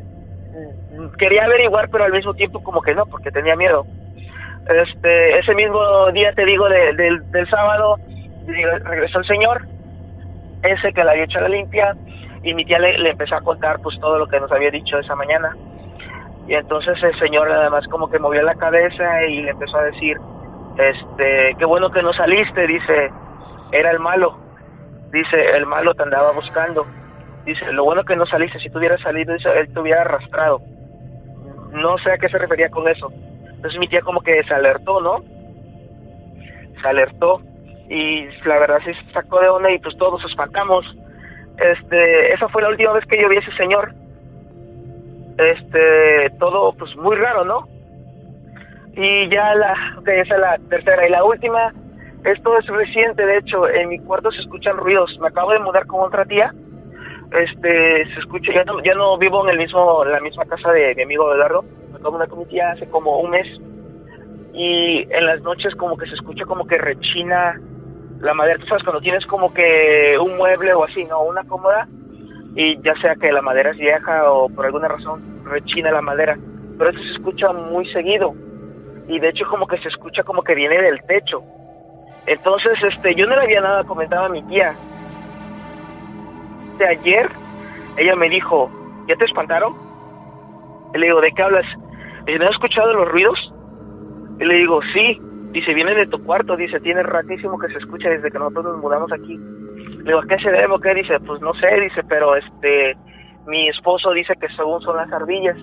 quería 1.17 1.45
averiguar, 1.45 1.89
pero 1.89 2.05
al 2.05 2.13
mismo 2.13 2.33
tiempo 2.33 2.63
como 2.63 2.81
que 2.81 2.93
no, 2.93 3.05
porque 3.05 3.31
tenía 3.31 3.55
miedo. 3.55 3.85
Este, 4.67 5.39
ese 5.39 5.53
mismo 5.55 6.11
día, 6.13 6.31
te 6.33 6.45
digo, 6.45 6.67
del 6.69 7.49
sábado, 7.49 7.97
regresó 8.47 9.19
el 9.19 9.25
señor, 9.25 9.61
ese 10.63 10.93
que 10.93 11.03
le 11.03 11.11
había 11.11 11.23
hecho 11.25 11.41
la 11.41 11.49
limpia, 11.49 11.95
y 12.43 12.53
mi 12.53 12.65
tía 12.65 12.79
le, 12.79 13.09
empezó 13.09 13.35
a 13.35 13.41
contar 13.41 13.79
pues 13.81 13.99
todo 13.99 14.17
lo 14.17 14.27
que 14.27 14.39
nos 14.39 14.51
había 14.51 14.69
dicho 14.71 14.97
esa 14.99 15.15
mañana. 15.15 15.55
Y 16.47 16.53
entonces 16.55 17.01
el 17.01 17.17
señor 17.19 17.49
nada 17.49 17.69
más 17.69 17.87
como 17.87 18.09
que 18.09 18.19
movió 18.19 18.41
la 18.43 18.55
cabeza 18.55 19.23
y 19.25 19.43
le 19.43 19.51
empezó 19.51 19.77
a 19.77 19.83
decir, 19.83 20.17
este, 20.77 21.55
qué 21.57 21.65
bueno 21.65 21.89
que 21.89 22.01
no 22.01 22.11
saliste, 22.13 22.67
dice, 22.67 23.11
era 23.71 23.91
el 23.91 23.99
malo, 23.99 24.37
dice, 25.11 25.55
el 25.55 25.65
malo 25.65 25.93
te 25.93 26.03
andaba 26.03 26.31
buscando, 26.31 26.85
dice, 27.45 27.71
lo 27.71 27.85
bueno 27.85 28.03
que 28.03 28.15
no 28.15 28.25
saliste, 28.25 28.59
si 28.59 28.69
tú 28.69 28.79
hubieras 28.79 29.01
salido, 29.01 29.33
dice, 29.33 29.49
él 29.57 29.73
te 29.73 29.79
hubiera 29.79 30.01
arrastrado. 30.01 30.61
No 31.71 31.97
sé 31.99 32.11
a 32.11 32.17
qué 32.17 32.29
se 32.29 32.37
refería 32.37 32.69
con 32.69 32.87
eso. 32.87 33.11
Entonces 33.63 33.79
mi 33.79 33.87
tía 33.87 34.01
como 34.01 34.19
que 34.19 34.43
se 34.43 34.53
alertó, 34.53 34.99
¿no? 34.99 35.23
Se 36.81 36.85
alertó 36.85 37.39
y 37.89 38.25
la 38.43 38.59
verdad 38.59 38.79
sí 38.83 38.91
se 38.93 39.13
sacó 39.13 39.39
de 39.39 39.47
onda 39.47 39.71
y 39.71 39.79
pues 39.79 39.95
todos 39.97 40.21
nos 40.21 40.29
espantamos. 40.29 40.85
Este, 41.57 42.33
esa 42.33 42.49
fue 42.49 42.61
la 42.61 42.67
última 42.67 42.91
vez 42.91 43.05
que 43.05 43.21
yo 43.21 43.29
vi 43.29 43.37
a 43.37 43.39
ese 43.39 43.55
señor. 43.55 43.93
Este, 45.37 46.29
todo 46.39 46.73
pues 46.73 46.93
muy 46.97 47.15
raro, 47.15 47.45
¿no? 47.45 47.65
Y 48.97 49.29
ya 49.29 49.55
la, 49.55 49.73
okay, 49.97 50.19
esa 50.19 50.35
es 50.35 50.41
la 50.41 50.57
tercera 50.69 51.07
y 51.07 51.11
la 51.11 51.23
última, 51.23 51.71
esto 52.25 52.59
es 52.59 52.67
reciente, 52.67 53.25
de 53.25 53.37
hecho, 53.37 53.69
en 53.69 53.87
mi 53.87 53.99
cuarto 53.99 54.29
se 54.31 54.41
escuchan 54.41 54.75
ruidos. 54.75 55.17
Me 55.21 55.29
acabo 55.29 55.53
de 55.53 55.59
mudar 55.59 55.87
con 55.87 56.01
otra 56.01 56.25
tía. 56.25 56.53
Este, 57.31 58.13
se 58.13 58.19
escucha, 58.19 58.51
ya 58.53 58.65
no, 58.65 58.83
ya 58.83 58.93
no 58.93 59.17
vivo 59.17 59.41
en 59.45 59.51
el 59.51 59.57
mismo, 59.59 60.03
la 60.03 60.19
misma 60.19 60.43
casa 60.43 60.69
de 60.73 60.95
mi 60.95 61.03
amigo 61.03 61.33
Eduardo. 61.33 61.63
Con 62.03 62.39
mi 62.39 62.45
tía 62.45 62.71
hace 62.71 62.87
como 62.89 63.19
un 63.19 63.31
mes. 63.31 63.47
Y 64.53 65.01
en 65.11 65.25
las 65.25 65.41
noches 65.41 65.73
como 65.75 65.97
que 65.97 66.05
se 66.05 66.15
escucha 66.15 66.45
como 66.45 66.67
que 66.67 66.77
rechina 66.77 67.59
la 68.19 68.33
madera, 68.33 68.59
tú 68.59 68.67
sabes, 68.67 68.83
cuando 68.83 69.01
tienes 69.01 69.25
como 69.25 69.53
que 69.53 70.17
un 70.19 70.37
mueble 70.37 70.73
o 70.73 70.83
así, 70.83 71.03
¿no? 71.05 71.23
Una 71.23 71.43
cómoda, 71.43 71.87
y 72.55 72.79
ya 72.81 72.93
sea 73.01 73.15
que 73.15 73.31
la 73.31 73.41
madera 73.41 73.71
es 73.71 73.77
vieja 73.77 74.31
o 74.31 74.47
por 74.47 74.65
alguna 74.65 74.87
razón 74.87 75.43
rechina 75.43 75.91
la 75.91 76.01
madera, 76.01 76.37
pero 76.77 76.91
eso 76.91 76.99
se 76.99 77.11
escucha 77.11 77.51
muy 77.51 77.85
seguido, 77.91 78.33
y 79.07 79.19
de 79.19 79.29
hecho 79.29 79.45
como 79.49 79.67
que 79.67 79.77
se 79.79 79.89
escucha 79.89 80.23
como 80.23 80.41
que 80.41 80.55
viene 80.55 80.81
del 80.81 81.03
techo. 81.03 81.43
Entonces, 82.25 82.73
este, 82.81 83.13
yo 83.15 83.25
no 83.27 83.35
le 83.35 83.41
había 83.41 83.59
nada 83.59 83.83
comentado 83.83 84.25
a 84.25 84.29
mi 84.29 84.41
tía. 84.43 84.73
De 86.77 86.87
ayer, 86.87 87.29
ella 87.97 88.15
me 88.15 88.29
dijo, 88.29 88.71
¿ya 89.07 89.15
te 89.17 89.25
espantaron? 89.25 89.75
Le 90.93 91.07
digo, 91.07 91.19
¿de 91.19 91.31
qué 91.33 91.43
hablas? 91.43 91.65
¿Me 92.25 92.45
has 92.45 92.51
escuchado 92.51 92.93
los 92.93 93.09
ruidos? 93.09 93.53
Y 94.39 94.45
le 94.45 94.55
digo, 94.55 94.79
sí. 94.93 95.19
Dice, 95.51 95.73
viene 95.73 95.93
de 95.93 96.07
tu 96.07 96.23
cuarto, 96.23 96.55
dice, 96.55 96.79
tiene 96.79 97.03
ratísimo 97.03 97.59
que 97.59 97.67
se 97.67 97.77
escucha 97.77 98.09
desde 98.09 98.31
que 98.31 98.39
nosotros 98.39 98.65
nos 98.65 98.77
mudamos 98.77 99.11
aquí. 99.11 99.37
Le 99.37 100.03
digo, 100.03 100.19
¿a 100.19 100.27
qué 100.27 100.39
se 100.39 100.49
debe 100.49 100.73
qué? 100.81 100.95
Dice, 100.95 101.19
pues 101.19 101.41
no 101.41 101.53
sé, 101.55 101.79
dice, 101.79 102.01
pero 102.09 102.35
este, 102.35 102.97
mi 103.45 103.69
esposo 103.69 104.11
dice 104.11 104.33
que 104.39 104.47
según 104.55 104.81
son 104.81 104.97
las 104.97 105.11
ardillas. 105.11 105.57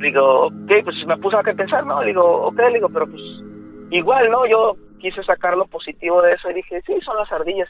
Digo, 0.00 0.46
ok, 0.46 0.72
pues 0.84 1.06
me 1.06 1.16
puso 1.18 1.38
a 1.38 1.42
pensar, 1.42 1.86
¿no? 1.86 2.00
Digo, 2.00 2.22
ok, 2.48 2.60
digo, 2.72 2.88
pero 2.88 3.06
pues 3.06 3.22
igual, 3.90 4.30
¿no? 4.30 4.46
Yo 4.46 4.76
quise 4.98 5.22
sacar 5.22 5.56
lo 5.56 5.66
positivo 5.66 6.20
de 6.22 6.32
eso 6.32 6.50
y 6.50 6.54
dije, 6.54 6.82
sí, 6.86 6.98
son 7.04 7.16
las 7.16 7.30
ardillas. 7.32 7.68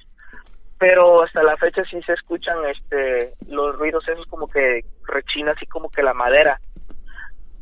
Pero 0.79 1.23
hasta 1.23 1.43
la 1.43 1.57
fecha 1.57 1.83
sí 1.85 2.01
se 2.03 2.13
escuchan 2.13 2.57
este 2.67 3.33
los 3.49 3.77
ruidos 3.79 4.09
esos 4.09 4.27
como 4.27 4.47
que 4.47 4.83
rechina 5.07 5.53
así 5.53 5.67
como 5.67 5.89
que 5.91 6.03
la 6.03 6.15
madera. 6.15 6.61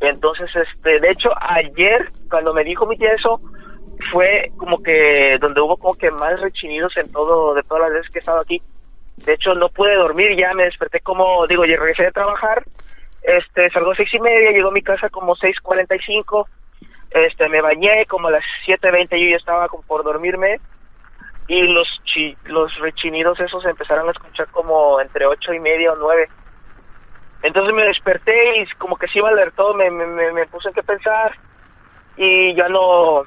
Entonces, 0.01 0.51
este, 0.55 1.01
de 1.01 1.11
hecho, 1.11 1.31
ayer, 1.41 2.11
cuando 2.31 2.53
me 2.53 2.65
dijo 2.65 2.87
mi 2.87 2.97
tía 2.97 3.13
eso, 3.15 3.41
fue 4.13 4.51
como 4.59 4.83
que 4.83 5.39
donde 5.41 5.61
hubo 5.61 5.77
como 5.79 5.95
que 5.95 6.11
más 6.11 6.39
rechinidos 6.41 6.95
en 6.97 7.11
todo, 7.11 7.55
de 7.55 7.63
todas 7.63 7.85
las 7.85 7.93
veces 7.93 8.11
que 8.11 8.19
he 8.19 8.21
estado 8.21 8.41
aquí. 8.41 8.61
De 9.25 9.33
hecho, 9.33 9.55
no 9.55 9.71
pude 9.71 9.95
dormir, 9.95 10.37
ya 10.37 10.53
me 10.53 10.65
desperté 10.65 11.01
como, 11.01 11.47
digo, 11.47 11.65
ya 11.65 11.77
regresé 11.77 12.05
de 12.05 12.13
trabajar, 12.13 12.63
este, 13.23 13.71
salgo 13.71 13.93
a 13.93 13.95
seis 13.95 14.13
y 14.13 14.21
media, 14.21 14.51
llegó 14.51 14.69
a 14.69 14.73
mi 14.73 14.83
casa 14.83 15.09
como 15.09 15.35
seis 15.35 15.59
cuarenta 15.61 15.97
y 15.97 16.01
cinco, 16.01 16.47
este, 17.11 17.49
me 17.49 17.63
bañé, 17.63 18.05
como 18.07 18.29
a 18.29 18.33
las 18.33 18.45
siete 18.67 18.91
veinte 18.91 19.19
yo 19.19 19.31
ya 19.31 19.37
estaba 19.37 19.69
como 19.69 19.83
por 19.85 20.05
dormirme, 20.05 20.61
y 21.49 21.63
los 21.63 21.89
chi, 22.05 22.37
los 22.45 22.75
rechinidos 22.81 23.41
esos 23.41 23.65
empezaron 23.65 24.09
a 24.09 24.13
escuchar 24.13 24.49
como 24.51 25.01
entre 25.01 25.27
ocho 25.27 25.55
y 25.55 25.61
media 25.61 25.93
o 25.93 25.97
nueve. 25.97 26.29
Entonces 27.47 27.73
me 27.75 27.85
desperté 27.85 28.59
y 28.59 28.67
como 28.77 28.97
que 28.97 29.07
se 29.07 29.21
iba 29.21 29.29
alertó, 29.29 29.73
me, 29.73 29.89
me, 29.89 30.33
me 30.33 30.47
puse 30.47 30.69
en 30.69 30.75
qué 30.75 30.83
pensar 30.83 31.33
y 32.17 32.57
ya 32.57 32.69
no, 32.69 33.23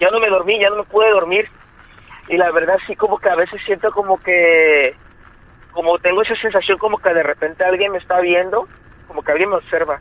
ya 0.00 0.10
no 0.10 0.18
me 0.18 0.28
dormí, 0.28 0.60
ya 0.60 0.68
no 0.68 0.76
me 0.78 0.84
pude 0.84 1.08
dormir. 1.10 1.48
Y 2.26 2.36
la 2.38 2.50
verdad 2.50 2.76
sí 2.88 2.96
como 2.96 3.18
que 3.18 3.28
a 3.30 3.36
veces 3.36 3.60
siento 3.64 3.92
como 3.92 4.20
que, 4.20 4.96
como 5.70 5.96
tengo 6.00 6.22
esa 6.22 6.34
sensación 6.36 6.76
como 6.78 6.98
que 6.98 7.14
de 7.14 7.22
repente 7.22 7.62
alguien 7.64 7.92
me 7.92 7.98
está 7.98 8.20
viendo, 8.20 8.66
como 9.06 9.22
que 9.22 9.30
alguien 9.30 9.50
me 9.50 9.56
observa. 9.56 10.00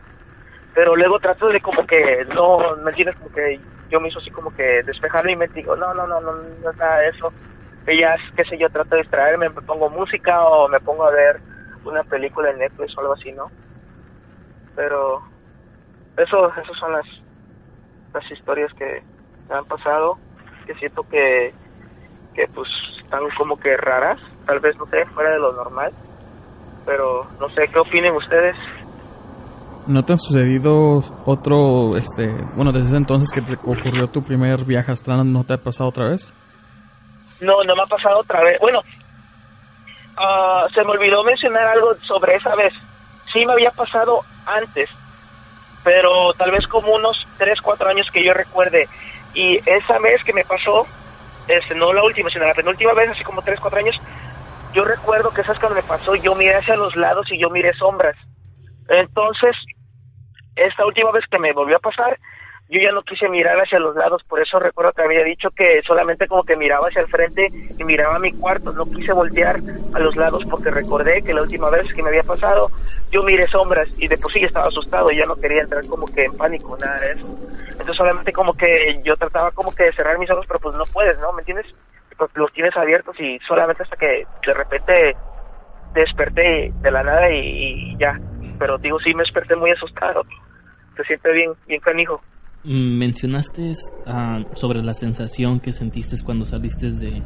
Pero 0.74 0.95
luego 0.95 1.19
trato 1.19 1.47
de 1.50 1.62
como 1.62 1.86
que, 1.86 2.26
no, 2.34 2.58
¿me 2.78 2.89
entiendes? 2.89 3.15
Como 3.17 3.32
que 3.32 3.60
yo 3.91 4.00
me 4.00 4.08
hizo 4.08 4.17
así 4.17 4.32
como 4.32 4.50
que 4.56 4.82
despejarme 4.88 5.34
y 5.34 5.36
me 5.36 5.47
digo, 5.50 5.76
no, 5.76 5.93
no, 5.93 6.08
no, 6.08 6.19
no, 6.19 6.32
no 6.34 6.74
nada 6.80 6.97
de 6.97 7.10
eso. 7.10 7.32
Ya, 7.86 8.15
qué 8.36 8.43
sé 8.45 8.58
yo, 8.58 8.69
trato 8.69 8.95
de 8.95 9.02
distraerme, 9.02 9.50
me 9.50 9.62
pongo 9.62 9.88
música 9.88 10.43
o 10.45 10.67
me 10.67 10.80
pongo 10.80 11.06
a 11.06 11.12
ver 11.12 11.50
una 11.86 12.04
película 12.04 12.52
en 12.52 12.60
Netflix 12.60 12.96
o 12.98 13.02
algo 13.02 13.13
así, 13.13 13.32
¿no? 13.32 13.46
Pero 14.76 15.22
eso, 16.17 16.50
esas 16.50 16.78
son 16.78 16.91
las, 16.94 17.06
las 18.13 18.32
historias 18.32 18.72
que 18.74 19.02
me 19.50 19.56
han 19.56 19.65
pasado, 19.65 20.17
que 20.65 20.74
siento 20.76 21.04
que, 21.04 21.54
que 22.34 22.48
pues 22.54 22.70
están 23.04 23.22
como 23.38 23.58
que 23.60 23.76
raras, 23.78 24.20
tal 24.46 24.60
vez, 24.60 24.76
no 24.78 24.86
sé, 24.88 25.06
fuera 25.08 25.32
de 25.32 25.39
lo 25.39 25.54
normal. 25.54 25.91
pero 26.86 27.26
no 27.39 27.50
sé 27.50 27.67
qué 27.72 27.80
opinen 27.80 28.15
ustedes. 28.15 28.56
¿No 29.88 30.04
te 30.04 30.13
han 30.13 30.20
sucedido 30.20 31.02
otro, 31.26 31.96
este, 31.98 32.28
bueno, 32.56 32.72
desde 32.72 32.88
ese 32.88 32.98
entonces 32.98 33.30
que 33.34 33.41
te 33.41 33.56
ocurrió 33.56 34.08
tu 34.08 34.24
primer 34.24 34.63
viaje 34.63 34.91
astral, 34.91 35.32
no 35.32 35.44
te 35.44 35.54
ha 35.54 35.58
pasado 35.58 35.89
otra 35.89 36.10
vez? 36.10 36.32
No, 37.41 37.63
no 37.63 37.76
me 37.76 37.82
ha 37.82 37.88
pasado 37.88 38.20
otra 38.20 38.44
vez. 38.44 38.60
Bueno, 38.62 38.80
ah, 40.21 40.67
se 40.73 40.84
me 40.84 40.91
olvidó 40.91 41.23
mencionar 41.23 41.67
algo 41.67 41.95
sobre 42.07 42.36
esa 42.36 42.55
vez. 42.55 42.73
Sí 43.34 43.45
me 43.45 43.53
había 43.53 43.71
pasado 43.71 44.21
antes, 44.45 44.89
pero 45.84 46.34
tal 46.34 46.51
vez 46.51 46.67
como 46.67 46.93
unos 46.93 47.27
3, 47.38 47.60
4 47.62 47.89
años 47.89 48.07
que 48.12 48.23
yo 48.23 48.34
recuerde. 48.34 48.88
Y 49.34 49.57
esa 49.65 49.97
vez 49.99 50.23
que 50.23 50.34
me 50.34 50.43
pasó, 50.43 50.86
este, 51.47 51.75
no 51.75 51.93
la 51.93 52.03
última, 52.03 52.29
sino 52.29 52.45
la 52.45 52.53
penúltima 52.53 52.93
vez, 52.93 53.10
así 53.10 53.23
como 53.23 53.41
3, 53.41 53.60
4 53.60 53.79
años, 53.79 53.95
yo 54.73 54.86
recuerdo 54.86 55.31
que 55.31 55.41
esa 55.41 55.53
es 55.53 55.60
cuando 55.60 55.75
me 55.75 55.84
pasó, 55.84 56.15
yo 56.15 56.36
miré 56.36 56.55
hacia 56.55 56.75
los 56.75 56.95
lados 56.95 57.27
y 57.31 57.39
yo 57.39 57.49
miré 57.49 57.73
sombras. 57.73 58.15
Entonces, 58.88 59.55
esta 60.55 60.86
última 60.86 61.12
vez 61.12 61.25
que 61.29 61.39
me 61.39 61.53
volvió 61.53 61.77
a 61.77 61.79
pasar, 61.79 62.17
yo 62.71 62.79
ya 62.79 62.93
no 62.93 63.01
quise 63.01 63.27
mirar 63.27 63.60
hacia 63.60 63.79
los 63.79 63.97
lados, 63.97 64.23
por 64.23 64.41
eso 64.41 64.57
recuerdo 64.57 64.93
que 64.93 65.01
había 65.01 65.25
dicho 65.25 65.49
que 65.49 65.81
solamente 65.86 66.25
como 66.25 66.43
que 66.45 66.55
miraba 66.55 66.88
hacia 66.88 67.01
el 67.01 67.10
frente 67.10 67.49
y 67.77 67.84
miraba 67.84 68.17
mi 68.17 68.31
cuarto, 68.31 68.71
no 68.71 68.86
quise 68.86 69.12
voltear 69.12 69.60
a 69.93 69.99
los 69.99 70.15
lados 70.15 70.45
porque 70.49 70.71
recordé 70.71 71.21
que 71.21 71.34
la 71.34 71.41
última 71.41 71.69
vez 71.69 71.93
que 71.93 72.01
me 72.01 72.07
había 72.07 72.23
pasado, 72.23 72.71
yo 73.12 73.23
miré 73.23 73.45
sombras 73.47 73.89
y 73.97 74.07
de 74.07 74.17
por 74.17 74.31
sí 74.31 74.39
estaba 74.39 74.67
asustado 74.67 75.12
y 75.12 75.17
ya 75.17 75.25
no 75.25 75.36
quería 75.36 75.63
entrar 75.63 75.86
como 75.86 76.05
que 76.05 76.23
en 76.23 76.38
pánico, 76.38 76.77
nada 76.77 76.97
de 76.99 77.12
eso. 77.12 77.27
Entonces 77.71 77.95
solamente 77.97 78.31
como 78.31 78.53
que 78.53 79.01
yo 79.03 79.17
trataba 79.17 79.51
como 79.51 79.75
que 79.75 79.84
de 79.84 79.93
cerrar 79.93 80.17
mis 80.17 80.31
ojos, 80.31 80.45
pero 80.47 80.62
pues 80.62 80.77
no 80.77 80.86
puedes, 80.86 81.19
¿no? 81.19 81.34
¿Me 81.34 81.41
entiendes? 81.41 81.65
Pues 82.17 82.31
los 82.36 82.53
tienes 82.53 82.77
abiertos 82.77 83.19
y 83.19 83.38
solamente 83.39 83.84
hasta 83.84 83.97
que 83.97 84.25
de 84.47 84.53
repente 84.53 85.17
desperté 85.93 86.71
de 86.73 86.91
la 86.91 87.03
nada 87.03 87.29
y, 87.29 87.36
y 87.38 87.97
ya. 87.97 88.17
Pero 88.57 88.77
digo, 88.77 88.97
sí 89.01 89.13
me 89.13 89.23
desperté 89.23 89.57
muy 89.57 89.71
asustado. 89.71 90.23
Se 90.95 91.03
siente 91.03 91.31
bien, 91.34 91.51
bien 91.67 91.81
canijo. 91.81 92.21
Mm, 92.63 92.97
Mencionaste 93.00 93.71
ah, 94.06 94.39
sobre 94.54 94.82
la 94.84 94.93
sensación 94.93 95.60
que 95.60 95.71
sentiste 95.71 96.15
cuando 96.24 96.45
saliste 96.45 96.91
de, 96.91 97.24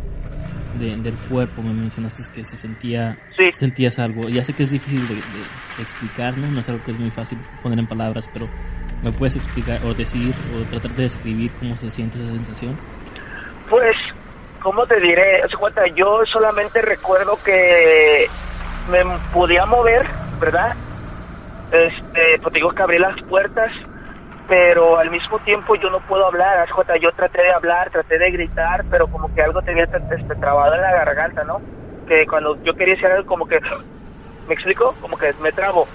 de- 0.74 0.98
del 0.98 1.20
cuerpo. 1.28 1.62
Me 1.62 1.74
mencionaste 1.74 2.24
que 2.34 2.44
se 2.44 2.58
sentía 2.58 3.18
Sí. 3.38 3.52
sentías 3.52 4.00
algo. 4.00 4.30
Ya 4.30 4.44
sé 4.44 4.54
que 4.54 4.64
es 4.64 4.72
difícil 4.72 5.08
de, 5.08 5.16
de- 5.16 5.22
de 5.76 5.84
explicar, 5.84 6.38
¿no? 6.38 6.50
No 6.50 6.60
es 6.62 6.70
algo 6.70 6.84
que 6.84 6.92
es 6.92 7.00
muy 7.00 7.12
fácil 7.12 7.38
poner 7.62 7.80
en 7.80 7.88
palabras, 7.88 8.30
pero 8.32 8.48
¿me 9.04 9.12
puedes 9.12 9.36
explicar 9.36 9.84
o 9.86 9.94
decir 9.94 10.34
o 10.54 10.66
tratar 10.70 10.94
de 10.96 11.04
describir 11.04 11.52
cómo 11.60 11.76
se 11.76 11.92
siente 11.92 12.18
esa 12.18 12.32
sensación? 12.34 12.80
Pues, 13.70 13.96
¿cómo 14.62 14.86
te 14.88 15.00
diré? 15.02 15.44
O 15.44 15.50
sea, 15.50 15.60
cuenta, 15.60 15.82
yo 15.96 16.22
solamente 16.32 16.82
recuerdo 16.82 17.38
que 17.44 18.28
me 18.90 19.00
podía 19.34 19.66
mover, 19.66 20.06
¿verdad? 20.40 20.76
Este, 21.72 22.40
pues 22.42 22.54
digo 22.54 22.70
que 22.72 22.82
abrí 22.84 23.00
las 23.00 23.20
puertas, 23.24 23.72
pero 24.48 24.98
al 24.98 25.10
mismo 25.10 25.40
tiempo 25.40 25.76
yo 25.76 25.90
no 25.90 26.00
puedo 26.02 26.26
hablar. 26.26 26.68
Yo 27.02 27.12
traté 27.12 27.42
de 27.42 27.52
hablar, 27.52 27.90
traté 27.90 28.18
de 28.18 28.32
gritar, 28.32 28.86
pero 28.90 29.08
como 29.08 29.30
que 29.34 29.42
algo 29.42 29.62
tenía 29.62 29.84
este, 29.84 30.36
trabado 30.36 30.76
en 30.76 30.82
la 30.82 30.92
garganta, 30.92 31.44
¿no? 31.44 31.60
Que 32.08 32.26
cuando 32.28 32.56
yo 32.64 32.74
quería 32.74 32.94
decir 32.94 33.08
algo, 33.08 33.26
como 33.26 33.46
que, 33.46 33.60
¿me 34.48 34.54
explico? 34.54 34.96
Como 35.00 35.18
que 35.18 35.34
me 35.40 35.52
trabo 35.52 35.88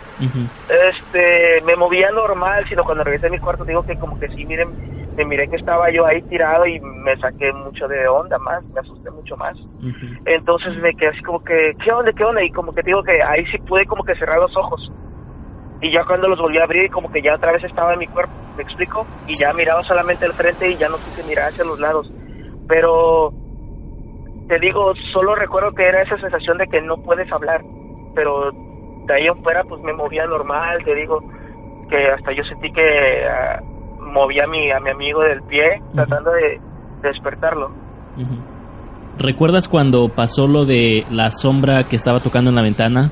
este 0.69 1.63
me 1.65 1.77
movía 1.77 2.11
normal 2.11 2.67
sino 2.69 2.85
cuando 2.85 3.05
regresé 3.05 3.29
a 3.29 3.31
mi 3.31 3.39
cuarto 3.39 3.65
digo 3.65 3.83
que 3.83 3.97
como 3.97 4.19
que 4.19 4.29
sí 4.29 4.45
miren 4.45 4.69
me 5.17 5.25
miré 5.25 5.49
que 5.49 5.57
estaba 5.57 5.91
yo 5.91 6.05
ahí 6.05 6.21
tirado 6.23 6.67
y 6.67 6.79
me 6.81 7.17
saqué 7.17 7.53
mucho 7.53 7.89
de 7.89 8.07
onda 8.07 8.39
más 8.39 8.63
me 8.75 8.81
asusté 8.81 9.11
mucho 9.11 9.37
más 9.37 9.57
entonces 10.27 10.77
me 10.77 10.93
quedé 10.93 11.09
así 11.09 11.23
como 11.23 11.41
que 11.41 11.73
qué 11.83 11.91
onda 11.91 12.13
qué 12.13 12.25
onda 12.25 12.45
y 12.45 12.51
como 12.51 12.73
que 12.73 12.83
digo 12.83 13.03
que 13.03 13.23
ahí 13.23 13.47
sí 13.47 13.59
pude 13.67 13.87
como 13.87 14.05
que 14.05 14.15
cerrar 14.15 14.39
los 14.39 14.55
ojos 14.57 14.93
y 15.81 15.91
ya 15.91 16.05
cuando 16.05 16.29
los 16.29 16.39
volví 16.39 16.59
a 16.59 16.65
abrir 16.65 16.91
como 16.91 17.11
que 17.11 17.23
ya 17.23 17.35
otra 17.35 17.53
vez 17.53 17.65
estaba 17.65 17.95
en 17.95 18.01
mi 18.01 18.07
cuerpo 18.07 18.33
me 18.57 18.63
explico 18.63 19.07
y 19.27 19.37
ya 19.39 19.53
miraba 19.53 19.83
solamente 19.85 20.25
al 20.27 20.35
frente 20.35 20.71
y 20.71 20.77
ya 20.77 20.89
no 20.89 20.97
quise 20.97 21.23
mirar 21.25 21.51
hacia 21.53 21.65
los 21.65 21.79
lados. 21.81 22.11
Pero 22.69 23.33
te 24.49 24.59
digo 24.59 24.93
solo 25.13 25.35
recuerdo 25.35 25.73
que 25.73 25.87
era 25.87 26.03
esa 26.03 26.19
sensación 26.19 26.59
de 26.59 26.67
que 26.67 26.81
no 26.81 26.97
puedes 26.99 27.31
hablar 27.33 27.63
pero 28.15 28.51
de 29.07 29.15
ahí 29.15 29.27
en 29.27 29.43
fuera 29.43 29.63
pues 29.65 29.83
me 29.83 29.93
movía 29.93 30.27
normal, 30.27 30.83
te 30.85 30.95
digo 30.95 31.21
que 31.89 32.09
hasta 32.09 32.33
yo 32.33 32.43
sentí 32.45 32.73
que 32.73 33.27
ah, 33.29 33.61
movía 34.01 34.45
a 34.45 34.47
mi, 34.47 34.71
a 34.71 34.81
mi 34.81 34.91
amigo 34.91 35.23
del 35.23 35.43
pie 35.43 35.81
tratando 35.95 36.31
de, 36.33 36.61
de 37.03 37.09
despertarlo. 37.09 37.71
¿Recuerdas 39.19 39.69
cuando 39.69 40.09
pasó 40.09 40.47
lo 40.47 40.65
de 40.65 41.05
la 41.11 41.31
sombra 41.31 41.85
que 41.85 41.97
estaba 41.97 42.21
tocando 42.21 42.51
en 42.51 42.57
la 42.57 42.63
ventana 42.63 43.11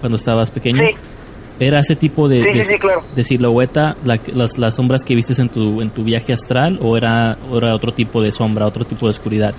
cuando 0.00 0.16
estabas 0.16 0.50
pequeño? 0.50 0.80
Sí, 0.80 0.94
¿Era 1.60 1.78
ese 1.80 1.94
tipo 1.94 2.26
de, 2.26 2.40
Sí, 2.40 2.48
sí, 2.52 2.58
de- 2.58 2.64
sí, 2.64 2.78
claro. 2.78 3.02
de 3.14 3.22
silueta 3.22 3.94
la 4.02 4.16
las, 4.32 4.56
las 4.56 4.74
sombras 4.74 5.04
que 5.04 5.14
vistes 5.14 5.38
en 5.38 5.50
tu, 5.50 5.82
en 5.82 5.90
tu 5.92 6.02
viaje 6.02 6.32
astral 6.32 6.78
o 6.80 6.96
era, 6.96 7.36
era 7.54 7.74
otro 7.74 7.92
tipo 7.92 8.22
de 8.22 8.32
sombra, 8.32 8.66
otro 8.66 8.84
tipo 8.86 9.06
de 9.06 9.10
oscuridad? 9.10 9.54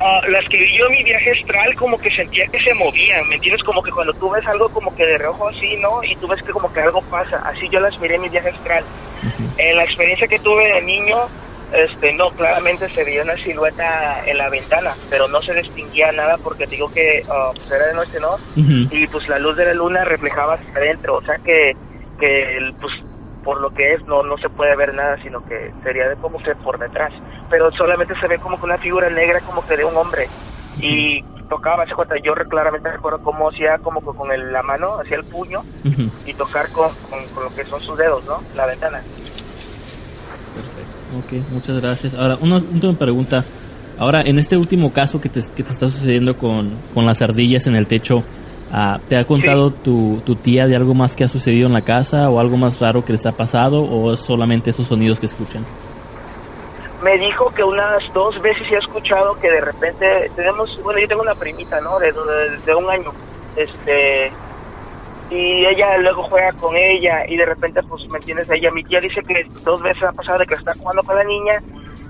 Ah, 0.00 0.20
las 0.30 0.44
que 0.50 0.58
vi 0.58 0.66
yo 0.78 0.86
en 0.86 0.92
mi 0.92 1.02
viaje 1.04 1.30
astral 1.32 1.74
como 1.76 1.98
que 1.98 2.10
sentía 2.14 2.44
que 2.52 2.58
se 2.62 2.74
movían, 2.74 3.26
¿me 3.28 3.34
entiendes? 3.36 3.62
Como 3.66 3.82
que 3.82 3.90
cuando 3.90 4.12
tú 4.14 4.30
ves 4.30 4.46
algo 4.46 4.68
como 4.70 4.94
que 4.94 5.04
de 5.04 5.18
reojo 5.18 5.48
así, 5.48 5.74
¿no? 5.82 5.90
Y 6.06 6.14
tú 6.20 6.28
ves 6.28 6.38
que 6.46 6.52
como 6.52 6.70
que 6.70 6.80
algo 6.80 7.00
pasa, 7.10 7.36
así 7.50 7.66
yo 7.72 7.80
las 7.80 7.98
miré 8.00 8.14
en 8.16 8.22
mi 8.22 8.28
viaje 8.28 8.50
astral. 8.50 8.84
En 9.58 9.76
la 9.76 9.84
experiencia 9.84 10.28
que 10.28 10.38
tuve 10.38 10.62
de 10.70 10.82
niño, 10.82 11.16
este, 11.70 12.12
no, 12.14 12.30
claramente 12.32 12.88
se 12.90 13.04
veía 13.04 13.22
una 13.22 13.36
silueta 13.38 13.84
en 14.26 14.38
la 14.38 14.48
ventana, 14.50 14.98
pero 15.08 15.28
no 15.28 15.40
se 15.42 15.54
distinguía 15.54 16.12
nada 16.12 16.38
porque 16.38 16.66
digo 16.66 16.88
que 16.90 17.22
ah, 17.28 17.50
pues 17.56 17.70
era 17.70 17.86
de 17.86 17.94
noche, 17.94 18.18
¿no? 18.20 18.36
Y 18.90 19.06
pues 19.08 19.26
la 19.28 19.38
luz 19.38 19.56
de 19.56 19.64
la 19.66 19.74
luna 19.74 20.04
reflejaba 20.04 20.54
hacia 20.54 20.72
adentro, 20.76 21.16
o 21.16 21.22
sea 21.22 21.38
que, 21.38 21.76
que 22.18 22.72
pues 22.80 22.92
por 23.42 23.60
lo 23.60 23.70
que 23.70 23.94
es 23.94 24.06
no 24.06 24.22
no 24.22 24.36
se 24.38 24.48
puede 24.50 24.74
ver 24.76 24.94
nada, 24.94 25.16
sino 25.22 25.40
que 25.42 25.72
sería 25.82 26.08
de 26.08 26.16
como 26.16 26.38
que 26.38 26.54
por 26.56 26.78
detrás, 26.78 27.12
pero 27.50 27.70
solamente 27.72 28.14
se 28.20 28.28
ve 28.28 28.38
como 28.38 28.58
que 28.58 28.66
una 28.66 28.78
figura 28.78 29.10
negra 29.10 29.40
como 29.42 29.62
que 29.62 29.76
de 29.76 29.84
un 29.84 29.96
hombre 29.96 30.30
y 30.76 31.22
tocaba, 31.48 31.86
se 31.86 31.94
cuenta, 31.94 32.16
yo 32.22 32.34
claramente 32.48 32.90
recuerdo 32.90 33.18
cómo 33.20 33.48
hacía 33.50 33.78
como 33.78 34.00
que 34.00 34.16
con 34.16 34.32
el- 34.32 34.52
la 34.52 34.62
mano, 34.62 34.98
hacía 35.00 35.16
el 35.18 35.24
puño 35.24 35.62
y 36.24 36.34
tocar 36.34 36.70
con, 36.70 36.90
con, 37.02 37.28
con 37.28 37.44
lo 37.44 37.50
que 37.50 37.64
son 37.64 37.80
sus 37.80 37.96
dedos, 37.98 38.24
¿no? 38.26 38.44
La 38.54 38.66
ventana. 38.66 39.04
Ok, 41.18 41.32
muchas 41.50 41.80
gracias. 41.80 42.14
Ahora, 42.14 42.36
una 42.40 42.56
última 42.56 42.94
pregunta. 42.94 43.44
Ahora, 43.98 44.22
en 44.22 44.38
este 44.38 44.56
último 44.56 44.92
caso 44.92 45.20
que 45.20 45.28
te, 45.28 45.40
que 45.54 45.62
te 45.62 45.70
está 45.70 45.88
sucediendo 45.88 46.36
con, 46.36 46.78
con 46.92 47.06
las 47.06 47.22
ardillas 47.22 47.66
en 47.66 47.76
el 47.76 47.86
techo, 47.86 48.24
ah, 48.72 48.98
¿te 49.08 49.16
ha 49.16 49.24
contado 49.24 49.70
tu, 49.70 50.20
tu 50.24 50.34
tía 50.36 50.66
de 50.66 50.74
algo 50.74 50.94
más 50.94 51.14
que 51.14 51.24
ha 51.24 51.28
sucedido 51.28 51.68
en 51.68 51.74
la 51.74 51.82
casa 51.82 52.28
o 52.28 52.40
algo 52.40 52.56
más 52.56 52.80
raro 52.80 53.04
que 53.04 53.12
les 53.12 53.24
ha 53.26 53.32
pasado 53.32 53.82
o 53.82 54.12
es 54.12 54.20
solamente 54.20 54.70
esos 54.70 54.88
sonidos 54.88 55.20
que 55.20 55.26
escuchan? 55.26 55.64
me 57.04 57.18
dijo 57.18 57.52
que 57.54 57.62
unas 57.62 58.02
dos 58.14 58.40
veces 58.40 58.62
he 58.72 58.78
escuchado 58.78 59.38
que 59.38 59.50
de 59.50 59.60
repente 59.60 60.30
tenemos, 60.34 60.70
bueno, 60.82 60.98
yo 61.00 61.06
tengo 61.06 61.20
una 61.20 61.34
primita, 61.34 61.78
¿no? 61.82 61.98
De, 61.98 62.06
de, 62.06 62.58
de 62.64 62.74
un 62.74 62.88
año, 62.88 63.12
este, 63.56 64.32
y 65.34 65.66
ella 65.66 65.98
luego 65.98 66.22
juega 66.24 66.52
con 66.52 66.76
ella 66.76 67.24
y 67.28 67.36
de 67.36 67.44
repente, 67.44 67.80
pues, 67.88 68.02
¿me 68.10 68.18
entiendes? 68.18 68.48
Ella, 68.50 68.70
mi 68.70 68.84
tía 68.84 69.00
dice 69.00 69.20
que 69.26 69.44
dos 69.64 69.82
veces 69.82 70.04
ha 70.04 70.12
pasado 70.12 70.38
de 70.38 70.46
que 70.46 70.54
está 70.54 70.72
jugando 70.74 71.02
con 71.02 71.16
la 71.16 71.24
niña 71.24 71.60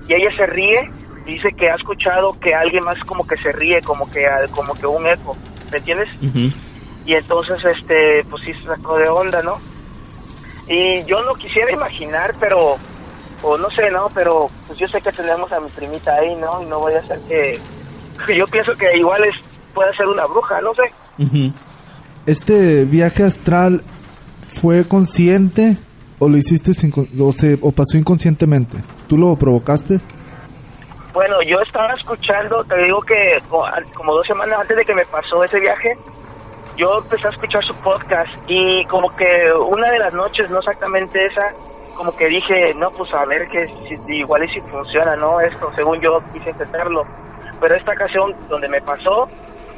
y 0.06 0.14
ella 0.14 0.30
se 0.36 0.46
ríe, 0.46 0.78
dice 1.26 1.50
que 1.56 1.70
ha 1.70 1.74
escuchado 1.74 2.34
que 2.40 2.54
alguien 2.54 2.84
más 2.84 2.98
como 3.06 3.24
que 3.24 3.36
se 3.36 3.50
ríe, 3.52 3.80
como 3.82 4.06
que, 4.10 4.20
como 4.50 4.74
que 4.74 4.86
un 4.86 5.06
eco, 5.06 5.38
¿me 5.70 5.78
entiendes? 5.78 6.08
Y 7.06 7.14
entonces 7.14 7.56
este 7.64 8.24
pues 8.28 8.42
sí 8.44 8.52
se 8.54 8.66
sacó 8.68 8.96
de 8.96 9.08
onda 9.08 9.42
no 9.42 9.58
y 10.66 11.04
yo 11.04 11.22
no 11.22 11.34
quisiera 11.34 11.70
imaginar 11.70 12.34
pero 12.40 12.78
o 13.42 13.58
no 13.58 13.68
sé 13.70 13.90
no 13.90 14.10
pero 14.14 14.50
pues 14.66 14.78
yo 14.78 14.86
sé 14.88 15.00
que 15.02 15.12
tenemos 15.12 15.52
a 15.52 15.60
mi 15.60 15.68
primita 15.70 16.14
ahí 16.14 16.34
no 16.36 16.62
y 16.62 16.66
no 16.66 16.80
voy 16.80 16.94
a 16.94 17.00
hacer 17.00 17.20
que 17.28 17.60
yo 18.34 18.46
pienso 18.46 18.74
que 18.76 18.96
igual 18.96 19.24
es 19.24 19.34
puede 19.74 19.94
ser 19.94 20.06
una 20.06 20.24
bruja 20.26 20.60
no 20.62 20.72
sé 20.74 20.94
Ujú. 21.18 21.52
¿Este 22.26 22.84
viaje 22.84 23.22
astral 23.22 23.82
fue 24.40 24.88
consciente 24.88 25.76
o 26.18 26.28
lo 26.28 26.36
hiciste 26.38 26.72
sin, 26.72 26.92
o, 27.20 27.32
se, 27.32 27.58
o 27.60 27.70
pasó 27.72 27.98
inconscientemente? 27.98 28.78
¿Tú 29.08 29.18
lo 29.18 29.36
provocaste? 29.36 30.00
Bueno, 31.12 31.42
yo 31.42 31.60
estaba 31.60 31.92
escuchando, 31.92 32.64
te 32.64 32.76
digo 32.82 33.00
que 33.02 33.38
como 33.94 34.14
dos 34.14 34.26
semanas 34.26 34.58
antes 34.60 34.76
de 34.76 34.84
que 34.84 34.94
me 34.94 35.04
pasó 35.06 35.44
ese 35.44 35.60
viaje, 35.60 35.96
yo 36.76 36.98
empecé 36.98 37.28
a 37.28 37.30
escuchar 37.30 37.64
su 37.64 37.74
podcast 37.76 38.30
y 38.48 38.84
como 38.86 39.14
que 39.14 39.52
una 39.68 39.90
de 39.90 39.98
las 39.98 40.12
noches, 40.12 40.50
no 40.50 40.58
exactamente 40.58 41.24
esa, 41.26 41.52
como 41.94 42.16
que 42.16 42.26
dije, 42.26 42.72
no, 42.74 42.90
pues 42.90 43.12
a 43.14 43.24
ver 43.26 43.46
que 43.48 43.66
si, 43.66 44.12
igual 44.14 44.44
y 44.44 44.48
si 44.48 44.60
funciona, 44.62 45.14
¿no? 45.16 45.40
Esto, 45.40 45.70
según 45.74 46.00
yo 46.00 46.18
quise 46.32 46.50
intentarlo. 46.50 47.04
Pero 47.60 47.76
esta 47.76 47.92
ocasión 47.92 48.34
donde 48.48 48.68
me 48.68 48.80
pasó, 48.80 49.28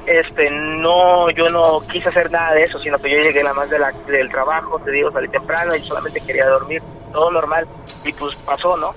este, 0.06 0.48
no, 0.50 1.30
yo 1.30 1.48
no 1.48 1.80
quise 1.92 2.08
hacer 2.08 2.30
nada 2.30 2.54
de 2.54 2.62
eso, 2.62 2.78
sino 2.78 2.98
que 2.98 3.10
yo 3.10 3.18
llegué 3.18 3.42
la 3.42 3.52
más 3.54 3.68
de 3.70 3.78
la, 3.78 3.92
del 4.06 4.28
trabajo, 4.30 4.78
te 4.84 4.90
digo, 4.92 5.10
salí 5.12 5.28
temprano 5.28 5.74
y 5.74 5.82
solamente 5.86 6.20
quería 6.20 6.46
dormir, 6.48 6.82
todo 7.12 7.30
normal. 7.30 7.66
Y 8.04 8.12
pues 8.12 8.34
pasó, 8.44 8.76
¿no? 8.76 8.94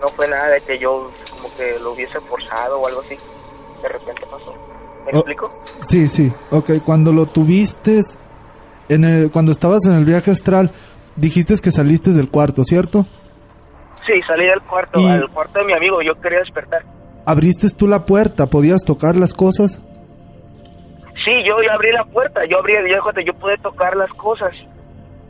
no 0.00 0.08
fue 0.10 0.28
nada 0.28 0.46
de 0.50 0.60
que 0.60 0.78
yo 0.78 1.10
como 1.30 1.52
que 1.56 1.76
lo 1.80 1.92
hubiese 1.92 2.20
forzado 2.20 2.78
o 2.80 2.86
algo 2.86 3.00
así. 3.00 3.16
De 3.82 3.88
repente 3.88 4.22
pasó. 4.30 4.54
¿Me 5.04 5.10
Oh. 5.12 5.16
explico? 5.16 5.62
Sí, 5.82 6.08
sí. 6.08 6.32
Ok, 6.50 6.70
cuando 6.84 7.12
lo 7.12 7.26
tuviste, 7.26 8.00
en 8.88 9.04
el, 9.04 9.30
cuando 9.32 9.50
estabas 9.52 9.84
en 9.86 9.94
el 9.94 10.04
viaje 10.04 10.30
astral, 10.30 10.70
dijiste 11.16 11.54
que 11.62 11.70
saliste 11.72 12.10
del 12.12 12.28
cuarto, 12.30 12.62
¿cierto? 12.62 13.06
Sí, 14.06 14.22
salí 14.26 14.46
del 14.46 14.60
cuarto, 14.62 15.00
Y- 15.00 15.08
al 15.08 15.28
cuarto 15.30 15.58
de 15.58 15.64
mi 15.64 15.72
amigo. 15.72 16.00
Yo 16.00 16.14
quería 16.20 16.38
despertar. 16.38 16.82
Abriste 17.26 17.66
tú 17.76 17.88
la 17.88 18.06
puerta, 18.06 18.46
podías 18.46 18.82
tocar 18.84 19.16
las 19.16 19.34
cosas. 19.34 19.82
Sí, 21.28 21.44
yo, 21.46 21.62
yo 21.62 21.70
abrí 21.72 21.92
la 21.92 22.04
puerta. 22.04 22.40
Yo 22.46 22.58
abrí, 22.58 22.72
yo, 22.88 22.96
fíjate, 23.02 23.22
yo 23.24 23.34
pude 23.34 23.58
tocar 23.58 23.94
las 23.96 24.10
cosas. 24.14 24.52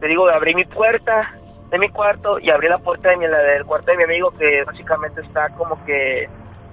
Te 0.00 0.06
digo, 0.06 0.28
abrí 0.28 0.54
mi 0.54 0.64
puerta 0.64 1.34
de 1.72 1.78
mi 1.78 1.88
cuarto 1.88 2.38
y 2.38 2.50
abrí 2.50 2.68
la 2.68 2.78
puerta 2.78 3.10
de 3.10 3.16
mi, 3.16 3.26
la 3.26 3.38
del 3.38 3.64
cuarto 3.64 3.90
de 3.90 3.96
mi 3.98 4.04
amigo 4.04 4.30
que 4.30 4.62
básicamente 4.64 5.20
está 5.22 5.48
como 5.56 5.84
que 5.84 6.28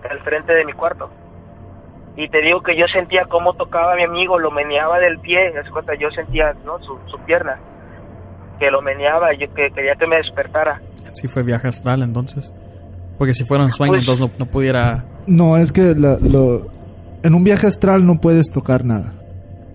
al 0.08 0.20
frente 0.20 0.54
de 0.54 0.64
mi 0.64 0.74
cuarto. 0.74 1.10
Y 2.16 2.30
te 2.30 2.40
digo 2.42 2.62
que 2.62 2.78
yo 2.78 2.86
sentía 2.94 3.26
cómo 3.28 3.54
tocaba 3.56 3.94
a 3.94 3.96
mi 3.96 4.04
amigo, 4.04 4.38
lo 4.38 4.52
meneaba 4.52 5.00
del 5.00 5.18
pie, 5.20 5.50
¿te 5.52 5.58
das 5.58 5.70
cuenta? 5.72 5.96
Yo 5.96 6.10
sentía, 6.12 6.54
¿no? 6.64 6.78
Su, 6.84 7.00
su 7.08 7.18
pierna, 7.26 7.58
que 8.60 8.70
lo 8.70 8.82
meneaba, 8.84 9.34
yo 9.34 9.52
que 9.56 9.72
quería 9.72 9.96
que 9.96 10.06
me 10.06 10.18
despertara. 10.18 10.80
Sí 11.14 11.28
fue 11.28 11.42
viaje 11.42 11.68
astral 11.68 12.04
entonces. 12.04 12.54
Porque 13.18 13.34
si 13.34 13.44
fuera 13.44 13.64
un 13.66 13.72
sueño, 13.72 13.94
Pues- 13.94 14.02
entonces 14.02 14.28
no, 14.40 14.46
no 14.46 14.52
pudiera... 14.52 15.04
No, 15.26 15.58
es 15.58 15.72
que 15.72 15.82
la- 15.98 16.20
lo, 16.22 16.68
en 17.26 17.36
un 17.36 17.44
viaje 17.44 17.68
astral 17.68 18.06
no 18.06 18.20
puedes 18.22 18.50
tocar 18.52 18.86
nada. 18.86 19.10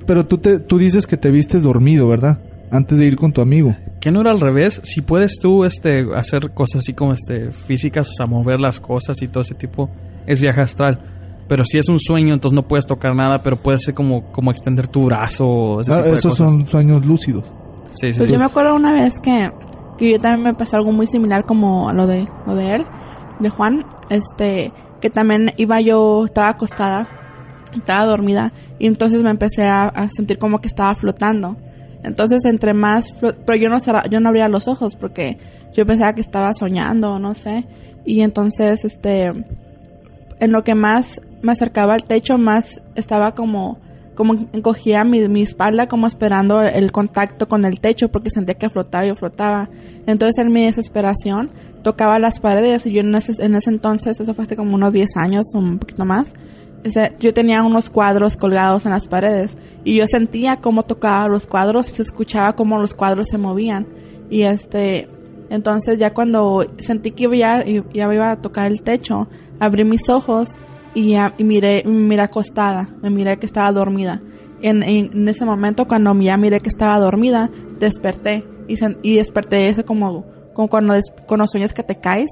Pero 0.06 0.26
tú, 0.26 0.38
te, 0.38 0.58
tú 0.58 0.78
dices 0.78 1.06
que 1.06 1.16
te 1.16 1.30
vistes 1.30 1.62
dormido, 1.62 2.08
¿verdad? 2.08 2.38
Antes 2.70 2.98
de 2.98 3.06
ir 3.06 3.16
con 3.16 3.32
tu 3.32 3.40
amigo. 3.40 3.76
¿Qué 4.00 4.10
no 4.10 4.20
era 4.20 4.30
al 4.30 4.40
revés? 4.40 4.80
Si 4.84 5.00
puedes 5.02 5.38
tú 5.40 5.64
este, 5.64 6.06
hacer 6.14 6.52
cosas 6.52 6.82
así 6.82 6.94
como 6.94 7.12
este, 7.12 7.50
físicas, 7.52 8.08
o 8.08 8.12
sea, 8.16 8.26
mover 8.26 8.60
las 8.60 8.80
cosas 8.80 9.20
y 9.22 9.28
todo 9.28 9.42
ese 9.42 9.54
tipo, 9.54 9.90
es 10.26 10.40
viaje 10.40 10.60
astral. 10.60 11.00
Pero 11.48 11.64
si 11.64 11.78
es 11.78 11.88
un 11.88 11.98
sueño, 11.98 12.32
entonces 12.32 12.54
no 12.54 12.66
puedes 12.66 12.86
tocar 12.86 13.14
nada, 13.14 13.42
pero 13.42 13.56
puede 13.56 13.78
ser 13.78 13.92
como, 13.94 14.30
como 14.32 14.50
extender 14.52 14.86
tu 14.86 15.04
brazo. 15.06 15.80
Ese 15.80 15.92
Ah, 15.92 15.96
tipo 15.96 16.08
de 16.10 16.16
esos 16.16 16.32
cosas. 16.38 16.52
son 16.52 16.66
sueños 16.66 17.04
lúcidos. 17.04 17.44
Sí, 17.92 18.12
sí, 18.12 18.18
Pues 18.18 18.30
sí. 18.30 18.34
yo 18.34 18.38
me 18.38 18.46
acuerdo 18.46 18.74
una 18.76 18.92
vez 18.92 19.14
que, 19.20 19.50
que 19.98 20.12
yo 20.12 20.20
también 20.20 20.44
me 20.44 20.54
pasó 20.54 20.76
algo 20.76 20.92
muy 20.92 21.06
similar 21.08 21.44
como 21.44 21.88
a 21.88 21.92
lo 21.92 22.06
de, 22.06 22.28
lo 22.46 22.54
de 22.54 22.76
él, 22.76 22.86
de 23.40 23.48
Juan, 23.50 23.84
este, 24.10 24.72
que 25.00 25.10
también 25.10 25.52
iba 25.56 25.80
yo, 25.80 26.24
estaba 26.24 26.50
acostada, 26.50 27.08
estaba 27.78 28.06
dormida, 28.06 28.52
y 28.78 28.86
entonces 28.86 29.22
me 29.22 29.30
empecé 29.30 29.64
a, 29.64 30.08
sentir 30.14 30.38
como 30.38 30.60
que 30.60 30.68
estaba 30.68 30.94
flotando. 30.94 31.56
Entonces 32.02 32.44
entre 32.46 32.72
más, 32.72 33.12
pero 33.20 33.56
yo 33.56 33.68
no, 33.68 33.76
yo 34.10 34.20
no 34.20 34.28
abría 34.28 34.48
los 34.48 34.68
ojos 34.68 34.96
porque 34.96 35.38
yo 35.74 35.84
pensaba 35.84 36.14
que 36.14 36.22
estaba 36.22 36.54
soñando, 36.54 37.18
no 37.18 37.34
sé, 37.34 37.66
y 38.04 38.22
entonces, 38.22 38.84
este, 38.84 39.26
en 40.40 40.52
lo 40.52 40.64
que 40.64 40.74
más 40.74 41.20
me 41.42 41.52
acercaba 41.52 41.94
al 41.94 42.04
techo, 42.04 42.38
más 42.38 42.82
estaba 42.94 43.34
como, 43.34 43.78
como 44.14 44.34
encogía 44.52 45.04
mi, 45.04 45.26
mi 45.28 45.42
espalda, 45.42 45.86
como 45.86 46.06
esperando 46.06 46.62
el 46.62 46.92
contacto 46.92 47.48
con 47.48 47.64
el 47.64 47.80
techo, 47.80 48.10
porque 48.10 48.30
sentía 48.30 48.54
que 48.54 48.70
flotaba 48.70 49.06
y 49.06 49.14
flotaba. 49.14 49.68
Entonces, 50.06 50.44
en 50.44 50.52
mi 50.52 50.64
desesperación, 50.64 51.50
tocaba 51.82 52.18
las 52.18 52.40
paredes, 52.40 52.86
y 52.86 52.92
yo 52.92 53.00
en 53.00 53.14
ese, 53.14 53.44
en 53.44 53.54
ese 53.54 53.70
entonces, 53.70 54.18
eso 54.18 54.34
fue 54.34 54.44
hace 54.44 54.56
como 54.56 54.74
unos 54.74 54.92
10 54.92 55.16
años, 55.16 55.46
un 55.54 55.78
poquito 55.78 56.04
más, 56.04 56.34
yo 57.18 57.34
tenía 57.34 57.62
unos 57.62 57.90
cuadros 57.90 58.36
colgados 58.36 58.86
en 58.86 58.92
las 58.92 59.06
paredes, 59.08 59.56
y 59.84 59.96
yo 59.96 60.06
sentía 60.06 60.56
cómo 60.56 60.82
tocaba 60.82 61.28
los 61.28 61.46
cuadros, 61.46 61.88
y 61.90 61.92
se 61.94 62.02
escuchaba 62.02 62.54
cómo 62.54 62.78
los 62.78 62.94
cuadros 62.94 63.28
se 63.28 63.38
movían. 63.38 63.86
Y 64.30 64.42
este, 64.42 65.08
entonces 65.50 65.98
ya 65.98 66.14
cuando 66.14 66.66
sentí 66.78 67.10
que 67.10 67.36
ya, 67.36 67.64
ya 67.64 68.14
iba 68.14 68.30
a 68.30 68.36
tocar 68.40 68.66
el 68.66 68.82
techo, 68.82 69.28
abrí 69.58 69.84
mis 69.84 70.08
ojos 70.08 70.48
y, 70.94 71.10
ya, 71.10 71.34
y 71.38 71.44
miré, 71.44 71.82
me 71.86 71.92
miré 71.92 72.22
acostada, 72.22 72.88
me 73.02 73.10
miré 73.10 73.38
que 73.38 73.46
estaba 73.46 73.70
dormida. 73.72 74.20
En, 74.62 74.82
en, 74.82 75.10
en 75.12 75.28
ese 75.28 75.44
momento 75.44 75.86
cuando 75.88 76.14
ya 76.20 76.36
miré 76.36 76.60
que 76.60 76.68
estaba 76.68 76.98
dormida, 76.98 77.50
desperté 77.78 78.44
y, 78.68 78.74
sen- 78.76 78.98
y 79.02 79.16
desperté 79.16 79.68
ese 79.68 79.84
como, 79.84 80.24
como 80.54 80.68
cuando, 80.68 80.94
des- 80.94 81.12
cuando 81.26 81.46
sueñas 81.46 81.72
que 81.74 81.82
te 81.82 81.96
caes 81.96 82.30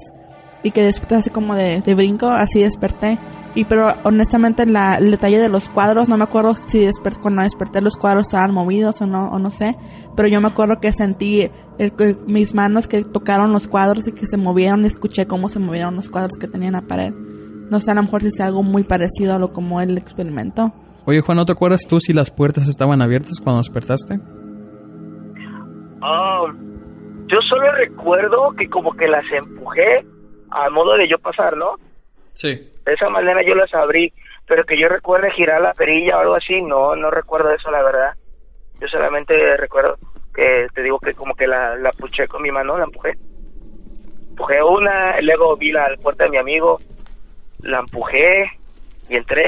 y 0.63 0.71
que 0.71 0.83
despiertas 0.83 1.19
así 1.19 1.29
como 1.31 1.55
de, 1.55 1.81
de 1.81 1.95
brinco, 1.95 2.27
así 2.27 2.61
desperté. 2.61 3.17
Y 3.55 3.65
pero 3.65 3.93
honestamente 4.03 4.65
la, 4.65 4.95
el 4.97 5.11
detalle 5.11 5.39
de 5.39 5.49
los 5.49 5.69
cuadros, 5.69 6.07
no 6.07 6.17
me 6.17 6.23
acuerdo 6.23 6.53
si 6.67 6.85
desper- 6.85 7.19
cuando 7.19 7.41
desperté 7.41 7.81
los 7.81 7.95
cuadros 7.97 8.27
estaban 8.27 8.53
movidos 8.53 9.01
o 9.01 9.07
no, 9.07 9.29
o 9.31 9.39
no 9.39 9.49
sé, 9.49 9.75
pero 10.15 10.27
yo 10.27 10.39
me 10.39 10.47
acuerdo 10.47 10.79
que 10.79 10.91
sentí 10.91 11.49
el- 11.79 11.93
mis 12.27 12.53
manos 12.53 12.87
que 12.87 13.03
tocaron 13.03 13.51
los 13.51 13.67
cuadros 13.67 14.07
y 14.07 14.11
que 14.11 14.27
se 14.27 14.37
movieron 14.37 14.83
y 14.83 14.85
escuché 14.85 15.25
cómo 15.25 15.49
se 15.49 15.59
movieron 15.59 15.95
los 15.95 16.09
cuadros 16.09 16.33
que 16.39 16.47
tenían 16.47 16.75
en 16.75 16.81
la 16.81 16.87
pared. 16.87 17.11
No 17.69 17.79
sé, 17.79 17.91
a 17.91 17.95
lo 17.95 18.03
mejor 18.03 18.21
si 18.21 18.27
es 18.27 18.39
algo 18.39 18.61
muy 18.63 18.83
parecido 18.83 19.33
a 19.35 19.39
lo 19.39 19.51
como 19.51 19.81
él 19.81 19.97
experimentó. 19.97 20.71
Oye, 21.05 21.21
Juan, 21.21 21.37
¿no 21.37 21.45
te 21.45 21.51
acuerdas 21.53 21.81
tú 21.89 21.99
si 21.99 22.13
las 22.13 22.29
puertas 22.31 22.67
estaban 22.67 23.01
abiertas 23.01 23.39
cuando 23.43 23.61
despertaste? 23.61 24.19
Ah, 26.01 26.43
yo 27.27 27.37
solo 27.49 27.63
recuerdo 27.77 28.51
que 28.57 28.69
como 28.69 28.93
que 28.93 29.07
las 29.07 29.23
empujé 29.31 30.05
a 30.51 30.69
modo 30.69 30.95
de 30.97 31.09
yo 31.09 31.17
pasar, 31.19 31.55
¿no? 31.57 31.71
Sí. 32.33 32.57
De 32.89 32.95
esa 32.95 33.07
manera 33.07 33.43
yo 33.43 33.53
las 33.53 33.71
abrí, 33.75 34.11
pero 34.47 34.65
que 34.65 34.75
yo 34.75 34.89
recuerde 34.89 35.29
girar 35.29 35.61
la 35.61 35.75
perilla 35.75 36.17
o 36.17 36.21
algo 36.21 36.35
así, 36.35 36.59
no, 36.59 36.95
no 36.95 37.11
recuerdo 37.11 37.51
eso, 37.51 37.69
la 37.69 37.83
verdad. 37.83 38.13
Yo 38.81 38.87
solamente 38.87 39.55
recuerdo 39.57 39.97
que 40.33 40.65
te 40.73 40.81
digo 40.81 40.97
que 40.99 41.13
como 41.13 41.35
que 41.35 41.45
la, 41.45 41.75
la 41.75 41.91
puché 41.91 42.27
con 42.27 42.41
mi 42.41 42.49
mano, 42.49 42.79
la 42.79 42.85
empujé. 42.85 43.13
Empujé 44.29 44.63
una, 44.63 45.21
luego 45.21 45.55
vi 45.55 45.71
la 45.71 45.95
puerta 46.01 46.23
de 46.23 46.31
mi 46.31 46.37
amigo, 46.37 46.79
la 47.61 47.77
empujé 47.77 48.57
y 49.07 49.17
entré. 49.17 49.45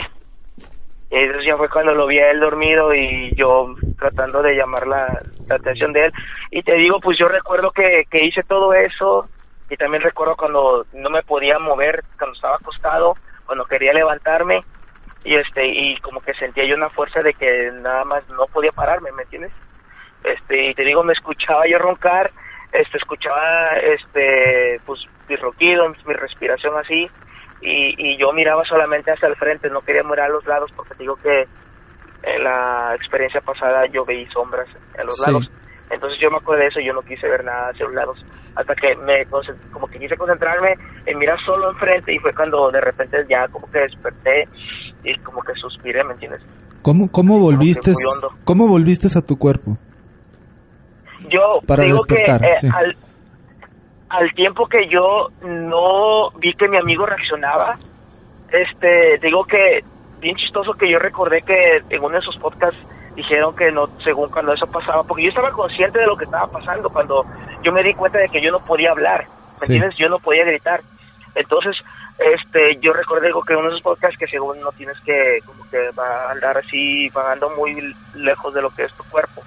Y 1.09 1.15
entonces 1.15 1.47
ya 1.47 1.57
fue 1.57 1.67
cuando 1.67 1.95
lo 1.95 2.05
vi 2.05 2.19
a 2.19 2.29
él 2.29 2.39
dormido 2.39 2.93
y 2.93 3.33
yo 3.33 3.73
tratando 3.97 4.43
de 4.43 4.53
llamar 4.53 4.85
la, 4.85 5.17
la 5.47 5.55
atención 5.55 5.93
de 5.93 6.05
él. 6.05 6.13
Y 6.51 6.61
te 6.61 6.75
digo, 6.75 6.99
pues 6.99 7.17
yo 7.17 7.27
recuerdo 7.27 7.71
que, 7.71 8.03
que 8.07 8.23
hice 8.23 8.43
todo 8.43 8.71
eso 8.75 9.27
y 9.67 9.77
también 9.77 10.03
recuerdo 10.03 10.35
cuando 10.35 10.85
no 10.93 11.09
me 11.09 11.23
podía 11.23 11.57
mover, 11.57 12.03
cuando 12.19 12.35
estaba 12.35 12.57
acostado, 12.57 13.15
cuando 13.51 13.65
quería 13.65 13.91
levantarme 13.91 14.63
y 15.25 15.35
este 15.35 15.67
y 15.67 15.97
como 15.97 16.21
que 16.21 16.31
sentía 16.35 16.63
yo 16.63 16.73
una 16.73 16.89
fuerza 16.89 17.21
de 17.21 17.33
que 17.33 17.69
nada 17.81 18.05
más 18.05 18.23
no 18.29 18.45
podía 18.45 18.71
pararme, 18.71 19.11
¿me 19.11 19.23
entiendes? 19.23 19.51
Este 20.23 20.69
y 20.69 20.73
te 20.73 20.85
digo, 20.85 21.03
me 21.03 21.11
escuchaba 21.11 21.67
yo 21.67 21.77
roncar, 21.77 22.31
este 22.71 22.97
escuchaba 22.97 23.71
este 23.75 24.79
pues 24.85 25.01
mi 25.27 25.35
ronquido, 25.35 25.89
mi 26.05 26.13
respiración 26.13 26.77
así 26.77 27.09
y, 27.59 27.93
y 28.13 28.17
yo 28.17 28.31
miraba 28.31 28.63
solamente 28.63 29.11
hacia 29.11 29.27
el 29.27 29.35
frente, 29.35 29.69
no 29.69 29.81
quería 29.81 30.03
mirar 30.03 30.27
a 30.29 30.33
los 30.33 30.45
lados 30.45 30.71
porque 30.73 30.95
te 30.95 31.03
digo 31.03 31.17
que 31.17 31.45
en 32.23 32.43
la 32.45 32.93
experiencia 32.95 33.41
pasada 33.41 33.85
yo 33.87 34.05
veí 34.05 34.25
sombras 34.27 34.69
a 34.97 35.03
los 35.03 35.15
Sí. 35.17 35.23
lados. 35.29 35.51
Entonces 35.91 36.19
yo 36.19 36.29
me 36.31 36.37
acuerdo 36.37 36.61
de 36.61 36.67
eso 36.69 36.79
y 36.79 36.85
yo 36.85 36.93
no 36.93 37.01
quise 37.01 37.27
ver 37.27 37.43
nada 37.43 37.69
hacia 37.69 37.85
los 37.85 37.93
lados. 37.93 38.25
Hasta 38.55 38.75
que 38.75 38.95
me 38.95 39.25
como 39.71 39.87
que 39.87 39.99
quise 39.99 40.15
concentrarme 40.17 40.75
en 41.05 41.17
mirar 41.17 41.37
solo 41.45 41.71
enfrente 41.71 42.13
y 42.13 42.19
fue 42.19 42.33
cuando 42.33 42.71
de 42.71 42.81
repente 42.81 43.17
ya 43.29 43.47
como 43.49 43.69
que 43.69 43.79
desperté 43.79 44.47
y 45.03 45.17
como 45.19 45.41
que 45.41 45.53
suspiré, 45.55 46.03
¿me 46.03 46.13
entiendes? 46.13 46.41
¿Cómo, 46.81 47.11
cómo 47.11 47.39
volviste, 47.39 47.93
cómo 48.43 48.67
volviste 48.67 49.07
a 49.17 49.21
tu 49.21 49.37
cuerpo? 49.37 49.77
Yo 51.29 51.59
Para 51.67 51.83
digo 51.83 51.97
despertar, 51.97 52.41
que 52.41 52.47
eh, 52.47 52.55
sí. 52.59 52.69
al, 52.73 52.95
al 54.09 54.33
tiempo 54.33 54.67
que 54.67 54.87
yo 54.89 55.29
no 55.43 56.31
vi 56.39 56.53
que 56.53 56.67
mi 56.67 56.77
amigo 56.77 57.05
reaccionaba, 57.05 57.77
este, 58.51 59.19
digo 59.21 59.43
que 59.45 59.83
bien 60.19 60.35
chistoso 60.35 60.73
que 60.73 60.89
yo 60.89 60.99
recordé 60.99 61.41
que 61.41 61.81
en 61.89 62.03
uno 62.03 62.13
de 62.13 62.19
esos 62.19 62.37
podcasts 62.37 62.79
dijeron 63.15 63.53
que 63.55 63.71
no, 63.71 63.89
según 64.03 64.29
cuando 64.29 64.53
eso 64.53 64.67
pasaba, 64.67 65.03
porque 65.03 65.23
yo 65.23 65.29
estaba 65.29 65.51
consciente 65.51 65.99
de 65.99 66.05
lo 66.07 66.15
que 66.15 66.25
estaba 66.25 66.47
pasando 66.47 66.89
cuando 66.89 67.25
yo 67.63 67.71
me 67.71 67.83
di 67.83 67.93
cuenta 67.93 68.17
de 68.19 68.29
que 68.29 68.41
yo 68.41 68.51
no 68.51 68.59
podía 68.59 68.91
hablar, 68.91 69.27
¿me 69.59 69.67
Sí. 69.67 69.73
entiendes? 69.73 69.97
Yo 69.97 70.09
no 70.09 70.19
podía 70.19 70.45
gritar. 70.45 70.81
Entonces, 71.35 71.77
este, 72.17 72.77
yo 72.81 72.91
recordé 72.93 73.27
digo, 73.27 73.41
que 73.43 73.53
uno 73.55 73.63
de 73.63 73.69
esos 73.69 73.81
podcasts 73.81 74.17
que 74.17 74.27
según 74.27 74.59
no 74.61 74.71
tienes 74.73 74.97
que, 75.03 75.39
como 75.45 75.63
que 75.71 75.77
va 75.97 76.27
a 76.27 76.31
andar 76.31 76.57
así, 76.57 77.09
vagando 77.09 77.49
muy 77.51 77.95
lejos 78.13 78.53
de 78.53 78.61
lo 78.61 78.71
que 78.71 78.83
es 78.83 78.93
tu 78.95 79.03
cuerpo. 79.05 79.45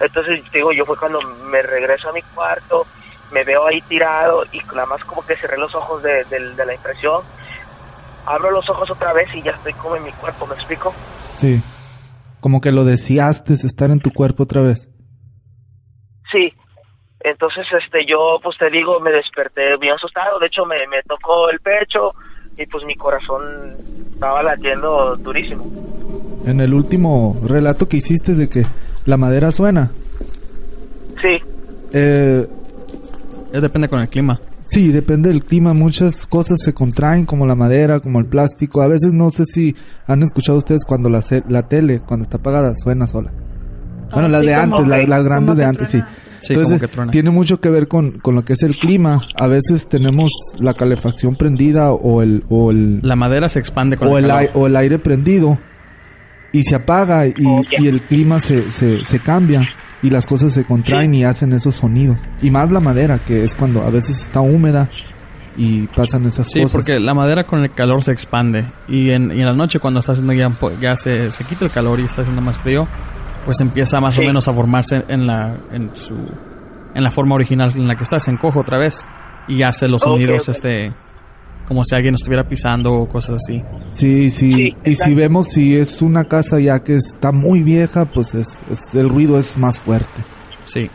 Entonces, 0.00 0.42
digo, 0.52 0.72
yo 0.72 0.84
fue 0.86 0.96
cuando 0.96 1.20
me 1.20 1.62
regreso 1.62 2.08
a 2.08 2.12
mi 2.12 2.22
cuarto, 2.22 2.86
me 3.30 3.44
veo 3.44 3.66
ahí 3.66 3.80
tirado 3.82 4.44
y 4.50 4.58
nada 4.74 4.86
más 4.86 5.02
como 5.04 5.22
que 5.22 5.36
cerré 5.36 5.56
los 5.58 5.74
ojos 5.74 6.02
de, 6.02 6.24
de- 6.24 6.54
de 6.54 6.66
la 6.66 6.74
impresión. 6.74 7.22
Abro 8.26 8.50
los 8.50 8.68
ojos 8.70 8.90
otra 8.90 9.12
vez 9.12 9.28
y 9.34 9.42
ya 9.42 9.50
estoy 9.52 9.74
como 9.74 9.96
en 9.96 10.04
mi 10.04 10.12
cuerpo, 10.12 10.46
¿me 10.46 10.54
explico? 10.54 10.92
Sí. 11.34 11.62
Como 12.42 12.60
que 12.60 12.72
lo 12.72 12.84
deseaste 12.84 13.52
estar 13.52 13.92
en 13.92 14.00
tu 14.00 14.10
cuerpo 14.10 14.42
otra 14.42 14.62
vez. 14.62 14.88
Sí. 16.32 16.52
Entonces, 17.20 17.64
este, 17.80 18.04
yo, 18.04 18.40
pues 18.42 18.58
te 18.58 18.68
digo, 18.68 18.98
me 18.98 19.12
desperté 19.12 19.76
bien 19.80 19.94
asustado. 19.94 20.40
De 20.40 20.48
hecho, 20.48 20.66
me, 20.66 20.74
me 20.90 21.00
tocó 21.06 21.48
el 21.50 21.60
pecho 21.60 22.10
y 22.58 22.66
pues 22.66 22.84
mi 22.84 22.96
corazón 22.96 23.76
estaba 24.12 24.42
latiendo 24.42 25.14
durísimo. 25.14 25.64
En 26.44 26.60
el 26.60 26.74
último 26.74 27.36
relato 27.46 27.88
que 27.88 27.98
hiciste 27.98 28.34
de 28.34 28.48
que 28.48 28.64
la 29.06 29.16
madera 29.16 29.52
suena. 29.52 29.92
Sí, 31.22 31.38
Eh, 31.92 32.44
depende 33.52 33.88
con 33.88 34.00
el 34.00 34.08
clima. 34.08 34.40
Sí, 34.72 34.88
depende 34.90 35.28
del 35.28 35.44
clima. 35.44 35.74
Muchas 35.74 36.26
cosas 36.26 36.58
se 36.62 36.72
contraen, 36.72 37.26
como 37.26 37.44
la 37.46 37.54
madera, 37.54 38.00
como 38.00 38.18
el 38.20 38.26
plástico. 38.26 38.80
A 38.80 38.88
veces 38.88 39.12
no 39.12 39.28
sé 39.30 39.44
si 39.44 39.76
han 40.06 40.22
escuchado 40.22 40.56
ustedes 40.56 40.84
cuando 40.86 41.10
la, 41.10 41.20
la 41.48 41.62
tele, 41.62 42.00
cuando 42.00 42.22
está 42.24 42.38
apagada, 42.38 42.74
suena 42.76 43.06
sola. 43.06 43.30
Bueno, 44.12 44.28
Ah, 44.28 44.30
las 44.30 44.40
sí, 44.40 44.46
de 44.46 44.54
antes, 44.54 44.86
las 45.08 45.24
grandes 45.24 45.56
de 45.56 45.64
antes, 45.64 45.88
sí. 45.90 45.98
truena. 45.98 46.16
Sí, 46.40 46.52
Entonces, 46.54 46.78
como 46.80 46.88
que 46.88 46.94
truena. 46.94 47.10
tiene 47.12 47.30
mucho 47.30 47.60
que 47.60 47.68
ver 47.70 47.86
con, 47.86 48.12
con 48.20 48.34
lo 48.34 48.44
que 48.44 48.54
es 48.54 48.62
el 48.62 48.76
clima. 48.76 49.20
A 49.38 49.46
veces 49.46 49.88
tenemos 49.88 50.30
la 50.58 50.72
calefacción 50.74 51.36
prendida 51.36 51.92
o 51.92 52.22
el, 52.22 52.42
o 52.48 52.70
el, 52.70 53.00
La 53.02 53.14
madera 53.16 53.48
se 53.50 53.58
expande 53.58 53.96
con 53.98 54.08
o 54.08 54.16
el 54.18 54.30
el, 54.30 54.50
o 54.54 54.66
el 54.66 54.76
aire 54.76 54.98
prendido 54.98 55.58
y 56.50 56.62
se 56.64 56.74
apaga 56.74 57.26
y, 57.26 57.34
y 57.78 57.88
el 57.88 58.02
clima 58.02 58.40
se, 58.40 58.70
se, 58.70 59.04
se 59.04 59.20
cambia 59.20 59.62
y 60.02 60.10
las 60.10 60.26
cosas 60.26 60.52
se 60.52 60.64
contraen 60.64 61.14
y 61.14 61.24
hacen 61.24 61.52
esos 61.52 61.76
sonidos. 61.76 62.18
Y 62.40 62.50
más 62.50 62.70
la 62.70 62.80
madera, 62.80 63.18
que 63.24 63.44
es 63.44 63.54
cuando 63.54 63.82
a 63.82 63.90
veces 63.90 64.20
está 64.20 64.40
húmeda 64.40 64.90
y 65.56 65.86
pasan 65.88 66.24
esas 66.26 66.46
Sí, 66.48 66.60
cosas. 66.62 66.72
porque 66.72 66.98
la 66.98 67.14
madera 67.14 67.44
con 67.44 67.60
el 67.60 67.72
calor 67.72 68.02
se 68.02 68.12
expande. 68.12 68.66
Y 68.88 69.10
en, 69.10 69.30
y 69.30 69.40
en 69.40 69.46
la 69.46 69.54
noche, 69.54 69.78
cuando 69.78 70.00
está 70.00 70.12
haciendo 70.12 70.32
ya, 70.32 70.96
se, 70.96 71.30
se 71.30 71.44
quita 71.44 71.64
el 71.66 71.70
calor 71.70 72.00
y 72.00 72.04
está 72.04 72.22
haciendo 72.22 72.40
más 72.42 72.58
frío, 72.58 72.88
pues 73.44 73.60
empieza 73.60 74.00
más 74.00 74.16
o 74.18 74.22
Sí. 74.22 74.26
menos 74.26 74.48
a 74.48 74.52
formarse 74.54 75.04
en 75.08 75.26
la, 75.26 75.56
en 75.72 75.90
su, 75.94 76.14
en 76.94 77.02
la 77.04 77.10
forma 77.10 77.34
original 77.34 77.72
en 77.76 77.86
la 77.86 77.96
que 77.96 78.04
está, 78.04 78.18
se 78.18 78.30
encoge 78.30 78.58
otra 78.58 78.78
vez. 78.78 79.04
Y 79.48 79.62
hace 79.62 79.88
los 79.88 80.02
sonidos, 80.02 80.48
este, 80.48 80.92
como 81.72 81.84
si 81.86 81.94
alguien 81.96 82.14
estuviera 82.14 82.44
pisando 82.46 82.92
o 82.92 83.08
cosas 83.08 83.36
así. 83.36 83.62
Sí, 83.90 84.28
sí. 84.30 84.52
Sí, 84.54 84.76
y 84.84 84.94
si 84.94 85.14
vemos 85.14 85.48
si 85.48 85.74
es 85.76 86.02
una 86.02 86.24
casa 86.24 86.60
ya 86.60 86.84
que 86.84 86.96
está 86.96 87.32
muy 87.32 87.62
vieja, 87.62 88.04
pues 88.04 88.34
es, 88.34 88.62
es- 88.70 88.94
el 88.94 89.08
ruido 89.08 89.38
es 89.38 89.56
más 89.56 89.80
fuerte. 89.80 90.22
Sí. 90.66 90.90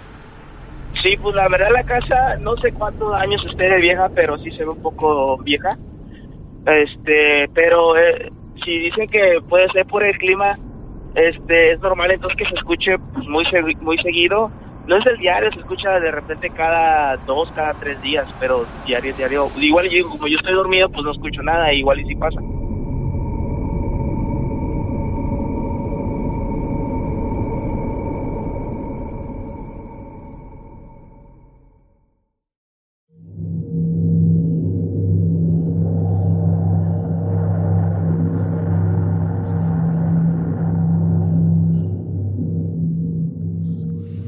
Sí, 1.02 1.16
pues 1.22 1.36
la 1.36 1.48
verdad 1.50 1.70
la 1.74 1.84
casa, 1.84 2.36
no 2.42 2.56
sé 2.58 2.72
cuántos 2.74 3.12
años 3.16 3.42
esté 3.50 3.63
de 3.63 3.82
vieja, 3.82 4.08
pero 4.13 4.38
sí 4.38 4.52
se 4.52 4.63
ve 4.66 4.70
un 4.70 4.82
poco 4.84 5.38
vieja. 5.44 5.76
Este, 6.66 7.48
pero 7.56 7.98
eh, 7.98 8.30
si 8.63 8.78
dicen 8.80 9.08
que 9.08 9.40
puede 9.50 9.68
ser 9.70 9.86
por 9.88 10.04
el 10.04 10.16
clima, 10.18 10.58
este, 11.16 11.72
es 11.72 11.80
normal 11.82 12.12
entonces 12.12 12.38
que 12.38 12.46
se 12.46 12.56
escuche 12.56 12.96
pues, 13.13 13.28
muy 13.28 13.44
muy 13.82 13.98
seguido. 14.04 14.52
No 14.88 14.97
es 14.97 15.06
el 15.06 15.17
diario, 15.17 15.52
se 15.52 15.60
escucha 15.60 16.00
de 16.00 16.12
repente 16.12 16.50
cada 16.50 17.17
dos, 17.26 17.50
cada 17.54 17.73
tres 17.73 18.00
días, 18.02 18.26
pero 18.39 18.65
diario, 18.86 19.13
diario. 19.13 19.47
Igual 19.58 19.89
yo, 19.89 20.08
como 20.08 20.28
yo 20.28 20.38
estoy 20.38 20.54
dormido, 20.54 20.88
pues 20.89 21.04
no 21.04 21.12
escucho 21.12 21.43
nada, 21.43 21.73
igual 21.73 22.00
y 22.00 22.06
si 22.06 22.15
pasa. 22.15 22.39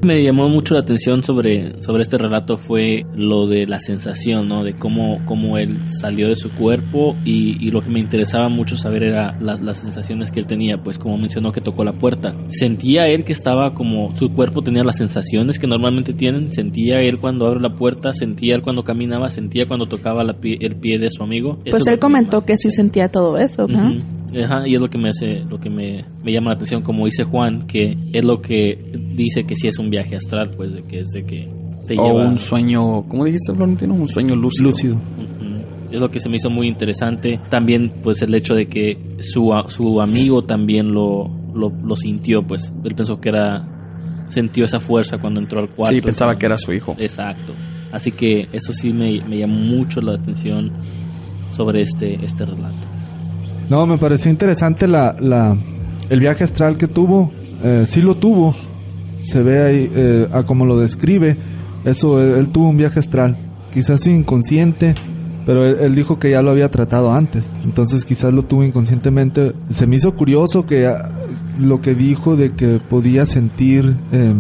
Me 0.10 0.24
llamó 0.24 0.50
mucho 0.50 0.74
la 0.74 0.80
atención 0.80 1.22
sobre, 1.22 1.84
sobre 1.84 2.02
este 2.02 2.18
relato 2.18 2.58
fue 2.58 3.06
lo 3.16 3.46
de 3.46 3.68
la 3.68 3.80
sensación, 3.80 4.48
¿no? 4.48 4.64
De 4.64 4.74
cómo, 4.74 5.20
cómo 5.28 5.60
él 5.60 5.82
salió 6.02 6.28
de 6.28 6.36
su 6.36 6.50
cuerpo 6.50 7.16
y, 7.24 7.64
y 7.64 7.70
lo 7.70 7.84
que 7.84 7.92
me 7.92 8.00
interesaba 8.00 8.50
mucho 8.50 8.76
saber 8.76 9.04
era 9.04 9.38
la- 9.40 9.58
las 9.58 9.78
sensaciones 9.78 10.32
que 10.32 10.40
él 10.40 10.48
tenía, 10.48 10.82
pues 10.82 10.98
como 10.98 11.16
mencionó 11.20 11.52
que 11.52 11.62
tocó 11.62 11.84
la 11.84 11.94
puerta. 11.94 12.34
¿Sentía 12.50 13.06
él 13.06 13.24
que 13.24 13.34
estaba 13.34 13.76
como 13.76 14.16
su 14.16 14.34
cuerpo 14.34 14.64
tenía 14.64 14.84
las 14.84 14.98
sensaciones 14.98 15.60
que 15.60 15.68
normalmente 15.68 16.14
tienen? 16.14 16.52
¿Sentía 16.54 16.98
él 17.02 17.20
cuando 17.20 17.46
abre 17.46 17.60
la 17.62 17.76
puerta? 17.76 18.12
¿Sentía 18.12 18.56
él 18.56 18.64
cuando 18.64 18.84
caminaba? 18.84 19.30
¿Sentía 19.30 19.68
cuando 19.68 19.86
tocaba 19.88 20.24
la 20.24 20.34
pie- 20.34 20.58
el 20.62 20.76
pie 20.78 20.98
de 20.98 21.12
su 21.12 21.22
amigo? 21.22 21.60
Pues 21.70 21.86
él 21.88 22.00
comentó 22.00 22.44
que 22.46 22.58
sí 22.58 22.72
sentía 22.72 23.10
todo 23.10 23.38
eso, 23.38 23.68
¿no? 23.68 23.90
Ujú. 23.90 24.00
Ajá, 24.36 24.68
y 24.68 24.76
es 24.76 24.82
lo 24.82 24.90
que 24.90 24.98
me 24.98 25.10
hace, 25.10 25.44
lo 25.50 25.60
que 25.60 25.70
me, 25.70 26.06
me 26.24 26.32
llama 26.32 26.50
la 26.50 26.56
atención, 26.56 26.82
como 26.82 27.06
dice 27.06 27.24
Juan, 27.24 27.64
que 27.68 27.98
es 28.14 28.24
lo 28.26 28.42
que 28.42 28.78
dice 29.16 29.44
que 29.46 29.56
sí 29.56 29.68
es 29.68 29.80
un 29.80 29.90
viaje 29.90 30.16
astral, 30.16 30.52
pues 30.56 30.74
de 30.74 30.84
que 30.84 31.00
es 31.00 31.08
de 31.08 31.24
que 31.26 31.48
te 31.88 31.98
O 31.98 32.06
lleva. 32.08 32.28
un 32.28 32.38
sueño, 32.40 33.04
¿cómo 33.08 33.26
dijiste, 33.26 33.54
Florentino? 33.54 33.94
Un 33.96 34.08
sueño 34.08 34.36
lúcido. 34.36 34.70
Lúcido. 34.70 35.00
Es 35.92 36.00
lo 36.00 36.10
que 36.10 36.20
se 36.20 36.30
me 36.30 36.36
hizo 36.38 36.52
muy 36.52 36.68
interesante. 36.68 37.40
También, 37.50 37.92
pues 38.04 38.22
el 38.22 38.34
hecho 38.36 38.54
de 38.54 38.68
que 38.68 38.96
su, 39.20 39.52
a- 39.54 39.68
su 39.72 40.00
amigo 40.00 40.44
también 40.44 40.92
lo, 40.94 41.28
lo, 41.56 41.70
lo 41.84 41.96
sintió, 41.96 42.46
pues 42.46 42.72
él 42.84 42.94
pensó 42.94 43.20
que 43.20 43.30
era, 43.30 43.68
sintió 44.28 44.66
esa 44.66 44.80
fuerza 44.80 45.18
cuando 45.18 45.40
entró 45.40 45.60
al 45.62 45.70
cuarto. 45.70 45.96
Sí, 45.96 46.02
pensaba 46.02 46.38
que 46.38 46.46
era 46.46 46.58
su 46.60 46.72
hijo. 46.74 46.96
Exacto. 47.00 47.54
Así 47.92 48.12
que 48.12 48.48
eso 48.54 48.72
sí 48.72 48.94
me, 48.94 49.20
me 49.28 49.40
llamó 49.40 49.56
mucho 49.60 50.00
la 50.02 50.14
atención 50.14 50.72
sobre 51.50 51.82
este, 51.82 52.24
este 52.24 52.46
relato. 52.46 52.88
No, 53.70 53.86
me 53.86 53.98
pareció 53.98 54.32
interesante 54.32 54.88
la, 54.88 55.16
la, 55.20 55.56
el 56.10 56.20
viaje 56.20 56.44
astral 56.44 56.78
que 56.78 56.88
tuvo. 56.88 57.32
Eh, 57.64 57.84
sí 57.86 58.02
lo 58.02 58.16
tuvo. 58.16 58.56
Se 59.22 59.44
ve 59.44 59.62
ahí 59.62 59.92
eh, 59.94 60.28
a 60.32 60.44
como 60.44 60.66
lo 60.66 60.78
describe. 60.80 61.38
Eso, 61.86 62.22
él, 62.22 62.50
tuvo 62.50 62.70
un 62.70 62.78
viaje 62.78 63.00
astral. 63.00 63.38
Quizás 63.74 64.08
inconsciente, 64.08 64.96
pero 65.46 65.66
él, 65.66 65.78
él 65.82 65.96
dijo 65.96 66.18
que 66.18 66.32
ya 66.32 66.42
lo 66.42 66.52
había 66.52 66.70
tratado 66.72 67.14
antes. 67.14 67.50
Entonces 67.64 68.06
quizás 68.06 68.34
lo 68.34 68.44
tuvo 68.44 68.64
inconscientemente. 68.64 69.54
Se 69.70 69.86
me 69.86 69.98
hizo 69.98 70.16
curioso 70.16 70.66
que 70.66 70.88
ah, 70.88 71.12
lo 71.60 71.82
que 71.82 71.94
dijo 71.94 72.36
de 72.36 72.54
que 72.54 72.80
podía 72.80 73.26
sentir... 73.26 73.96
eh, 74.12 74.34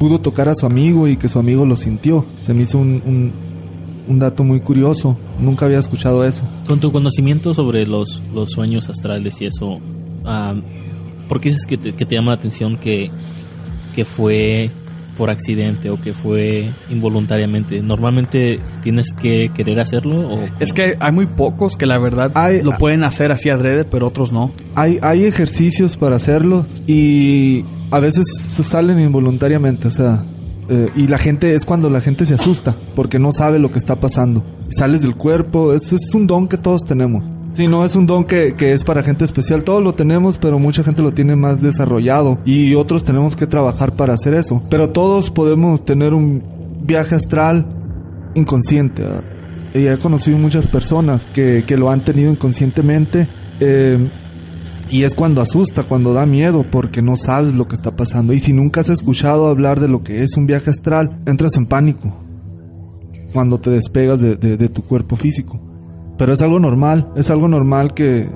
pudo 0.00 0.18
tocar 0.18 0.48
a 0.48 0.54
su 0.54 0.64
amigo 0.64 1.08
y 1.08 1.18
que 1.18 1.28
su 1.28 1.38
amigo 1.38 1.66
lo 1.66 1.76
sintió. 1.76 2.24
Se 2.40 2.54
me 2.54 2.62
hizo 2.62 2.78
un, 2.78 3.02
un, 3.04 3.32
un 4.10 4.18
dato 4.18 4.44
muy 4.44 4.60
curioso. 4.60 5.16
Nunca 5.40 5.66
había 5.66 5.78
escuchado 5.78 6.24
eso. 6.24 6.42
Con 6.66 6.80
tu 6.80 6.90
conocimiento 6.92 7.54
sobre 7.54 7.86
los, 7.86 8.22
los 8.34 8.50
sueños 8.50 8.88
astrales 8.90 9.40
y 9.40 9.46
eso, 9.46 9.78
ah, 10.24 10.54
¿por 11.28 11.40
qué 11.40 11.50
dices 11.50 11.64
que 11.66 11.78
te, 11.78 11.92
que 11.94 12.04
te 12.04 12.16
llama 12.16 12.32
la 12.32 12.36
atención 12.36 12.76
que, 12.78 13.10
que 13.94 14.04
fue 14.04 14.70
por 15.16 15.28
accidente 15.30 15.90
o 15.90 16.00
que 16.00 16.12
fue 16.14 16.72
involuntariamente? 16.90 17.82
¿Normalmente 17.82 18.58
tienes 18.82 19.12
que 19.12 19.50
querer 19.54 19.78
hacerlo? 19.80 20.28
O 20.28 20.38
Es 20.58 20.72
que 20.72 20.96
hay 20.98 21.12
muy 21.12 21.26
pocos 21.26 21.76
que 21.76 21.86
la 21.86 21.98
verdad 21.98 22.32
Hay- 22.34 22.62
lo 22.62 22.72
pueden 22.78 23.04
hacer 23.04 23.30
así 23.32 23.48
adrede, 23.50 23.84
pero 23.84 24.08
otros 24.08 24.32
no. 24.32 24.50
Hay, 24.74 24.98
hay 25.02 25.24
ejercicios 25.24 25.96
para 25.96 26.16
hacerlo 26.16 26.66
y 26.86 27.64
a 27.90 28.00
veces 28.00 28.24
se 28.40 28.62
salen 28.64 28.98
involuntariamente, 29.00 29.88
o 29.88 29.90
sea, 29.90 30.24
eh, 30.70 30.88
y 30.94 31.08
la 31.08 31.18
gente 31.18 31.54
es 31.56 31.66
cuando 31.66 31.90
la 31.90 32.00
gente 32.00 32.24
se 32.26 32.34
asusta 32.34 32.76
porque 32.94 33.18
no 33.18 33.32
sabe 33.32 33.58
lo 33.58 33.70
que 33.70 33.78
está 33.78 33.98
pasando. 33.98 34.44
Sales 34.70 35.02
del 35.02 35.16
cuerpo, 35.16 35.72
eso 35.72 35.96
es 35.96 36.14
un 36.14 36.28
don 36.28 36.46
que 36.46 36.56
todos 36.56 36.84
tenemos. 36.84 37.24
Si 37.54 37.66
no 37.66 37.84
es 37.84 37.96
un 37.96 38.06
don 38.06 38.24
que, 38.24 38.54
que 38.54 38.72
es 38.72 38.84
para 38.84 39.02
gente 39.02 39.24
especial, 39.24 39.64
todos 39.64 39.82
lo 39.82 39.94
tenemos, 39.94 40.38
pero 40.38 40.60
mucha 40.60 40.84
gente 40.84 41.02
lo 41.02 41.12
tiene 41.12 41.34
más 41.34 41.60
desarrollado 41.60 42.38
y 42.44 42.76
otros 42.76 43.02
tenemos 43.02 43.34
que 43.34 43.48
trabajar 43.48 43.96
para 43.96 44.14
hacer 44.14 44.34
eso. 44.34 44.62
Pero 44.70 44.90
todos 44.90 45.32
podemos 45.32 45.84
tener 45.84 46.14
un 46.14 46.42
viaje 46.82 47.16
astral 47.16 47.66
inconsciente. 48.36 49.02
Y 49.74 49.88
he 49.88 49.98
conocido 49.98 50.38
muchas 50.38 50.68
personas 50.68 51.24
que, 51.34 51.64
que 51.66 51.76
lo 51.76 51.90
han 51.90 52.04
tenido 52.04 52.30
inconscientemente. 52.30 53.28
eh, 53.58 54.08
y 54.90 55.04
es 55.04 55.14
cuando 55.14 55.40
asusta, 55.40 55.84
cuando 55.84 56.12
da 56.12 56.26
miedo, 56.26 56.64
porque 56.70 57.00
no 57.02 57.16
sabes 57.16 57.54
lo 57.54 57.68
que 57.68 57.74
está 57.74 57.94
pasando. 57.96 58.32
Y 58.32 58.38
si 58.40 58.52
nunca 58.52 58.80
has 58.80 58.90
escuchado 58.90 59.46
hablar 59.48 59.78
de 59.80 59.88
lo 59.88 60.02
que 60.02 60.22
es 60.22 60.36
un 60.36 60.46
viaje 60.46 60.70
astral, 60.70 61.20
entras 61.26 61.56
en 61.56 61.66
pánico 61.66 62.12
cuando 63.32 63.58
te 63.58 63.70
despegas 63.70 64.20
de, 64.20 64.34
de- 64.36 64.68
tu 64.68 64.82
cuerpo 64.82 65.16
físico. 65.16 65.60
Pero 66.18 66.32
es 66.32 66.42
algo 66.42 66.58
normal, 66.58 67.08
es 67.16 67.30
algo 67.30 67.46
normal 67.48 67.94
que 67.94 68.28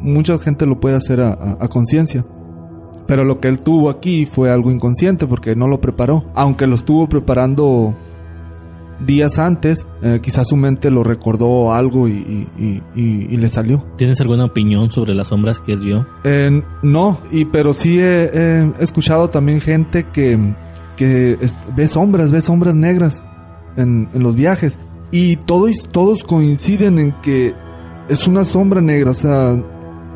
mucha 0.00 0.36
gente 0.38 0.66
lo 0.66 0.80
puede 0.80 0.96
hacer 0.96 1.20
a 1.20 1.68
conciencia. 1.68 2.26
Pero 3.06 3.24
lo 3.24 3.38
que 3.38 3.48
él 3.48 3.60
tuvo 3.60 3.90
aquí 3.90 4.26
fue 4.26 4.50
algo 4.50 4.70
inconsciente 4.70 5.26
porque 5.26 5.56
no 5.56 5.66
lo 5.68 5.80
preparó. 5.80 6.24
Aunque 6.34 6.66
lo 6.66 6.74
estuvo 6.74 7.08
preparando 7.08 7.94
días 9.06 9.38
antes, 9.38 9.86
eh, 10.02 10.20
quizás 10.22 10.48
su 10.48 10.56
mente 10.56 10.90
lo 10.90 11.02
recordó 11.02 11.72
algo 11.72 12.08
y, 12.08 12.46
y- 12.58 12.82
y- 12.94 13.36
le 13.36 13.48
salió. 13.48 13.84
¿Tienes 13.96 14.20
alguna 14.20 14.44
opinión 14.44 14.90
sobre 14.90 15.14
las 15.14 15.28
sombras 15.28 15.58
que 15.60 15.72
él 15.72 15.80
vio? 15.80 16.06
Eh, 16.24 16.62
no, 16.82 17.18
y 17.30 17.46
pero 17.46 17.72
sí 17.72 17.98
he, 17.98 18.24
he 18.34 18.72
escuchado 18.80 19.30
también 19.30 19.60
gente 19.60 20.04
que, 20.12 20.38
que 20.96 21.38
ve 21.74 21.88
sombras, 21.88 22.30
ve 22.30 22.40
sombras 22.42 22.74
negras 22.74 23.24
en, 23.76 24.08
en 24.12 24.22
los 24.22 24.34
viajes. 24.36 24.78
Y 25.10 25.36
todos, 25.36 25.88
todos 25.90 26.22
coinciden 26.24 26.98
en 26.98 27.12
que 27.22 27.54
es 28.08 28.26
una 28.26 28.44
sombra 28.44 28.80
negra. 28.80 29.10
O 29.10 29.14
sea, 29.14 29.60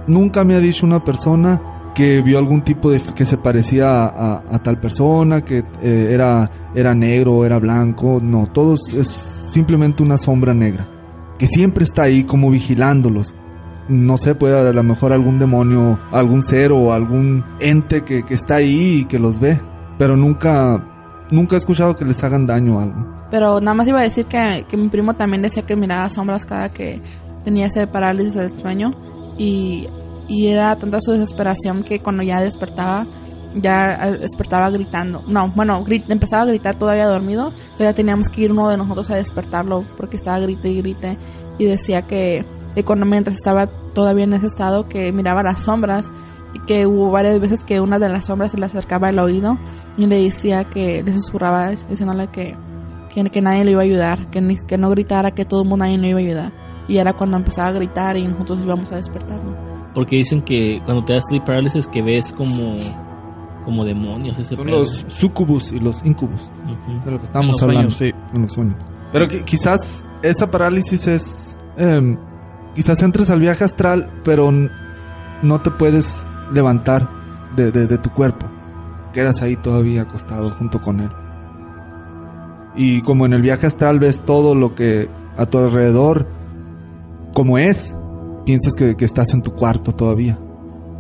nunca 0.07 0.45
me 0.45 0.55
ha 0.55 0.61
dicho 0.61 0.85
una 0.87 1.03
persona 1.03 1.61
que 1.95 2.21
vio 2.23 2.39
algún 2.39 2.63
tipo 2.63 2.91
de 2.91 3.01
que 3.15 3.25
se 3.25 3.37
parecía 3.37 4.05
a, 4.05 4.59
tal 4.63 4.79
persona, 4.81 5.43
que 5.43 5.65
eh, 5.83 6.09
era, 6.11 6.51
era 6.75 6.95
negro, 6.95 7.45
era 7.45 7.59
blanco. 7.59 8.21
No, 8.23 8.47
todos 8.47 8.93
es 8.93 9.09
simplemente 9.51 10.03
una 10.03 10.19
sombra 10.19 10.53
negra. 10.53 10.89
Que 11.39 11.47
siempre 11.47 11.85
está 11.85 12.03
ahí 12.03 12.25
como 12.25 12.51
vigilándolos 12.51 13.35
no 13.89 14.17
sé, 14.17 14.35
puede 14.35 14.59
a 14.59 14.73
lo 14.73 14.83
mejor 14.83 15.13
algún 15.13 15.39
demonio, 15.39 15.99
algún 16.11 16.43
ser 16.43 16.73
o 16.73 16.93
algún 16.93 17.45
ente 17.61 18.03
que, 18.03 18.23
que 18.23 18.35
está 18.35 18.57
ahí 18.57 19.01
y 19.01 19.05
que 19.05 19.19
los 19.19 19.41
ve, 19.41 19.61
pero 19.99 20.17
nunca 20.17 20.83
nunca 21.31 21.57
he 21.57 21.59
escuchado 21.59 21.97
que 21.97 22.05
les 22.05 22.23
hagan 22.25 22.47
daño 22.47 22.77
o 22.77 22.81
algo. 22.81 23.27
Pero 23.31 23.61
nada 23.61 23.75
más 23.75 23.89
iba 23.89 24.01
a 24.01 24.03
decir 24.03 24.27
que, 24.27 24.65
que 24.69 24.77
mi 24.77 24.89
primo 24.89 25.15
también 25.15 25.43
decía 25.43 25.65
que 25.65 25.77
miraba 25.77 26.09
sombras 26.09 26.45
cada 26.45 26.71
que 26.71 27.01
tenía 27.45 27.67
ese 27.67 27.87
parálisis 27.87 28.35
del 28.35 28.59
sueño 28.59 28.93
y, 29.39 29.89
y 30.29 30.47
era 30.49 30.75
tanta 30.77 31.01
su 31.01 31.13
desesperación 31.13 31.83
que 31.83 32.01
cuando 32.01 32.23
ya 32.23 32.41
despertaba, 32.41 33.07
ya 33.55 33.93
eh, 34.09 34.19
despertaba 34.19 34.71
gritando. 34.71 35.23
No, 35.29 35.51
bueno, 35.55 35.85
grit- 35.85 36.05
empezaba 36.09 36.43
a 36.43 36.47
gritar 36.47 36.75
todavía 36.77 37.07
dormido, 37.07 37.53
todavía 37.75 37.95
teníamos 37.95 38.29
que 38.29 38.43
ir 38.43 38.53
uno 38.53 38.69
de 38.69 38.77
nosotros 38.77 39.11
a 39.11 39.17
despertarlo 39.17 39.85
porque 39.97 40.17
estaba 40.17 40.39
grite 40.41 40.69
y 40.71 40.79
grite 40.79 41.19
y 41.59 41.65
decía 41.67 42.03
que, 42.03 42.45
que 42.75 42.85
cuando 42.85 43.07
mientras 43.07 43.37
estaba 43.37 43.67
todavía 43.95 44.25
en 44.25 44.33
ese 44.35 44.47
estado 44.47 44.89
que 44.89 45.13
miraba 45.13 45.43
las 45.43 45.61
sombras 45.63 46.11
y 46.55 46.61
que 46.67 46.87
hubo 46.87 47.11
varias 47.11 47.39
veces 47.41 47.65
que 47.65 47.81
una 47.81 47.99
de 47.99 48.09
las 48.09 48.25
sombras 48.27 48.51
se 48.53 48.59
le 48.59 48.67
acercaba 48.67 49.09
al 49.09 49.19
oído 49.19 49.59
y 49.97 50.07
le 50.07 50.23
decía 50.23 50.65
que 50.65 51.03
le 51.03 51.13
susurraba 51.13 51.71
diciéndole 51.71 52.29
que, 52.29 52.57
que, 53.13 53.31
que 53.31 53.41
nadie 53.43 53.65
le 53.65 53.73
iba 53.73 53.81
a 53.81 53.85
ayudar, 53.85 54.27
que, 54.31 54.57
que 54.67 54.79
no 54.79 54.91
gritara, 54.91 55.31
que 55.33 55.45
todo 55.45 55.63
el 55.63 55.69
mundo 55.69 55.85
nadie 55.85 55.99
le 55.99 56.09
iba 56.09 56.19
a 56.19 56.23
ayudar. 56.23 56.53
Y 56.89 56.99
era 56.99 57.13
cuando 57.15 57.37
empezaba 57.37 57.69
a 57.69 57.73
gritar 57.73 58.17
y 58.17 58.27
nosotros 58.27 58.61
íbamos 58.61 58.91
a 58.93 58.97
despertarlo. 58.97 59.54
Porque 59.95 60.17
dicen 60.17 60.43
que 60.43 60.81
cuando 60.85 61.05
te 61.05 61.13
da 61.15 61.21
sleep 61.21 61.45
paralysis 61.45 61.87
que 61.87 62.03
ves 62.03 62.33
como 62.33 62.75
como 63.65 63.83
demonios 63.85 64.39
ese 64.39 64.57
Son 64.57 64.67
pedo. 64.67 64.81
los 64.81 65.05
sucubus 65.09 65.73
y 65.73 65.79
los 65.81 66.05
incubus, 66.05 66.51
Ujú. 66.65 67.03
de 67.05 67.11
lo 67.13 67.19
que 67.19 67.25
estamos 67.25 67.47
En 67.47 67.53
los 67.53 67.63
hablando. 67.63 67.91
sueños, 67.91 68.17
sí. 68.21 68.33
En 68.37 68.43
los 68.43 68.53
sueños. 68.53 68.77
Pero 69.11 69.27
que, 69.29 69.43
quizás 69.45 70.05
esa 70.23 70.51
parálisis 70.51 71.07
es... 71.07 71.57
em, 71.79 72.19
quizás 72.75 73.03
entres 73.03 73.31
al 73.31 73.41
viaje 73.41 73.65
astral, 73.65 74.11
pero 74.23 74.51
no 75.43 75.61
te 75.63 75.71
puedes 75.71 76.27
levantar 76.53 77.09
de, 77.57 77.71
de- 77.73 77.87
de 77.87 77.97
tu 77.97 78.11
cuerpo. 78.11 78.47
Quedas 79.15 79.41
ahí 79.41 79.57
todavía 79.57 80.03
acostado 80.03 80.51
junto 80.51 80.79
con 80.81 81.01
él. 81.01 81.11
Y 82.77 83.01
como 83.03 83.25
en 83.25 83.33
el 83.33 83.41
viaje 83.43 83.67
astral 83.67 83.99
ves 84.01 84.21
todo 84.21 84.55
lo 84.55 84.75
que 84.75 85.09
a 85.39 85.47
tu 85.47 85.59
alrededor, 85.59 86.27
como 87.33 87.57
es, 87.57 87.97
piensas 88.45 88.75
que, 88.75 88.95
que 88.97 89.05
estás 89.05 89.33
en 89.35 89.43
tu 89.43 89.53
cuarto 89.53 89.93
todavía. 89.93 90.39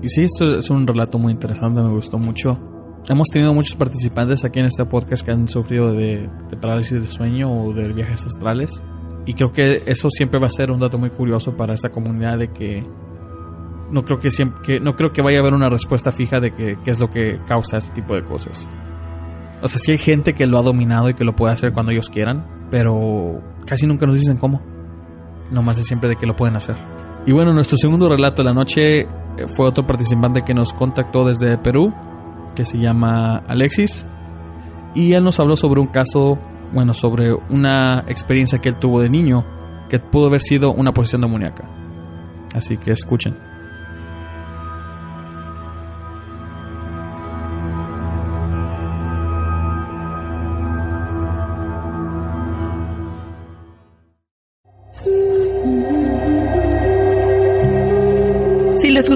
Y 0.02 0.08
sí, 0.08 0.24
esto 0.24 0.58
es 0.58 0.68
un 0.70 0.86
relato 0.86 1.18
muy 1.18 1.32
interesante, 1.32 1.80
me 1.80 1.88
gustó 1.88 2.18
mucho. 2.18 2.58
Hemos 3.08 3.28
tenido 3.28 3.52
muchos 3.52 3.76
participantes 3.76 4.44
aquí 4.44 4.60
en 4.60 4.66
este 4.66 4.84
podcast 4.84 5.24
que 5.24 5.30
han 5.30 5.46
sufrido 5.48 5.92
de, 5.92 6.28
de 6.50 6.56
parálisis 6.56 7.00
de 7.02 7.06
sueño 7.06 7.50
o 7.52 7.72
de 7.72 7.92
viajes 7.92 8.24
astrales. 8.26 8.82
Y 9.26 9.34
creo 9.34 9.52
que 9.52 9.82
eso 9.86 10.08
siempre 10.10 10.40
va 10.40 10.48
a 10.48 10.50
ser 10.50 10.70
un 10.70 10.80
dato 10.80 10.98
muy 10.98 11.10
curioso 11.10 11.56
para 11.56 11.74
esta 11.74 11.90
comunidad 11.90 12.38
de 12.38 12.52
que 12.52 12.86
no 13.90 14.04
creo 14.04 14.18
que 14.18 14.30
siempre 14.30 14.60
que 14.62 14.80
no 14.80 14.94
creo 14.94 15.12
que 15.12 15.22
vaya 15.22 15.38
a 15.38 15.40
haber 15.40 15.54
una 15.54 15.68
respuesta 15.68 16.12
fija 16.12 16.40
de 16.40 16.54
qué 16.54 16.90
es 16.90 17.00
lo 17.00 17.10
que 17.10 17.38
causa 17.46 17.76
este 17.76 17.94
tipo 17.94 18.14
de 18.14 18.24
cosas. 18.24 18.68
O 19.62 19.68
sea, 19.68 19.78
sí 19.78 19.92
hay 19.92 19.98
gente 19.98 20.34
que 20.34 20.46
lo 20.46 20.58
ha 20.58 20.62
dominado 20.62 21.08
y 21.08 21.14
que 21.14 21.24
lo 21.24 21.34
puede 21.34 21.54
hacer 21.54 21.72
cuando 21.72 21.92
ellos 21.92 22.10
quieran, 22.10 22.66
pero 22.70 23.40
casi 23.66 23.86
nunca 23.86 24.04
nos 24.04 24.16
dicen 24.16 24.36
cómo. 24.36 24.60
Nomás 25.50 25.78
es 25.78 25.86
siempre 25.86 26.10
de 26.10 26.16
que 26.16 26.26
lo 26.26 26.36
pueden 26.36 26.56
hacer. 26.56 26.76
Y 27.26 27.32
bueno, 27.32 27.52
nuestro 27.52 27.78
segundo 27.78 28.08
relato 28.08 28.42
de 28.42 28.48
la 28.48 28.54
noche 28.54 29.00
eh, 29.00 29.06
fue 29.56 29.66
otro 29.66 29.86
participante 29.86 30.42
que 30.42 30.54
nos 30.54 30.72
contactó 30.72 31.24
desde 31.24 31.56
Perú, 31.58 31.92
que 32.54 32.64
se 32.64 32.78
llama 32.78 33.42
Alexis. 33.48 34.06
Y 34.94 35.12
él 35.12 35.24
nos 35.24 35.40
habló 35.40 35.56
sobre 35.56 35.80
un 35.80 35.88
caso, 35.88 36.38
bueno, 36.72 36.94
sobre 36.94 37.32
una 37.32 38.04
experiencia 38.08 38.60
que 38.60 38.68
él 38.68 38.76
tuvo 38.76 39.00
de 39.00 39.08
niño, 39.08 39.44
que 39.88 39.98
pudo 39.98 40.26
haber 40.26 40.42
sido 40.42 40.72
una 40.72 40.92
posesión 40.92 41.22
demoníaca. 41.22 41.64
Así 42.54 42.76
que 42.76 42.92
escuchen. 42.92 43.36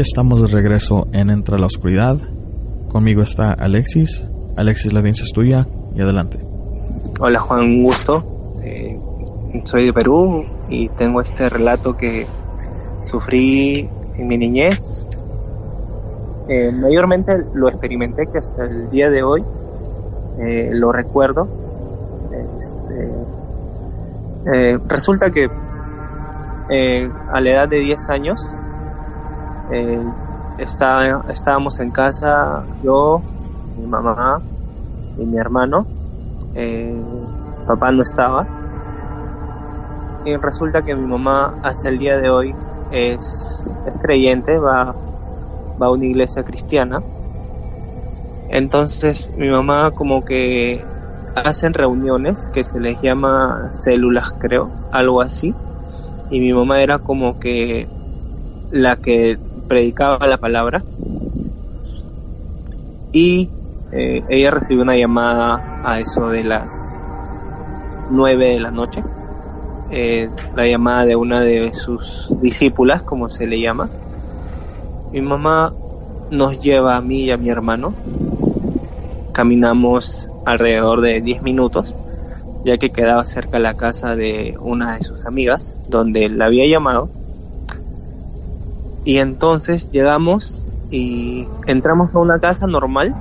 Estamos 0.00 0.42
de 0.42 0.48
regreso 0.48 1.06
en 1.12 1.30
Entra 1.30 1.56
la 1.56 1.64
Oscuridad. 1.64 2.18
Conmigo 2.88 3.22
está 3.22 3.52
Alexis. 3.52 4.26
Alexis, 4.54 4.92
la 4.92 4.98
audiencia 4.98 5.24
es 5.24 5.32
tuya 5.32 5.66
y 5.94 6.02
adelante. 6.02 6.38
Hola 7.18 7.40
Juan, 7.40 7.60
un 7.60 7.82
gusto. 7.82 8.58
Eh, 8.62 9.00
soy 9.64 9.86
de 9.86 9.94
Perú 9.94 10.44
y 10.68 10.90
tengo 10.90 11.22
este 11.22 11.48
relato 11.48 11.96
que 11.96 12.26
sufrí 13.00 13.88
en 14.16 14.28
mi 14.28 14.36
niñez. 14.36 15.06
Eh, 16.48 16.70
mayormente 16.72 17.32
lo 17.54 17.70
experimenté 17.70 18.26
que 18.30 18.36
hasta 18.36 18.64
el 18.64 18.90
día 18.90 19.08
de 19.08 19.22
hoy 19.22 19.42
eh, 20.40 20.72
lo 20.74 20.92
recuerdo. 20.92 21.48
Este, 22.60 23.10
resulta 24.88 25.30
que 25.30 25.48
a 27.32 27.40
la 27.40 27.50
edad 27.50 27.68
de 27.68 27.78
10 27.78 28.10
años 28.10 28.54
eh, 29.68 30.04
está- 30.56 31.22
estábamos 31.28 31.80
en 31.80 31.92
casa 31.92 32.66
yo, 32.80 33.26
mi 33.74 33.86
mamá 33.86 34.44
y 35.16 35.26
mi 35.26 35.38
hermano 35.38 35.88
eh, 36.54 37.04
papá 37.64 37.92
no 37.92 38.02
estaba. 38.02 38.48
Y 40.22 40.36
resulta 40.36 40.82
que 40.82 40.94
mi 40.94 41.06
mamá 41.06 41.56
hasta 41.62 41.88
el 41.88 41.98
día 41.98 42.18
de 42.18 42.28
hoy 42.28 42.58
es, 42.88 43.62
es 43.84 43.94
creyente, 43.98 44.58
va, 44.58 44.98
va 45.80 45.86
a 45.86 45.92
una 45.92 46.06
iglesia 46.06 46.44
cristiana. 46.44 47.04
Entonces 48.48 49.30
mi 49.34 49.48
mamá 49.48 49.92
como 49.92 50.22
que 50.24 50.90
hacen 51.34 51.74
reuniones 51.74 52.48
que 52.52 52.64
se 52.64 52.80
les 52.80 53.00
llama 53.00 53.70
células 53.72 54.28
creo, 54.38 54.74
algo 54.90 55.20
así. 55.20 55.58
Y 56.28 56.40
mi 56.40 56.52
mamá 56.54 56.82
era 56.82 56.98
como 57.00 57.36
que 57.36 57.90
la 58.70 58.96
que 58.98 59.38
predicaba 59.68 60.26
la 60.26 60.38
palabra. 60.38 60.84
Y 63.12 63.50
eh, 63.92 64.22
ella 64.28 64.50
recibió 64.50 64.82
una 64.82 64.96
llamada 64.96 65.80
a 65.82 66.00
eso 66.00 66.28
de 66.28 66.44
las 66.44 66.70
9 68.10 68.46
de 68.48 68.60
la 68.60 68.70
noche, 68.70 69.02
eh, 69.90 70.30
la 70.54 70.66
llamada 70.66 71.06
de 71.06 71.16
una 71.16 71.40
de 71.40 71.72
sus 71.74 72.28
discípulas, 72.40 73.02
como 73.02 73.28
se 73.28 73.46
le 73.46 73.60
llama. 73.60 73.90
Mi 75.12 75.20
mamá 75.20 75.74
nos 76.30 76.58
lleva 76.60 76.96
a 76.96 77.00
mí 77.00 77.24
y 77.24 77.30
a 77.30 77.36
mi 77.36 77.48
hermano. 77.48 77.94
Caminamos 79.32 80.28
alrededor 80.44 81.00
de 81.00 81.20
10 81.20 81.42
minutos, 81.42 81.94
ya 82.64 82.78
que 82.78 82.90
quedaba 82.90 83.24
cerca 83.26 83.58
la 83.58 83.74
casa 83.74 84.16
de 84.16 84.56
una 84.60 84.96
de 84.96 85.04
sus 85.04 85.24
amigas, 85.26 85.74
donde 85.86 86.28
la 86.28 86.46
había 86.46 86.66
llamado. 86.66 87.10
Y 89.06 89.18
entonces 89.18 89.88
llegamos 89.90 90.66
y 90.90 91.48
entramos 91.66 92.14
a 92.14 92.18
una 92.18 92.38
casa 92.40 92.66
normal, 92.66 93.16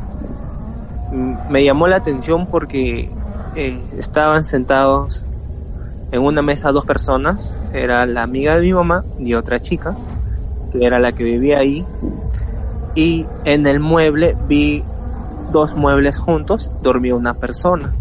Mm, 1.09 1.35
me 1.47 1.63
llamó 1.63 1.87
la 1.87 1.97
atención 1.97 2.47
porque 2.47 3.15
eh, 3.53 3.87
estaban 3.97 4.43
sentados 4.43 5.25
en 6.11 6.23
una 6.23 6.41
mesa 6.41 6.71
dos 6.71 6.85
personas, 6.85 7.57
era 7.71 8.05
la 8.05 8.23
amiga 8.23 8.55
de 8.55 8.61
mi 8.63 8.73
mamá 8.73 9.05
y 9.17 9.33
otra 9.33 9.59
chica, 9.59 9.97
que 10.71 10.85
era 10.85 10.99
la 10.99 11.13
que 11.13 11.23
vivía 11.23 11.59
ahí, 11.59 11.87
y 12.95 13.27
en 13.43 13.67
el 13.67 13.79
mueble 13.79 14.35
vi 14.39 14.85
dos 15.47 15.75
muebles 15.75 16.17
juntos, 16.17 16.71
dormía 16.79 17.15
una 17.15 17.33
persona, 17.33 17.95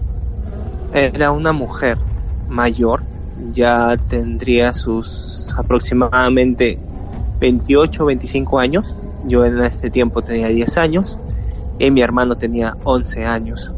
era 0.93 1.33
una 1.33 1.53
mujer 1.53 1.99
mayor, 2.47 3.05
ya 3.35 3.97
tendría 4.09 4.73
sus 4.73 5.53
aproximadamente 5.57 6.81
28 7.41 8.05
25 8.05 8.59
años, 8.59 8.97
yo 9.25 9.45
en 9.45 9.59
ese 9.63 9.91
tiempo 9.91 10.23
tenía 10.23 10.49
10 10.49 10.77
años, 10.79 11.19
y 11.79 11.91
mi 11.91 12.01
hermano 12.01 12.37
tenía 12.37 12.77
11 12.85 13.25
años. 13.25 13.73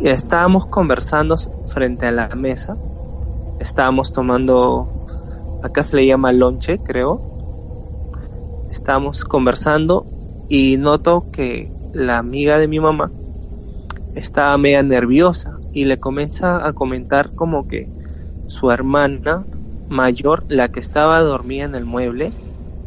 Estábamos 0.00 0.66
conversando 0.66 1.36
frente 1.66 2.06
a 2.06 2.12
la 2.12 2.28
mesa, 2.34 2.76
estábamos 3.58 4.12
tomando, 4.12 4.88
acá 5.62 5.82
se 5.82 5.96
le 5.96 6.06
llama 6.06 6.32
lonche, 6.32 6.78
creo. 6.78 7.20
Estábamos 8.70 9.24
conversando 9.24 10.06
y 10.48 10.76
noto 10.78 11.26
que 11.32 11.70
la 11.92 12.18
amiga 12.18 12.58
de 12.58 12.68
mi 12.68 12.80
mamá 12.80 13.12
estaba 14.14 14.56
media 14.58 14.82
nerviosa 14.82 15.60
y 15.72 15.84
le 15.84 15.98
comienza 15.98 16.66
a 16.66 16.72
comentar 16.72 17.32
como 17.34 17.66
que 17.66 17.88
su 18.46 18.70
hermana 18.70 19.46
mayor, 19.90 20.44
la 20.48 20.68
que 20.70 20.80
estaba 20.80 21.20
dormida 21.20 21.64
en 21.64 21.74
el 21.74 21.84
mueble, 21.84 22.34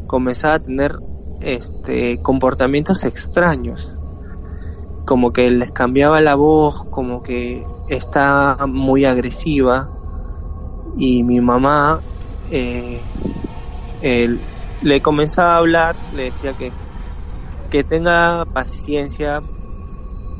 comenzaba 0.06 0.54
a 0.54 0.60
tener 0.60 0.98
este 1.40 2.18
comportamientos 2.20 3.04
extraños. 3.04 3.98
Como 5.04 5.32
que 5.32 5.50
les 5.50 5.70
cambiaba 5.70 6.20
la 6.20 6.34
voz 6.34 6.76
como 6.90 7.22
que 7.22 7.66
estaba 7.86 8.66
muy 8.66 9.04
agresiva. 9.04 9.92
Y 10.96 11.24
mi 11.24 11.40
mamá 11.40 12.02
eh, 12.50 14.28
le 14.80 15.02
comenzaba 15.02 15.54
a 15.54 15.58
hablar 15.58 15.96
le 16.10 16.24
decía 16.24 16.54
que 16.54 16.74
que 17.70 17.84
tenga 17.84 18.46
paciencia 18.52 19.42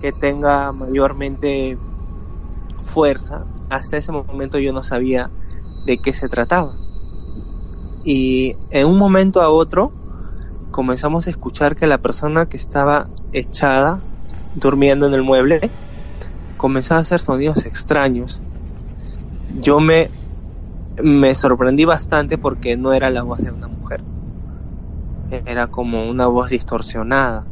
que 0.01 0.12
tenga 0.12 0.73
mayormente 0.73 1.79
fuerza. 2.85 3.47
Hasta 3.69 3.97
ese 3.97 4.12
momento 4.12 4.59
yo 4.59 4.73
no 4.73 4.83
sabía 4.83 5.33
de 5.85 5.99
qué 5.99 6.12
se 6.12 6.28
trataba 6.28 6.74
y 8.05 8.55
en 8.70 8.87
un 8.87 8.99
momento 8.99 9.41
a 9.41 9.49
otro 9.49 9.93
comenzamos 10.70 11.26
a 11.26 11.30
escuchar 11.30 11.74
que 11.74 11.87
la 11.87 11.99
persona 11.99 12.47
que 12.47 12.59
estaba 12.59 13.09
echada, 13.32 14.01
durmiendo 14.55 15.07
en 15.07 15.14
el 15.14 15.22
mueble, 15.22 15.70
comenzaba 16.59 16.99
a 16.99 17.03
hacer 17.03 17.20
sonidos 17.20 17.64
extraños. 17.64 18.43
Yo 19.61 19.80
me, 19.80 20.11
me 21.03 21.35
sorprendí 21.35 21.85
bastante 21.85 22.37
porque 22.37 22.76
no 22.76 22.93
era 22.93 23.09
la 23.11 23.22
voz 23.22 23.39
de 23.39 23.51
una 23.51 23.68
mujer. 23.68 24.03
Era 25.47 25.68
como 25.68 26.09
una 26.09 26.26
voz 26.26 26.51
distorsionada. 26.51 27.47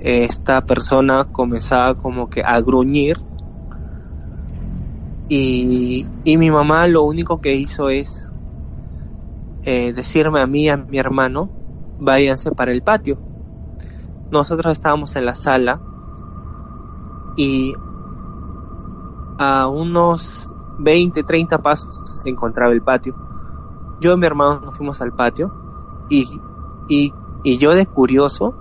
Esta 0.00 0.64
persona 0.64 1.24
comenzaba 1.24 1.94
como 1.94 2.30
que 2.30 2.42
a 2.42 2.60
gruñir 2.60 3.18
y, 5.28 6.06
y 6.22 6.36
mi 6.36 6.50
mamá 6.50 6.86
lo 6.88 7.02
único 7.02 7.40
que 7.40 7.54
hizo 7.54 7.88
es 7.88 8.22
eh, 9.64 9.92
decirme 9.92 10.40
a 10.40 10.46
mí 10.46 10.64
y 10.64 10.68
a 10.68 10.76
mi 10.76 10.98
hermano 10.98 11.50
váyanse 11.98 12.50
para 12.52 12.72
el 12.72 12.82
patio. 12.82 13.18
Nosotros 14.30 14.72
estábamos 14.72 15.16
en 15.16 15.26
la 15.26 15.34
sala 15.34 15.80
y 17.36 17.74
a 19.38 19.68
unos 19.68 20.50
20, 20.78 21.22
30 21.24 21.58
pasos 21.58 22.02
se 22.04 22.28
encontraba 22.30 22.72
el 22.72 22.82
patio. 22.82 23.14
Yo 24.00 24.12
y 24.14 24.16
mi 24.16 24.26
hermano 24.26 24.60
nos 24.60 24.76
fuimos 24.76 25.00
al 25.00 25.12
patio 25.12 25.52
y, 26.08 26.40
y, 26.88 27.14
y 27.42 27.58
yo 27.58 27.74
de 27.74 27.86
curioso 27.86 28.54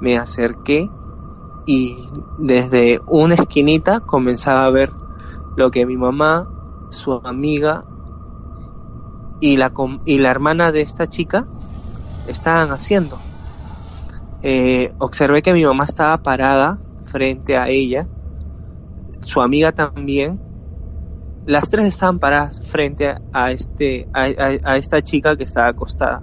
me 0.00 0.16
acerqué 0.16 0.90
y 1.66 2.08
desde 2.36 3.00
una 3.06 3.34
esquinita 3.34 4.00
comenzaba 4.00 4.64
a 4.66 4.70
ver 4.70 4.92
lo 5.58 5.72
que 5.72 5.84
mi 5.84 5.96
mamá, 5.96 6.46
su 6.92 7.20
amiga 7.24 7.84
y 9.40 9.56
la, 9.56 9.72
y 10.04 10.18
la 10.18 10.30
hermana 10.30 10.70
de 10.70 10.82
esta 10.82 11.08
chica 11.08 11.46
estaban 12.28 12.70
haciendo. 12.70 13.18
Eh, 14.40 14.94
observé 14.98 15.42
que 15.42 15.52
mi 15.52 15.64
mamá 15.64 15.82
estaba 15.82 16.16
parada 16.18 16.78
frente 17.02 17.56
a 17.56 17.68
ella, 17.68 18.06
su 19.20 19.40
amiga 19.40 19.72
también. 19.72 20.38
Las 21.44 21.68
tres 21.68 21.86
estaban 21.86 22.20
paradas 22.20 22.60
frente 22.60 23.16
a, 23.32 23.50
este, 23.50 24.06
a, 24.12 24.76
esta 24.76 25.02
chica 25.02 25.36
que 25.36 25.42
estaba 25.42 25.68
acostada. 25.68 26.22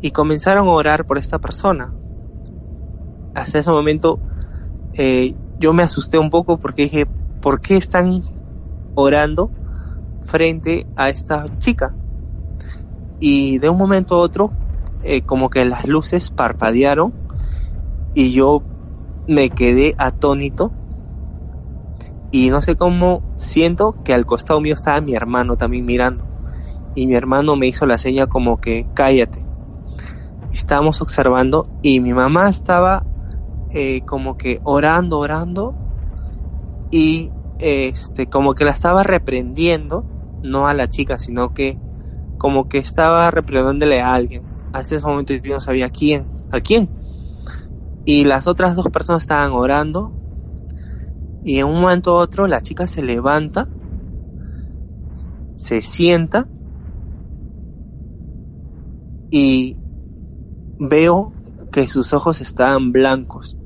Y 0.00 0.10
comenzaron 0.10 0.68
a 0.68 0.72
orar 0.72 1.04
por 1.04 1.18
esta 1.18 1.38
persona. 1.38 1.92
Hasta 3.34 3.58
ese 3.58 3.70
momento 3.70 4.20
eh, 4.94 5.34
yo 5.58 5.74
me 5.74 5.82
asusté 5.82 6.18
un 6.18 6.30
poco 6.30 6.56
porque 6.56 6.84
dije, 6.84 7.06
¿por 7.42 7.60
qué 7.60 7.76
están 7.76 8.24
orando 8.94 9.52
frente 10.22 10.86
a 10.96 11.10
esta 11.10 11.44
chica? 11.58 11.94
Y 13.18 13.58
de 13.58 13.68
un 13.68 13.76
momento 13.76 14.14
a 14.16 14.20
otro 14.20 14.54
eh, 15.02 15.22
como 15.22 15.50
que 15.50 15.64
las 15.66 15.84
luces 15.84 16.30
parpadearon 16.30 17.14
y 18.14 18.32
yo 18.32 18.64
me 19.26 19.50
quedé 19.50 19.94
atónito. 19.98 20.72
Y 22.30 22.48
no 22.48 22.62
sé 22.62 22.76
cómo 22.76 23.22
siento 23.36 23.98
que 24.02 24.14
al 24.14 24.24
costado 24.24 24.60
mío 24.60 24.74
estaba 24.74 25.00
mi 25.02 25.14
hermano 25.14 25.56
también 25.56 25.84
mirando. 25.84 26.24
Y 26.94 27.06
mi 27.06 27.14
hermano 27.14 27.56
me 27.56 27.66
hizo 27.66 27.84
la 27.84 27.98
seña 27.98 28.26
como 28.26 28.58
que 28.58 28.88
cállate 28.94 29.46
estábamos 30.52 31.00
observando 31.00 31.68
y 31.80 32.00
mi 32.00 32.12
mamá 32.12 32.48
estaba 32.48 33.06
eh, 33.70 34.02
como 34.04 34.36
que 34.36 34.60
orando 34.64 35.18
orando 35.18 35.76
y 36.92 37.34
este 37.58 38.28
como 38.28 38.54
que 38.54 38.64
la 38.64 38.70
estaba 38.72 39.02
reprendiendo 39.02 40.06
no 40.42 40.68
a 40.68 40.74
la 40.74 40.88
chica 40.88 41.18
sino 41.18 41.50
que 41.50 41.80
como 42.36 42.68
que 42.68 42.78
estaba 42.78 43.30
reprendiéndole 43.32 44.00
a 44.00 44.14
alguien 44.14 44.46
hasta 44.72 44.96
ese 44.96 45.06
momento 45.06 45.34
yo 45.34 45.54
no 45.54 45.60
sabía 45.60 45.90
quién, 45.90 46.30
a 46.50 46.60
quién. 46.60 46.90
Y 48.04 48.24
las 48.24 48.46
otras 48.46 48.74
dos 48.74 48.86
personas 48.92 49.22
estaban 49.24 49.52
orando. 49.52 50.16
Y 51.42 51.58
en 51.58 51.66
un 51.66 51.80
momento 51.80 52.14
u 52.14 52.16
otro 52.16 52.46
la 52.46 52.60
chica 52.62 52.86
se 52.86 53.02
levanta, 53.02 53.68
se 55.54 55.82
sienta 55.82 56.48
y 59.30 59.78
veo 60.78 61.34
que 61.70 61.88
sus 61.88 62.12
ojos 62.12 62.40
estaban 62.40 62.92
blancos, 62.92 63.56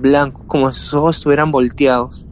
blancos, 0.00 0.44
como 0.46 0.72
sus 0.72 0.94
ojos 0.94 1.16
estuvieran 1.16 1.50
volteados. 1.50 2.26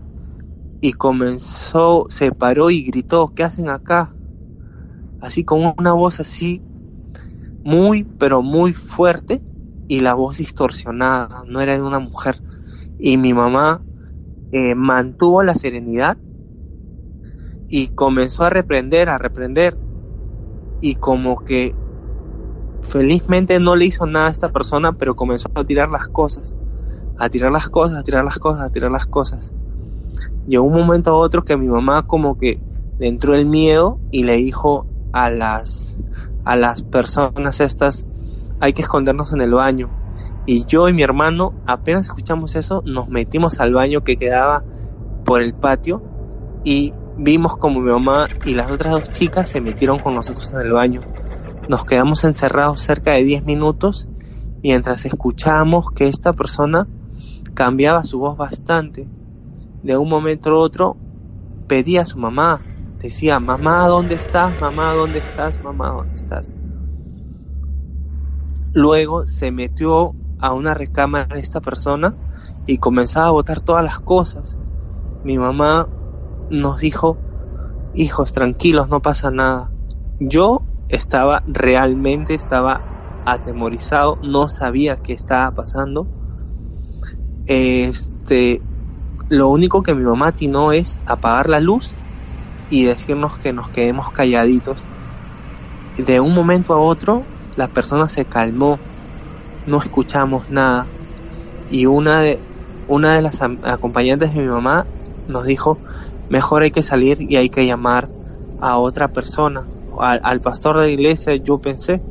Y 0.80 0.92
comenzó, 0.92 2.06
se 2.08 2.32
paró 2.32 2.70
y 2.70 2.84
gritó, 2.84 3.32
¿qué 3.34 3.44
hacen 3.44 3.68
acá? 3.68 4.14
Así 5.20 5.44
como 5.44 5.74
una 5.78 5.92
voz 5.92 6.20
así 6.20 6.62
muy, 7.64 8.04
pero 8.18 8.42
muy 8.42 8.72
fuerte 8.72 9.42
y 9.88 10.00
la 10.00 10.14
voz 10.14 10.38
distorsionada, 10.38 11.44
no 11.46 11.60
era 11.60 11.74
de 11.74 11.82
una 11.82 11.98
mujer. 11.98 12.42
Y 12.98 13.16
mi 13.16 13.34
mamá 13.34 13.82
eh, 14.52 14.74
mantuvo 14.74 15.42
la 15.42 15.54
serenidad 15.54 16.18
y 17.68 17.88
comenzó 17.88 18.44
a 18.44 18.50
reprender, 18.50 19.08
a 19.08 19.18
reprender. 19.18 19.76
Y 20.80 20.96
como 20.96 21.44
que 21.44 21.74
felizmente 22.82 23.58
no 23.60 23.76
le 23.76 23.86
hizo 23.86 24.06
nada 24.06 24.28
a 24.28 24.30
esta 24.30 24.48
persona, 24.50 24.92
pero 24.92 25.16
comenzó 25.16 25.48
a 25.54 25.64
tirar 25.64 25.90
las 25.90 26.08
cosas, 26.08 26.56
a 27.18 27.28
tirar 27.28 27.52
las 27.52 27.68
cosas, 27.68 27.98
a 27.98 28.02
tirar 28.02 28.24
las 28.24 28.38
cosas, 28.38 28.64
a 28.64 28.70
tirar 28.70 28.90
las 28.90 29.06
cosas. 29.06 29.52
Llegó 30.46 30.64
un 30.64 30.74
momento 30.74 31.10
a 31.10 31.14
otro 31.14 31.44
que 31.44 31.56
mi 31.56 31.68
mamá 31.68 32.06
como 32.06 32.38
que 32.38 32.60
le 32.98 33.08
entró 33.08 33.34
el 33.34 33.46
miedo 33.46 33.98
y 34.10 34.24
le 34.24 34.36
dijo 34.36 34.86
a 35.12 35.30
las 35.30 35.98
a 36.44 36.56
las 36.56 36.82
personas 36.82 37.60
estas, 37.60 38.06
hay 38.58 38.72
que 38.72 38.80
escondernos 38.80 39.34
en 39.34 39.42
el 39.42 39.52
baño. 39.52 39.90
Y 40.46 40.64
yo 40.64 40.88
y 40.88 40.94
mi 40.94 41.02
hermano, 41.02 41.52
apenas 41.66 42.06
escuchamos 42.06 42.56
eso, 42.56 42.82
nos 42.86 43.10
metimos 43.10 43.60
al 43.60 43.74
baño 43.74 44.02
que 44.02 44.16
quedaba 44.16 44.64
por 45.26 45.42
el 45.42 45.52
patio 45.52 46.02
y 46.64 46.94
vimos 47.18 47.58
como 47.58 47.80
mi 47.80 47.90
mamá 47.90 48.28
y 48.46 48.54
las 48.54 48.70
otras 48.70 48.92
dos 48.92 49.12
chicas 49.12 49.50
se 49.50 49.60
metieron 49.60 49.98
con 49.98 50.14
nosotros 50.14 50.50
en 50.54 50.60
el 50.60 50.72
baño. 50.72 51.02
Nos 51.68 51.84
quedamos 51.84 52.24
encerrados 52.24 52.80
cerca 52.80 53.12
de 53.12 53.24
10 53.24 53.44
minutos 53.44 54.08
mientras 54.62 55.04
escuchábamos 55.04 55.90
que 55.90 56.08
esta 56.08 56.32
persona 56.32 56.88
cambiaba 57.58 58.04
su 58.04 58.20
voz 58.20 58.36
bastante. 58.36 59.10
De 59.82 59.96
un 59.96 60.08
momento 60.08 60.50
a 60.50 60.54
otro 60.60 61.00
pedía 61.66 62.02
a 62.02 62.06
su 62.06 62.20
mamá, 62.20 62.64
decía, 63.00 63.40
mamá, 63.40 63.88
¿dónde 63.88 64.14
estás? 64.14 64.60
Mamá, 64.60 64.92
¿dónde 64.92 65.18
estás? 65.18 65.60
Mamá, 65.60 65.88
¿dónde 65.90 66.14
estás? 66.14 66.52
Luego 68.72 69.26
se 69.26 69.50
metió 69.50 70.14
a 70.38 70.52
una 70.54 70.72
recámara 70.72 71.36
esta 71.40 71.60
persona 71.60 72.16
y 72.64 72.78
comenzaba 72.78 73.26
a 73.26 73.32
botar 73.32 73.60
todas 73.60 73.82
las 73.82 73.98
cosas. 73.98 74.60
Mi 75.22 75.36
mamá 75.36 75.90
nos 76.48 76.78
dijo, 76.78 77.20
hijos, 77.92 78.32
tranquilos, 78.32 78.88
no 78.88 79.02
pasa 79.02 79.32
nada. 79.32 79.74
Yo 80.20 80.68
estaba 80.88 81.42
realmente, 81.46 82.34
estaba 82.34 82.84
atemorizado, 83.24 84.18
no 84.22 84.48
sabía 84.48 84.96
qué 84.96 85.12
estaba 85.12 85.50
pasando. 85.52 86.08
Este, 87.48 88.60
lo 89.30 89.48
único 89.48 89.82
que 89.82 89.94
mi 89.94 90.04
mamá 90.04 90.28
atinó 90.28 90.70
es 90.72 91.00
apagar 91.06 91.48
la 91.48 91.60
luz 91.60 91.96
y 92.68 92.84
decirnos 92.84 93.38
que 93.38 93.54
nos 93.54 93.70
quedemos 93.70 94.12
calladitos. 94.12 94.84
De 95.96 96.20
un 96.20 96.34
momento 96.34 96.74
a 96.74 96.78
otro, 96.78 97.24
la 97.56 97.68
persona 97.68 98.08
se 98.10 98.26
calmó, 98.26 98.78
no 99.64 99.78
escuchamos 99.78 100.50
nada. 100.50 100.86
Y 101.70 101.86
una 101.86 102.20
de, 102.20 102.38
una 102.86 103.14
de 103.14 103.22
las 103.22 103.40
acompañantes 103.40 104.34
de 104.34 104.40
mi 104.40 104.48
mamá 104.48 104.86
nos 105.26 105.46
dijo, 105.46 105.80
mejor 106.28 106.62
hay 106.62 106.70
que 106.70 106.82
salir 106.82 107.16
y 107.22 107.36
hay 107.36 107.48
que 107.48 107.64
llamar 107.64 108.10
a 108.60 108.76
otra 108.76 109.08
persona, 109.08 109.66
al, 109.98 110.40
pastor 110.42 110.78
de 110.80 110.86
la 110.86 110.92
iglesia, 110.92 111.34
yo 111.36 111.58
pensé. 111.58 112.02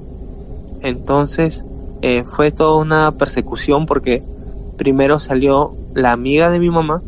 Entonces 0.82 1.64
eh, 2.02 2.24
fue 2.24 2.52
toda 2.52 2.82
una 2.82 3.12
persecución 3.12 3.86
porque 3.86 4.24
primero 4.78 5.20
salió 5.20 5.78
la 5.94 6.14
amiga 6.14 6.50
de 6.50 6.60
mi 6.60 6.70
mamá, 6.70 7.04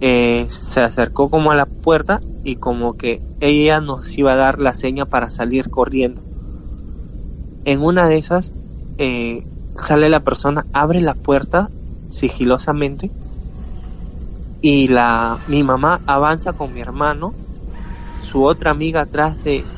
eh, 0.00 0.46
se 0.50 0.80
acercó 0.80 1.28
como 1.30 1.50
a 1.50 1.54
la 1.54 1.66
puerta 1.66 2.22
y 2.42 2.56
como 2.56 2.94
que 2.94 3.22
ella 3.40 3.80
nos 3.80 4.16
iba 4.18 4.32
a 4.32 4.36
dar 4.36 4.58
la 4.58 4.72
seña 4.72 5.04
para 5.06 5.28
salir 5.30 5.68
corriendo. 5.70 6.24
En 7.64 7.82
una 7.82 8.08
de 8.08 8.16
esas 8.16 8.54
eh, 8.96 9.46
sale 9.74 10.08
la 10.08 10.20
persona, 10.24 10.66
abre 10.72 11.02
la 11.02 11.14
puerta 11.14 11.70
sigilosamente 12.08 13.12
y 14.60 14.88
la 14.88 15.40
mi 15.46 15.62
mamá 15.62 16.02
avanza 16.06 16.52
con 16.52 16.72
mi 16.72 16.80
hermano, 16.80 17.36
su 18.18 18.44
otra 18.44 18.72
amiga 18.72 19.02
atrás 19.02 19.42
de 19.44 19.70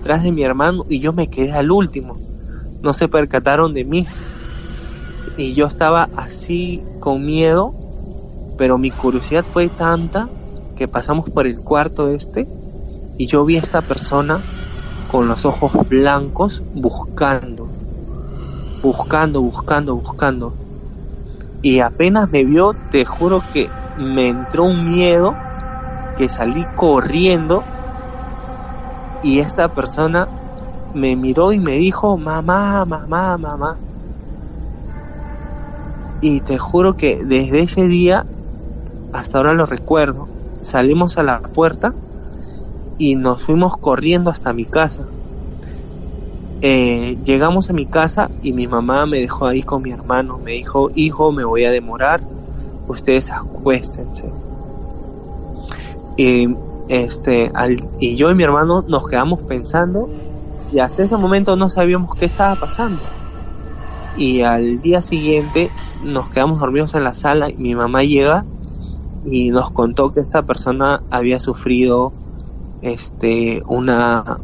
atrás 0.00 0.22
de 0.24 0.32
mi 0.32 0.44
hermano 0.44 0.84
y 0.88 1.00
yo 1.00 1.12
me 1.12 1.28
quedé 1.28 1.52
al 1.52 1.70
último. 1.72 2.22
No 2.82 2.94
se 2.94 3.08
percataron 3.08 3.74
de 3.74 3.84
mí. 3.84 4.06
Y 5.36 5.54
yo 5.54 5.66
estaba 5.66 6.08
así 6.14 6.86
con 6.98 7.24
miedo, 7.26 7.76
pero 8.56 8.78
mi 8.78 8.92
curiosidad 8.92 9.44
fue 9.50 9.70
tanta 9.70 10.30
que 10.74 10.88
pasamos 10.88 11.26
por 11.32 11.46
el 11.46 11.60
cuarto 11.62 12.10
este 12.10 12.50
y 13.16 13.28
yo 13.28 13.44
vi 13.44 13.56
a 13.56 13.60
esta 13.60 13.82
persona 13.82 14.46
con 15.06 15.28
los 15.28 15.44
ojos 15.46 15.72
blancos 15.88 16.64
buscando, 16.72 17.74
buscando, 18.82 19.40
buscando, 19.40 19.94
buscando. 19.94 20.58
Y 21.62 21.80
apenas 21.80 22.28
me 22.30 22.44
vio, 22.44 22.74
te 22.90 23.04
juro 23.06 23.42
que 23.48 23.72
me 23.94 24.28
entró 24.28 24.64
un 24.64 24.84
miedo 24.84 25.40
que 26.14 26.28
salí 26.28 26.68
corriendo 26.74 27.68
y 29.22 29.38
esta 29.38 29.70
persona 29.70 30.28
me 30.92 31.16
miró 31.16 31.52
y 31.52 31.60
me 31.60 31.72
dijo, 31.78 32.18
mamá, 32.18 32.84
mamá, 32.86 33.38
mamá. 33.38 33.82
Y 36.22 36.40
te 36.42 36.56
juro 36.56 36.94
que 36.94 37.22
desde 37.24 37.60
ese 37.64 37.88
día, 37.88 38.26
hasta 39.12 39.38
ahora 39.38 39.54
lo 39.54 39.66
recuerdo, 39.66 40.30
salimos 40.60 41.18
a 41.18 41.24
la 41.24 41.42
puerta 41.42 41.96
y 42.96 43.16
nos 43.16 43.42
fuimos 43.42 43.74
corriendo 43.78 44.30
hasta 44.30 44.54
mi 44.54 44.66
casa. 44.66 45.12
Eh, 46.62 47.18
llegamos 47.22 47.68
a 47.70 47.74
mi 47.74 47.86
casa 47.86 48.30
y 48.40 48.52
mi 48.54 48.68
mamá 48.68 49.04
me 49.06 49.18
dejó 49.20 49.46
ahí 49.46 49.62
con 49.62 49.82
mi 49.82 49.90
hermano. 49.90 50.38
Me 50.38 50.52
dijo, 50.52 50.90
hijo, 50.94 51.32
me 51.32 51.44
voy 51.44 51.64
a 51.64 51.72
demorar, 51.72 52.24
ustedes 52.86 53.30
acuéstense. 53.32 54.36
Y, 56.16 56.46
este, 56.88 57.50
al, 57.54 57.76
y 57.98 58.16
yo 58.16 58.30
y 58.30 58.34
mi 58.34 58.44
hermano 58.44 58.84
nos 58.86 59.06
quedamos 59.06 59.44
pensando 59.44 60.12
y 60.70 60.80
hasta 60.80 61.04
ese 61.04 61.16
momento 61.18 61.56
no 61.56 61.70
sabíamos 61.70 62.10
qué 62.18 62.26
estaba 62.26 62.56
pasando. 62.56 63.12
Y 64.16 64.42
al 64.42 64.80
día 64.80 65.00
siguiente 65.00 65.70
nos 66.02 66.28
quedamos 66.30 66.60
dormidos 66.60 66.94
en 66.94 67.04
la 67.04 67.14
sala 67.14 67.50
y 67.50 67.56
mi 67.56 67.74
mamá 67.74 68.04
llega 68.04 68.44
y 69.24 69.50
nos 69.50 69.70
contó 69.72 70.12
que 70.12 70.20
esta 70.20 70.42
persona 70.42 71.02
había 71.10 71.40
sufrido 71.40 72.12
este 72.82 73.62
una 73.66 74.38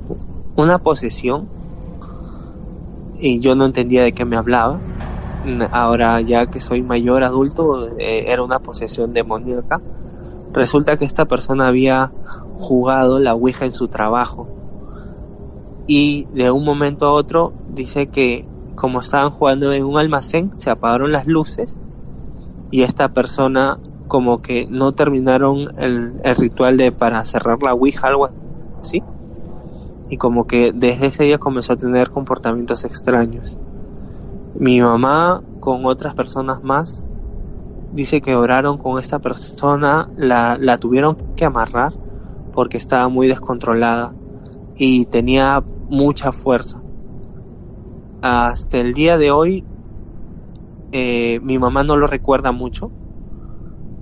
una 0.56 0.78
posesión 0.78 1.48
y 3.20 3.40
yo 3.40 3.54
no 3.56 3.66
entendía 3.66 4.04
de 4.04 4.12
qué 4.12 4.24
me 4.24 4.36
hablaba. 4.36 4.80
Ahora 5.70 6.20
ya 6.20 6.46
que 6.46 6.60
soy 6.60 6.82
mayor 6.82 7.24
adulto 7.24 7.88
eh, 7.98 8.24
era 8.28 8.42
una 8.42 8.58
posesión 8.60 9.12
demoníaca. 9.12 9.80
Resulta 10.52 10.96
que 10.96 11.04
esta 11.04 11.26
persona 11.26 11.68
había 11.68 12.12
jugado 12.58 13.20
la 13.20 13.34
ouija 13.34 13.64
en 13.66 13.72
su 13.72 13.88
trabajo 13.88 14.48
y 15.86 16.26
de 16.32 16.50
un 16.50 16.64
momento 16.64 17.06
a 17.06 17.12
otro 17.12 17.54
dice 17.66 18.08
que 18.08 18.46
como 18.78 19.00
estaban 19.00 19.30
jugando 19.30 19.72
en 19.72 19.84
un 19.84 19.98
almacén 19.98 20.52
se 20.54 20.70
apagaron 20.70 21.10
las 21.10 21.26
luces 21.26 21.80
y 22.70 22.82
esta 22.82 23.08
persona 23.08 23.78
como 24.06 24.40
que 24.40 24.68
no 24.70 24.92
terminaron 24.92 25.68
el, 25.78 26.20
ritual 26.36 26.76
de 26.76 26.92
para 26.92 27.24
cerrar 27.24 27.60
la 27.60 27.74
ouija 27.74 28.06
algo 28.06 28.30
así. 28.80 29.02
Y 30.08 30.16
como 30.16 30.46
que 30.46 30.72
desde 30.72 31.06
ese 31.06 31.24
día 31.24 31.38
comenzó 31.38 31.72
a 31.72 31.76
tener 31.76 32.10
comportamientos 32.10 32.84
extraños. 32.84 33.58
Mi 34.54 34.80
mamá 34.80 35.42
con 35.60 35.84
otras 35.84 36.14
personas 36.14 36.62
más 36.62 37.04
dice 37.92 38.20
que 38.20 38.36
oraron 38.36 38.78
con 38.78 39.00
esta 39.00 39.18
persona 39.18 40.08
la, 40.16 40.56
la 40.58 40.78
tuvieron 40.78 41.16
que 41.34 41.44
amarrar 41.44 41.92
porque 42.54 42.78
estaba 42.78 43.08
muy 43.08 43.26
descontrolada 43.26 44.14
y 44.76 45.04
tenía 45.06 45.64
mucha 45.88 46.30
fuerza 46.32 46.80
hasta 48.20 48.78
el 48.78 48.94
día 48.94 49.18
de 49.18 49.30
hoy 49.30 49.64
eh, 50.92 51.40
mi 51.42 51.58
mamá 51.58 51.82
no 51.84 51.96
lo 51.96 52.06
recuerda 52.06 52.52
mucho 52.52 52.90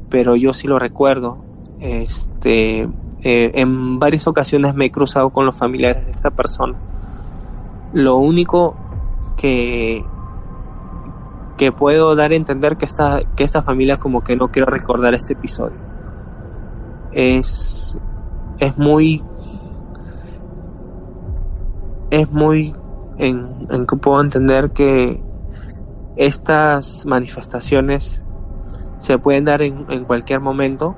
pero 0.08 0.36
yo 0.36 0.54
sí 0.54 0.66
lo 0.66 0.78
recuerdo. 0.78 1.44
Este, 1.80 2.82
eh, 3.22 3.50
en 3.54 3.98
varias 3.98 4.26
ocasiones 4.26 4.74
me 4.74 4.86
he 4.86 4.90
cruzado 4.90 5.30
con 5.30 5.46
los 5.46 5.56
familiares 5.56 6.04
de 6.06 6.12
esta 6.12 6.30
persona. 6.30 6.74
Lo 7.92 8.16
único 8.16 8.76
que 9.36 10.02
que 11.58 11.72
puedo 11.72 12.14
dar 12.14 12.32
a 12.32 12.36
entender 12.36 12.76
que 12.76 12.84
esta 12.84 13.20
que 13.34 13.44
esta 13.44 13.62
familia 13.62 13.96
como 13.96 14.22
que 14.22 14.36
no 14.36 14.48
quiero 14.48 14.70
recordar 14.70 15.14
este 15.14 15.32
episodio. 15.32 15.78
Es 17.12 17.96
es 18.58 18.76
muy 18.78 19.22
es 22.10 22.30
muy 22.30 22.74
en, 23.18 23.66
en 23.70 23.86
que 23.86 23.96
puedo 23.96 24.20
entender 24.20 24.70
que 24.70 25.22
estas 26.16 27.04
manifestaciones 27.06 28.22
se 28.98 29.18
pueden 29.18 29.44
dar 29.44 29.62
en, 29.62 30.04
cualquier 30.04 30.40
momento 30.40 30.96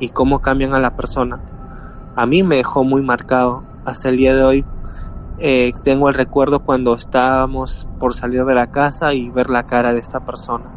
y 0.00 0.10
cómo 0.10 0.40
cambian 0.40 0.74
a 0.74 0.80
la 0.80 0.94
persona. 0.94 1.40
A 2.16 2.26
mí 2.26 2.42
me 2.42 2.56
dejó 2.56 2.84
muy 2.84 3.02
marcado 3.02 3.64
hasta 3.84 4.08
el 4.08 4.16
día 4.16 4.34
de 4.34 4.42
hoy. 4.42 4.64
Eh, 5.38 5.72
tengo 5.82 6.08
el 6.08 6.14
recuerdo 6.14 6.60
cuando 6.60 6.94
estábamos 6.94 7.86
por 7.98 8.14
salir 8.14 8.44
de 8.44 8.54
la 8.54 8.66
casa 8.66 9.14
y 9.14 9.30
ver 9.30 9.48
la 9.48 9.62
cara 9.62 9.92
de 9.92 10.00
esta 10.00 10.20
persona 10.20 10.70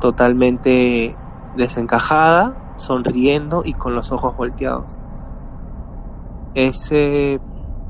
totalmente 0.00 1.16
desencajada, 1.54 2.56
sonriendo 2.76 3.62
y 3.64 3.72
con 3.72 3.94
los 3.94 4.12
ojos 4.12 4.36
volteados. 4.36 4.98
Ese 6.54 7.40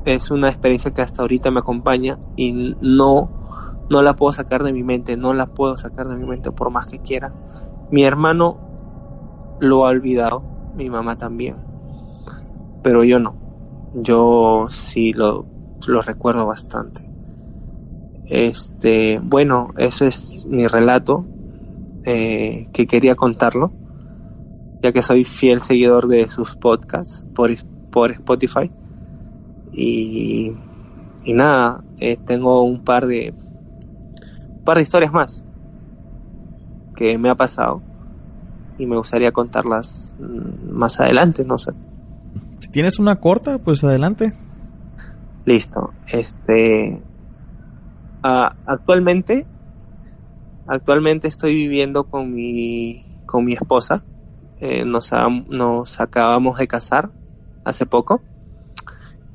es 0.05 0.31
una 0.31 0.49
experiencia 0.49 0.91
que 0.91 1.01
hasta 1.01 1.21
ahorita 1.21 1.51
me 1.51 1.59
acompaña 1.59 2.19
y 2.35 2.75
no 2.79 3.31
no 3.89 4.01
la 4.01 4.15
puedo 4.15 4.33
sacar 4.33 4.63
de 4.63 4.73
mi 4.73 4.83
mente, 4.83 5.17
no 5.17 5.33
la 5.33 5.45
puedo 5.45 5.77
sacar 5.77 6.07
de 6.07 6.15
mi 6.15 6.25
mente 6.25 6.51
por 6.51 6.71
más 6.71 6.87
que 6.87 6.99
quiera. 6.99 7.33
Mi 7.91 8.03
hermano 8.03 8.57
lo 9.59 9.85
ha 9.85 9.89
olvidado, 9.89 10.43
mi 10.75 10.89
mamá 10.89 11.17
también, 11.17 11.57
pero 12.81 13.03
yo 13.03 13.19
no. 13.19 13.35
Yo 13.93 14.67
sí 14.69 15.13
lo, 15.13 15.45
lo 15.87 16.01
recuerdo 16.01 16.45
bastante. 16.45 17.01
Este, 18.27 19.19
bueno, 19.21 19.69
eso 19.77 20.05
es 20.05 20.45
mi 20.47 20.67
relato 20.67 21.25
eh, 22.05 22.67
que 22.73 22.87
quería 22.87 23.15
contarlo, 23.15 23.71
ya 24.81 24.91
que 24.91 25.01
soy 25.01 25.23
fiel 25.23 25.61
seguidor 25.61 26.07
de 26.07 26.27
sus 26.27 26.55
podcasts 26.55 27.25
por, 27.33 27.51
por 27.91 28.11
Spotify. 28.11 28.71
Y, 29.77 30.53
y 31.25 31.33
nada, 31.33 31.83
eh, 31.99 32.17
tengo 32.25 32.63
un 32.63 32.81
par 32.83 33.07
de 33.07 33.33
un 34.49 34.63
par 34.63 34.77
de 34.77 34.83
historias 34.83 35.11
más 35.11 35.43
que 36.95 37.17
me 37.17 37.29
ha 37.29 37.35
pasado 37.35 37.81
y 38.77 38.85
me 38.85 38.97
gustaría 38.97 39.31
contarlas 39.31 40.13
mm, 40.17 40.71
más 40.71 40.99
adelante, 40.99 41.43
no 41.43 41.57
sé. 41.57 41.71
Si 42.59 42.69
tienes 42.69 42.99
una 42.99 43.17
corta, 43.17 43.57
pues 43.57 43.83
adelante. 43.83 44.33
Listo. 45.45 45.93
Este 46.07 47.01
actualmente 48.21 49.45
actualmente 50.65 51.27
estoy 51.27 51.53
viviendo 51.53 52.05
con 52.05 52.33
mi 52.33 53.03
con 53.25 53.45
mi 53.45 53.53
esposa. 53.53 54.03
Eh, 54.59 54.85
nos, 54.85 55.11
nos 55.49 55.99
acabamos 55.99 56.57
de 56.57 56.67
casar 56.67 57.11
hace 57.65 57.85
poco 57.85 58.21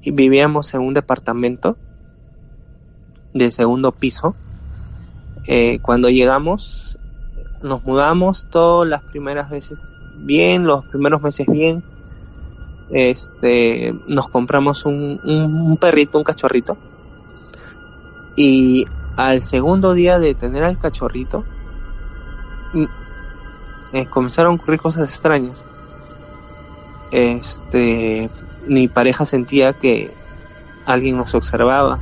vivíamos 0.05 0.73
en 0.75 0.81
un 0.81 0.95
departamento 0.95 1.77
de 3.35 3.51
segundo 3.53 3.93
piso. 3.93 4.35
Eh, 5.47 5.79
cuando 5.81 6.11
llegamos 6.11 6.99
nos 7.63 7.85
mudamos 7.85 8.47
todas 8.51 8.89
las 8.89 9.03
primeras 9.03 9.51
veces 9.51 9.89
bien, 10.17 10.65
los 10.65 10.85
primeros 10.87 11.23
meses 11.23 11.47
bien. 11.47 11.83
Este, 12.91 13.95
nos 14.09 14.29
compramos 14.29 14.85
un, 14.85 15.21
un, 15.23 15.77
perrito, 15.77 16.19
un 16.19 16.25
cachorrito. 16.25 16.77
Y 18.37 18.87
al 19.17 19.43
segundo 19.43 19.95
día 19.95 20.19
de 20.19 20.35
tener 20.35 20.65
al 20.65 20.79
cachorrito, 20.79 21.45
mm, 22.73 22.85
eh, 23.93 24.07
comenzaron 24.07 24.53
a 24.53 24.55
ocurrir 24.57 24.81
cosas 24.81 25.09
extrañas. 25.09 25.67
Este, 27.11 28.31
mi 28.67 28.89
pareja 28.89 29.25
sentía 29.25 29.73
que 29.73 30.11
alguien 30.87 31.17
nos 31.17 31.35
observaba. 31.35 31.99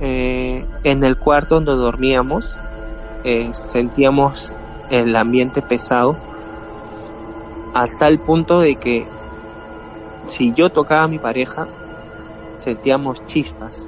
Eh, 0.00 0.64
en 0.84 1.04
el 1.04 1.16
cuarto 1.16 1.54
donde 1.54 1.72
dormíamos 1.72 2.54
eh, 3.24 3.48
sentíamos 3.52 4.52
el 4.90 5.16
ambiente 5.16 5.62
pesado 5.62 6.16
a 7.72 7.86
tal 7.86 8.18
punto 8.18 8.60
de 8.60 8.76
que 8.76 9.06
si 10.26 10.52
yo 10.52 10.70
tocaba 10.70 11.04
a 11.04 11.08
mi 11.08 11.18
pareja 11.18 11.66
sentíamos 12.58 13.24
chispas. 13.26 13.86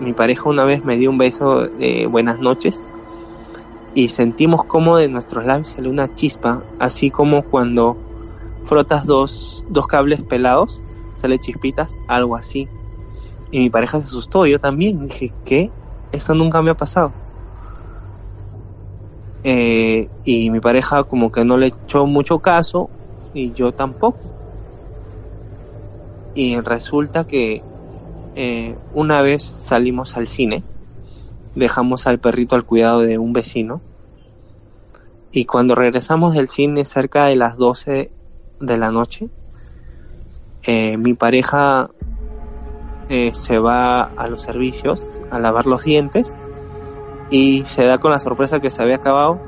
Mi 0.00 0.12
pareja 0.12 0.48
una 0.48 0.64
vez 0.64 0.84
me 0.84 0.96
dio 0.96 1.10
un 1.10 1.18
beso 1.18 1.66
de 1.66 2.06
buenas 2.06 2.38
noches 2.38 2.80
y 3.94 4.08
sentimos 4.08 4.64
como 4.64 4.96
de 4.96 5.08
nuestros 5.08 5.44
labios 5.44 5.70
sale 5.70 5.88
una 5.88 6.14
chispa, 6.14 6.62
así 6.78 7.10
como 7.10 7.42
cuando 7.42 7.96
frotas 8.68 9.06
dos, 9.06 9.64
dos 9.70 9.86
cables 9.86 10.22
pelados, 10.22 10.82
sale 11.16 11.38
chispitas, 11.38 11.96
algo 12.06 12.36
así. 12.36 12.68
Y 13.50 13.60
mi 13.60 13.70
pareja 13.70 13.98
se 13.98 14.04
asustó, 14.04 14.46
yo 14.46 14.60
también, 14.60 15.08
dije, 15.08 15.32
¿qué? 15.44 15.70
Esto 16.12 16.34
nunca 16.34 16.60
me 16.60 16.70
ha 16.70 16.74
pasado. 16.74 17.12
Eh, 19.42 20.08
y 20.24 20.50
mi 20.50 20.60
pareja 20.60 21.04
como 21.04 21.32
que 21.32 21.44
no 21.44 21.56
le 21.56 21.68
echó 21.68 22.06
mucho 22.06 22.40
caso 22.40 22.90
y 23.32 23.52
yo 23.52 23.72
tampoco. 23.72 24.18
Y 26.34 26.60
resulta 26.60 27.24
que 27.24 27.62
eh, 28.34 28.76
una 28.92 29.22
vez 29.22 29.42
salimos 29.42 30.16
al 30.16 30.28
cine, 30.28 30.62
dejamos 31.54 32.06
al 32.06 32.18
perrito 32.18 32.54
al 32.54 32.66
cuidado 32.66 33.00
de 33.00 33.16
un 33.16 33.32
vecino 33.32 33.80
y 35.30 35.44
cuando 35.44 35.74
regresamos 35.74 36.34
del 36.34 36.48
cine 36.48 36.84
cerca 36.84 37.26
de 37.26 37.36
las 37.36 37.56
12 37.56 38.10
de 38.60 38.78
la 38.78 38.90
noche, 38.90 39.28
eh, 40.62 40.96
mi 40.96 41.14
pareja 41.14 41.90
eh, 43.08 43.32
se 43.32 43.58
va 43.58 44.02
a 44.02 44.28
los 44.28 44.42
servicios 44.42 45.06
a 45.30 45.38
lavar 45.38 45.66
los 45.66 45.84
dientes 45.84 46.36
y 47.30 47.64
se 47.64 47.84
da 47.84 47.98
con 47.98 48.10
la 48.10 48.18
sorpresa 48.18 48.60
que 48.60 48.70
se 48.70 48.82
había 48.82 48.96
acabado, 48.96 49.40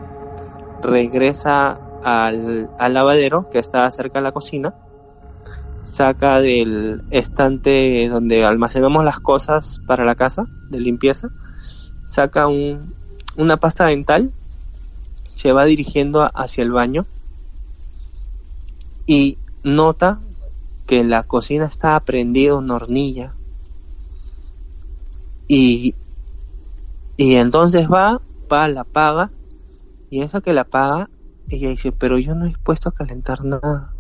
regresa 0.83 1.79
al, 2.03 2.71
lavadero 2.79 3.51
que 3.51 3.59
estaba 3.59 3.91
cerca 3.91 4.19
de 4.19 4.23
la 4.23 4.33
cocina 4.33 4.75
saca 5.83 6.41
del 6.41 7.03
estante 7.11 8.09
donde 8.09 8.45
almacenamos 8.45 9.05
las 9.05 9.19
cosas 9.19 9.81
para 9.87 10.05
la 10.05 10.15
casa 10.15 10.47
de 10.69 10.81
limpieza, 10.81 11.29
saca 12.05 12.47
un, 12.47 12.95
una 13.37 13.57
pasta 13.57 13.87
dental, 13.87 14.31
se 15.35 15.53
va 15.53 15.65
dirigiendo 15.65 16.31
hacia 16.35 16.63
el 16.63 16.71
baño 16.71 17.07
y 19.11 19.39
nota 19.65 20.21
que 20.87 21.03
la 21.03 21.25
cocina 21.25 21.65
está 21.65 21.99
prendida 21.99 22.55
una 22.55 22.77
hornilla. 22.77 23.35
Y, 25.49 25.97
y 27.17 27.35
entonces 27.35 27.89
va, 27.91 28.23
va, 28.51 28.69
la 28.69 28.83
apaga, 28.83 29.33
y 30.11 30.23
esa 30.23 30.41
que 30.41 30.53
la 30.53 30.61
apaga, 30.61 31.11
ella 31.49 31.71
dice, 31.71 31.91
pero 31.91 32.19
yo 32.19 32.37
no 32.37 32.47
he 32.47 32.55
puesto 32.63 32.89
a 32.89 32.93
calentar 32.93 33.45
nada 33.45 33.93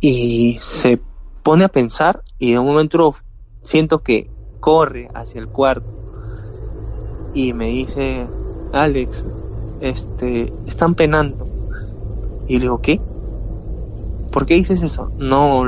y 0.00 0.56
se 0.58 0.98
pone 1.42 1.64
a 1.64 1.68
pensar 1.68 2.22
y 2.38 2.52
de 2.52 2.58
un 2.58 2.68
momento 2.68 3.14
siento 3.62 4.02
que 4.02 4.30
corre 4.60 5.10
hacia 5.12 5.42
el 5.42 5.48
cuarto 5.48 5.92
y 7.34 7.52
me 7.52 7.66
dice, 7.66 8.26
Alex, 8.72 9.26
este, 9.82 10.50
están 10.66 10.94
penando. 10.94 11.57
Y 12.48 12.54
le 12.56 12.62
digo, 12.62 12.80
¿qué? 12.80 13.02
¿Por 14.30 14.46
qué 14.46 14.54
dices 14.54 14.82
eso? 14.82 15.12
No, 15.16 15.64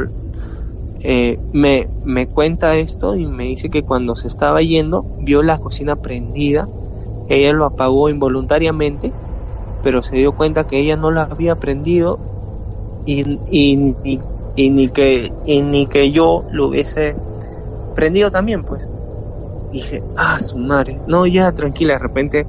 eh, 1.03 1.41
me, 1.53 1.91
me 2.03 2.28
cuenta 2.28 2.76
esto 2.76 3.16
y 3.16 3.26
me 3.26 3.45
dice 3.45 3.70
que 3.70 3.85
cuando 3.85 4.14
se 4.16 4.28
estaba 4.28 4.62
yendo 4.62 5.07
vio 5.18 5.43
la 5.43 5.59
cocina 5.59 5.97
prendida, 5.97 6.68
ella 7.26 7.53
lo 7.53 7.66
apagó 7.66 8.09
involuntariamente, 8.11 9.14
pero 9.81 10.03
se 10.03 10.16
dio 10.16 10.35
cuenta 10.35 10.64
que 10.64 10.78
ella 10.81 10.97
no 10.97 11.11
la 11.12 11.24
había 11.24 11.57
prendido 11.57 12.20
y, 13.05 13.41
y, 13.47 14.70
ni 14.70 14.91
que 14.91 15.35
y 15.43 15.62
ni 15.62 15.87
que 15.89 16.12
yo 16.12 16.45
lo 16.49 16.68
hubiese 16.68 17.16
prendido 17.95 18.31
también 18.31 18.64
pues 18.64 18.91
dije 19.70 20.05
ah 20.16 20.39
su 20.41 20.59
madre 20.59 21.03
no 21.07 21.26
ya 21.26 21.53
tranquila 21.53 21.95
de 21.95 21.99
repente 22.01 22.49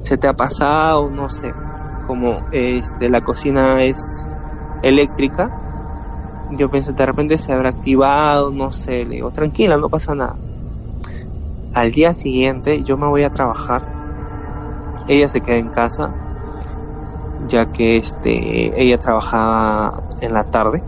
se 0.00 0.18
te 0.18 0.28
ha 0.28 0.34
pasado 0.34 1.10
no 1.10 1.30
sé 1.30 1.52
como 2.04 2.44
este 2.50 3.08
la 3.10 3.22
cocina 3.22 3.82
es 3.84 4.30
eléctrica 4.82 5.52
yo 6.48 6.70
pensé 6.70 6.92
de 6.92 7.06
repente 7.06 7.38
se 7.38 7.52
habrá 7.52 7.70
activado 7.70 8.52
no 8.52 8.72
sé 8.72 9.04
le 9.06 9.16
digo 9.16 9.32
tranquila 9.32 9.78
no 9.78 9.88
pasa 9.90 10.14
nada. 10.14 10.38
Al 11.72 11.92
día 11.92 12.14
siguiente 12.14 12.84
yo 12.84 12.96
me 12.98 13.08
voy 13.08 13.24
a 13.24 13.30
trabajar 13.30 13.82
ella 15.06 15.28
se 15.28 15.42
queda 15.42 15.58
en 15.58 15.70
casa 15.70 16.14
ya 17.38 17.66
que 17.66 17.96
este 17.96 18.80
ella 18.82 18.98
trabajaba 18.98 20.02
en 20.20 20.34
la 20.34 20.44
tarde 20.44 20.84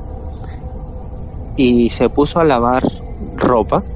y 1.56 1.90
se 1.90 2.10
puso 2.10 2.40
a 2.40 2.44
lavar 2.44 2.84
ropa 3.18 3.86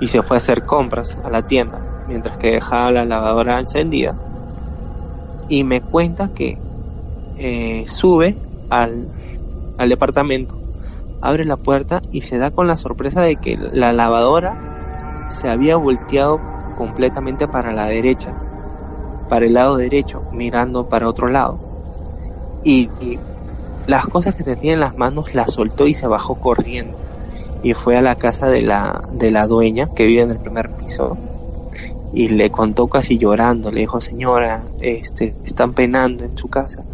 y 0.00 0.08
se 0.08 0.22
fue 0.22 0.36
a 0.36 0.38
hacer 0.38 0.64
compras 0.64 1.16
a 1.22 1.30
la 1.30 1.42
tienda 1.42 1.86
mientras 2.06 2.36
que 2.36 2.48
dejaba 2.52 2.92
la 2.92 3.04
lavadora 3.04 3.60
encendida 3.60 4.18
y 5.48 5.64
me 5.64 5.80
cuenta 5.80 6.28
que 6.28 6.58
eh, 7.36 7.84
sube 7.88 8.36
al, 8.68 9.08
al 9.76 9.88
departamento 9.88 10.56
abre 11.20 11.44
la 11.44 11.56
puerta 11.56 12.02
y 12.10 12.20
se 12.20 12.38
da 12.38 12.50
con 12.50 12.66
la 12.66 12.76
sorpresa 12.76 13.22
de 13.22 13.36
que 13.36 13.56
la 13.56 13.92
lavadora 13.92 14.58
se 15.40 15.48
había 15.48 15.76
volteado 15.76 16.38
completamente 16.76 17.48
para 17.48 17.72
la 17.72 17.86
derecha 17.86 18.34
para 19.28 19.46
el 19.46 19.54
lado 19.54 19.76
derecho, 19.76 20.22
mirando 20.32 20.84
para 20.84 21.08
otro 21.08 21.28
lado. 21.28 21.58
Y, 22.62 22.90
las 23.86 24.06
cosas 24.06 24.34
que 24.34 24.44
tenía 24.44 24.72
en 24.72 24.80
las 24.80 24.96
manos 24.96 25.34
las 25.34 25.52
soltó 25.52 25.86
y 25.86 25.92
se 25.92 26.06
bajó 26.06 26.36
corriendo. 26.36 26.96
Y 27.62 27.74
fue 27.74 27.96
a 27.96 28.00
la 28.00 28.16
casa 28.16 28.46
de 28.46 28.62
la, 28.62 29.02
de 29.10 29.30
la 29.30 29.46
dueña 29.46 29.88
que 29.94 30.06
vive 30.06 30.22
en 30.22 30.30
el 30.30 30.38
primer 30.38 30.70
piso. 30.70 31.18
Y 32.14 32.28
le 32.28 32.50
contó 32.50 32.86
casi 32.86 33.18
llorando, 33.18 33.70
le 33.70 33.80
dijo, 33.80 34.00
señora, 34.00 34.64
este, 34.80 35.34
están 35.44 35.74
penando 35.74 36.24
en 36.24 36.36
su 36.36 36.48
casa. 36.48 36.84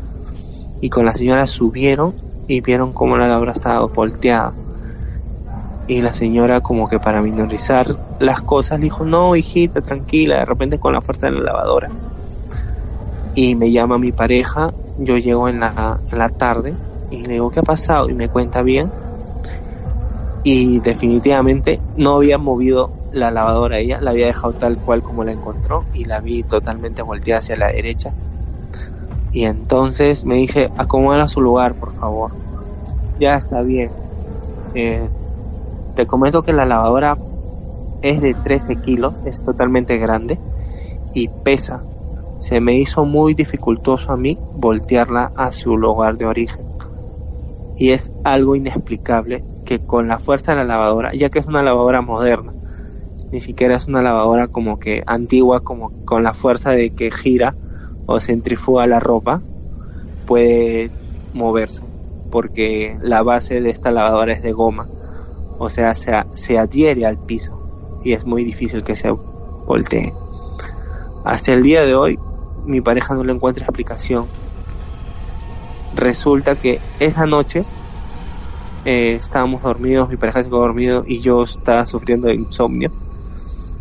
Y 0.81 0.89
con 0.89 1.05
la 1.05 1.13
señora 1.13 1.47
subieron 1.47 2.15
y 2.47 2.61
vieron 2.63 2.93
cómo 2.93 3.17
la 3.17 3.29
lavadora 3.29 3.53
estaba 3.53 3.85
volteada. 3.87 4.55
Y 5.87 6.01
la 6.01 6.13
señora 6.13 6.61
como 6.61 6.89
que 6.89 6.99
para 6.99 7.21
minorizar 7.21 7.99
las 8.19 8.41
cosas 8.43 8.79
le 8.79 8.85
dijo, 8.85 9.05
no, 9.05 9.37
hijita, 9.37 9.83
tranquila, 9.83 10.39
de 10.39 10.45
repente 10.47 10.79
con 10.79 10.95
la 10.95 11.03
fuerza 11.03 11.27
de 11.27 11.33
la 11.33 11.41
lavadora 11.53 11.91
y 13.35 13.55
me 13.55 13.71
llama 13.71 13.99
mi 13.99 14.13
pareja, 14.13 14.73
yo 14.97 15.17
llego 15.17 15.49
en 15.49 15.61
la, 15.61 16.01
la 16.11 16.29
tarde 16.29 16.75
y 17.11 17.23
le 17.23 17.35
digo 17.35 17.51
qué 17.51 17.61
ha 17.61 17.65
pasado 17.65 18.09
y 18.11 18.15
me 18.15 18.29
cuenta 18.29 18.63
bien 18.63 18.93
y 20.43 20.81
definitivamente 20.81 21.81
no 21.97 22.17
había 22.17 22.39
movido 22.39 23.00
la 23.13 23.31
lavadora 23.31 23.79
ella, 23.79 24.01
la 24.01 24.11
había 24.11 24.27
dejado 24.27 24.55
tal 24.55 24.79
cual 24.81 25.03
como 25.03 25.25
la 25.25 25.33
encontró 25.33 25.87
y 25.93 26.05
la 26.05 26.21
vi 26.21 26.43
totalmente 26.43 27.03
volteada 27.03 27.39
hacia 27.41 27.57
la 27.57 27.69
derecha. 27.69 28.13
Y 29.33 29.45
entonces 29.45 30.25
me 30.25 30.37
dice 30.37 30.71
acomoda 30.77 31.23
a 31.23 31.29
su 31.29 31.41
lugar 31.41 31.75
por 31.75 31.93
favor 31.93 32.33
ya 33.21 33.37
está 33.37 33.61
bien. 33.63 33.93
Eh, 34.75 35.09
te 35.95 36.07
comento 36.07 36.43
que 36.43 36.53
la 36.53 36.65
lavadora 36.65 37.19
es 38.03 38.23
de 38.23 38.35
13 38.35 38.77
kilos 38.77 39.21
es 39.27 39.45
totalmente 39.45 39.99
grande 39.99 40.41
y 41.15 41.29
pesa. 41.29 41.85
Se 42.39 42.61
me 42.63 42.75
hizo 42.75 43.05
muy 43.05 43.35
dificultoso 43.35 44.11
a 44.13 44.17
mí 44.17 44.39
voltearla 44.55 45.33
a 45.37 45.53
su 45.53 45.77
lugar 45.77 46.17
de 46.17 46.27
origen. 46.27 46.67
Y 47.77 47.91
es 47.91 48.11
algo 48.25 48.57
inexplicable 48.57 49.45
que 49.67 49.81
con 49.81 50.09
la 50.09 50.19
fuerza 50.19 50.53
de 50.53 50.59
la 50.59 50.65
lavadora, 50.65 51.13
ya 51.13 51.29
que 51.29 51.39
es 51.39 51.47
una 51.47 51.63
lavadora 51.63 52.01
moderna, 52.01 52.53
ni 53.31 53.41
siquiera 53.41 53.77
es 53.77 53.89
una 53.89 54.03
lavadora 54.03 54.49
como 54.49 54.79
que 54.79 55.03
antigua, 55.07 55.61
como 55.61 55.93
con 56.05 56.23
la 56.23 56.35
fuerza 56.35 56.71
de 56.73 56.91
que 56.91 57.11
gira 57.11 57.57
o 58.07 58.21
centrifuga 58.21 58.87
la 58.87 59.01
ropa, 59.01 59.43
puede 60.25 60.93
moverse, 61.33 61.85
porque 62.31 62.99
la 63.03 63.23
base 63.23 63.61
de 63.61 63.71
esta 63.71 63.93
lavadora 63.93 64.33
es 64.33 64.43
de 64.43 64.53
goma, 64.53 64.89
o 65.59 65.69
sea, 65.69 65.95
se, 65.95 66.13
se 66.33 66.59
adhiere 66.59 67.07
al 67.07 67.19
piso 67.19 67.61
y 68.03 68.13
es 68.13 68.25
muy 68.25 68.45
difícil 68.45 68.83
que 68.83 68.97
se 68.97 69.11
voltee. 69.67 70.13
Hasta 71.25 71.53
el 71.53 71.63
día 71.63 71.83
de 71.83 71.95
hoy 71.95 72.19
mi 72.65 72.81
pareja 72.81 73.15
no 73.15 73.25
le 73.25 73.33
encuentra 73.33 73.65
explicación. 73.65 74.29
Resulta 75.95 76.57
que 76.57 76.81
esa 76.99 77.27
noche 77.27 77.65
eh, 78.85 79.15
estábamos 79.15 79.63
dormidos, 79.63 80.09
mi 80.09 80.17
pareja 80.17 80.43
se 80.43 80.49
quedó 80.49 80.61
dormido 80.61 81.05
y 81.07 81.21
yo 81.21 81.43
estaba 81.43 81.85
sufriendo 81.87 82.29
de 82.29 82.35
insomnio. 82.35 82.91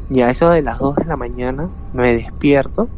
Y 0.09 0.21
a 0.21 0.29
eso 0.29 0.49
de 0.49 0.61
las 0.63 0.79
2 0.79 0.95
de 0.95 1.05
la 1.05 1.15
mañana 1.17 1.71
me 1.91 2.13
despierto, 2.13 2.91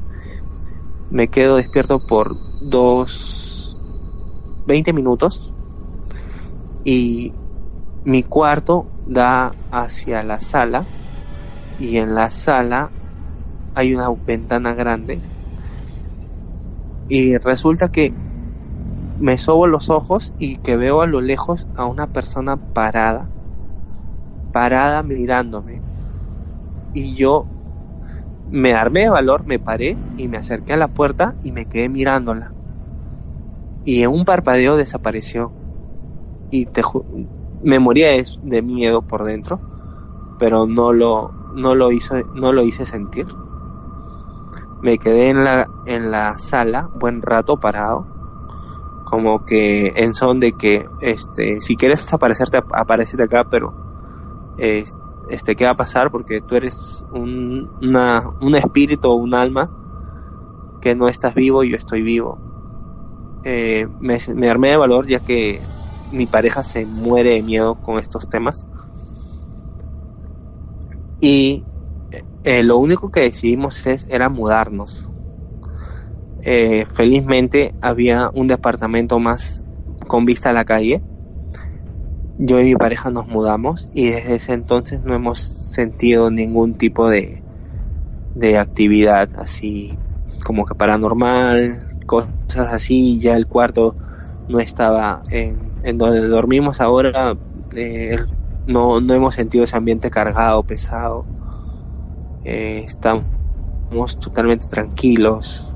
me 1.09 1.29
quedo 1.29 1.57
despierto 1.57 1.99
por 1.99 2.39
dos, 2.59 3.77
20 4.65 4.93
minutos. 4.93 5.53
Y 6.83 7.35
mi 8.03 8.23
cuarto 8.23 8.93
da 9.05 9.57
hacia 9.71 10.23
la 10.23 10.39
sala. 10.39 10.89
Y 11.77 11.97
en 11.97 12.15
la 12.15 12.31
sala 12.31 12.93
hay 13.73 13.95
una 13.95 14.09
ventana 14.25 14.73
grande. 14.73 15.23
Y 17.07 17.37
resulta 17.37 17.89
que 17.89 18.17
me 19.17 19.37
sobo 19.37 19.67
los 19.67 19.89
ojos 19.89 20.33
y 20.37 20.57
que 20.57 20.75
veo 20.75 21.01
a 21.01 21.07
lo 21.07 21.21
lejos 21.21 21.67
a 21.73 21.85
una 21.85 22.07
persona 22.07 22.57
parada, 22.73 23.31
parada 24.51 25.03
mirándome. 25.03 25.83
Y 26.93 27.15
yo 27.15 27.47
me 28.45 28.73
armé 28.73 29.01
de 29.01 29.09
valor, 29.09 29.45
me 29.45 29.59
paré 29.59 29.97
y 30.17 30.27
me 30.27 30.37
acerqué 30.37 30.73
a 30.73 30.77
la 30.77 30.87
puerta 30.87 31.35
y 31.43 31.51
me 31.51 31.65
quedé 31.65 31.89
mirándola. 31.89 32.53
Y 33.83 34.03
en 34.03 34.11
un 34.11 34.25
parpadeo 34.25 34.75
desapareció. 34.75 35.53
Y 36.49 36.65
te 36.65 36.83
me 37.61 37.79
moría 37.79 38.09
de, 38.41 38.61
miedo 38.61 39.01
por 39.01 39.23
dentro, 39.23 39.61
pero 40.39 40.65
no 40.65 40.91
lo, 40.91 41.31
no 41.55 41.75
lo 41.75 41.91
hice, 41.91 42.25
no 42.33 42.51
lo 42.51 42.63
hice 42.63 42.85
sentir. 42.85 43.27
Me 44.81 44.97
quedé 44.97 45.29
en 45.29 45.43
la, 45.43 45.67
en 45.85 46.11
la 46.11 46.37
sala 46.39 46.89
buen 46.95 47.21
rato 47.21 47.57
parado, 47.57 48.07
como 49.05 49.45
que 49.45 49.93
en 49.95 50.13
son 50.13 50.39
de 50.39 50.53
que, 50.53 50.85
este, 51.01 51.61
si 51.61 51.75
quieres 51.77 52.01
desaparecerte, 52.01 52.61
aparecete 52.73 53.23
acá, 53.23 53.45
pero, 53.49 53.73
este, 54.57 54.97
¿qué 55.55 55.65
va 55.65 55.71
a 55.71 55.75
pasar? 55.75 56.11
Porque 56.11 56.41
tú 56.41 56.55
eres 56.55 57.03
un, 57.09 57.71
un 58.39 58.55
espíritu 58.55 59.09
o 59.09 59.15
un 59.15 59.33
alma 59.33 59.71
que 60.81 60.95
no 60.95 61.07
estás 61.07 61.33
vivo 61.33 61.63
y 61.63 61.69
yo 61.71 61.77
estoy 61.77 62.01
vivo. 62.01 62.41
Eh, 63.43 63.87
me, 63.99 64.17
me 64.35 64.49
armé 64.49 64.69
de 64.69 64.77
valor 64.77 65.07
ya 65.07 65.19
que 65.19 65.67
mi 66.09 66.27
pareja 66.27 66.63
se 66.63 66.85
muere 66.85 67.31
de 67.35 67.43
miedo 67.43 67.75
con 67.75 67.97
estos 67.99 68.27
temas. 68.29 68.67
Y 71.21 71.67
eh, 72.43 72.63
lo 72.63 72.77
único 72.77 73.11
que 73.11 73.21
decidimos 73.21 73.85
es, 73.87 74.05
era 74.09 74.29
mudarnos. 74.29 75.07
Eh, 76.43 76.85
felizmente 76.85 77.75
había 77.81 78.29
un 78.33 78.47
departamento 78.47 79.19
más 79.19 79.63
con 80.07 80.25
vista 80.25 80.49
a 80.49 80.53
la 80.53 80.65
calle. 80.65 81.03
Yo 82.43 82.59
y 82.59 82.65
mi 82.65 82.75
pareja 82.75 83.11
nos 83.11 83.27
mudamos 83.27 83.87
y 83.93 84.09
desde 84.09 84.33
ese 84.33 84.53
entonces 84.53 85.03
no 85.03 85.13
hemos 85.13 85.39
sentido 85.39 86.31
ningún 86.31 86.73
tipo 86.73 87.07
de, 87.07 87.43
de 88.33 88.57
actividad 88.57 89.29
así 89.35 89.99
como 90.43 90.65
que 90.65 90.73
paranormal, 90.73 91.87
cosas 92.07 92.33
así. 92.73 93.19
Ya 93.19 93.35
el 93.35 93.45
cuarto 93.45 93.95
no 94.47 94.59
estaba 94.59 95.21
en 95.29 95.71
en 95.83 95.99
donde 95.99 96.27
dormimos 96.27 96.81
ahora 96.81 97.37
eh, 97.75 98.17
no, 98.65 98.99
no 99.01 99.13
hemos 99.13 99.35
sentido 99.35 99.63
ese 99.63 99.77
ambiente 99.77 100.09
cargado, 100.09 100.63
pesado. 100.63 101.27
Eh, 102.43 102.83
estamos 102.85 104.17
totalmente 104.19 104.65
tranquilos. 104.67 105.67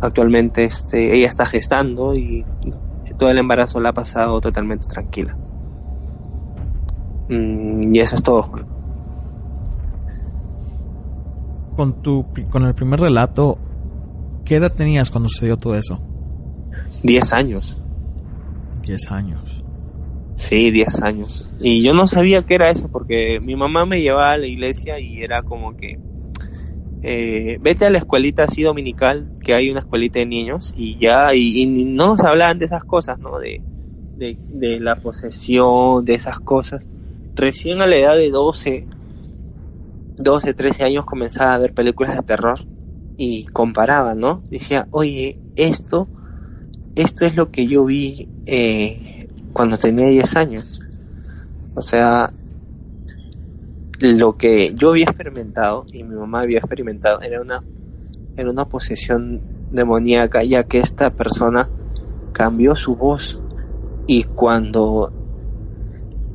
Actualmente 0.00 0.64
este, 0.64 1.14
ella 1.16 1.28
está 1.28 1.46
gestando 1.46 2.16
y 2.16 2.46
todo 3.18 3.30
el 3.30 3.38
embarazo 3.38 3.80
la 3.80 3.90
ha 3.90 3.92
pasado 3.92 4.40
totalmente 4.40 4.86
tranquila. 4.86 5.36
Mm, 7.28 7.94
y 7.94 7.98
eso 7.98 8.14
es 8.14 8.22
todo. 8.22 8.50
Con, 11.74 12.02
tu, 12.02 12.26
con 12.48 12.64
el 12.64 12.74
primer 12.74 13.00
relato, 13.00 13.58
¿qué 14.44 14.56
edad 14.56 14.70
tenías 14.76 15.10
cuando 15.10 15.28
sucedió 15.28 15.56
todo 15.56 15.76
eso? 15.76 16.00
Diez 17.02 17.32
años. 17.32 17.82
10 18.86 19.10
años. 19.10 19.64
Sí, 20.36 20.70
10 20.70 21.02
años. 21.02 21.48
Y 21.60 21.82
yo 21.82 21.92
no 21.92 22.06
sabía 22.06 22.42
qué 22.42 22.54
era 22.54 22.70
eso 22.70 22.88
porque 22.88 23.40
mi 23.40 23.56
mamá 23.56 23.84
me 23.84 24.00
llevaba 24.00 24.32
a 24.32 24.38
la 24.38 24.46
iglesia 24.46 25.00
y 25.00 25.22
era 25.22 25.42
como 25.42 25.76
que 25.76 25.98
eh, 27.02 27.58
vete 27.60 27.84
a 27.84 27.90
la 27.90 27.98
escuelita 27.98 28.44
así 28.44 28.62
dominical, 28.62 29.28
que 29.42 29.54
hay 29.54 29.70
una 29.70 29.80
escuelita 29.80 30.18
de 30.18 30.26
niños 30.26 30.72
y 30.74 30.98
ya, 30.98 31.34
y, 31.34 31.66
no 31.66 32.08
nos 32.08 32.20
hablaban 32.20 32.58
de 32.58 32.64
esas 32.64 32.84
cosas, 32.84 33.18
¿no? 33.18 33.38
De, 33.38 33.60
la 34.16 34.96
posesión, 34.96 36.04
de 36.04 36.14
esas 36.14 36.40
cosas. 36.40 36.82
Recién 37.34 37.82
a 37.82 37.86
la 37.86 37.96
edad 37.96 38.16
de 38.16 38.30
12, 38.30 38.86
12, 40.16 40.54
13 40.54 40.84
años 40.84 41.04
comenzaba 41.04 41.54
a 41.54 41.58
ver 41.58 41.74
películas 41.74 42.16
de 42.16 42.22
terror 42.22 42.60
y 43.18 43.44
comparaba, 43.46 44.14
¿no? 44.14 44.42
Decía, 44.50 44.88
oye, 44.90 45.38
esto 45.54 46.08
esto 46.96 47.26
es 47.26 47.36
lo 47.36 47.50
que 47.50 47.66
yo 47.66 47.84
vi 47.84 48.26
eh, 48.46 49.28
cuando 49.52 49.76
tenía 49.76 50.06
10 50.06 50.36
años. 50.36 50.80
O 51.74 51.82
sea, 51.82 52.32
lo 54.00 54.36
que 54.36 54.74
yo 54.74 54.90
había 54.90 55.04
experimentado 55.04 55.86
y 55.92 56.04
mi 56.04 56.14
mamá 56.14 56.40
había 56.40 56.58
experimentado 56.58 57.20
era 57.22 57.40
una, 57.40 57.62
era 58.36 58.50
una 58.50 58.64
posesión 58.66 59.42
demoníaca, 59.70 60.42
ya 60.44 60.64
que 60.64 60.78
esta 60.78 61.10
persona 61.10 61.70
cambió 62.32 62.76
su 62.76 62.94
voz 62.96 63.40
y 64.06 64.24
cuando 64.24 65.12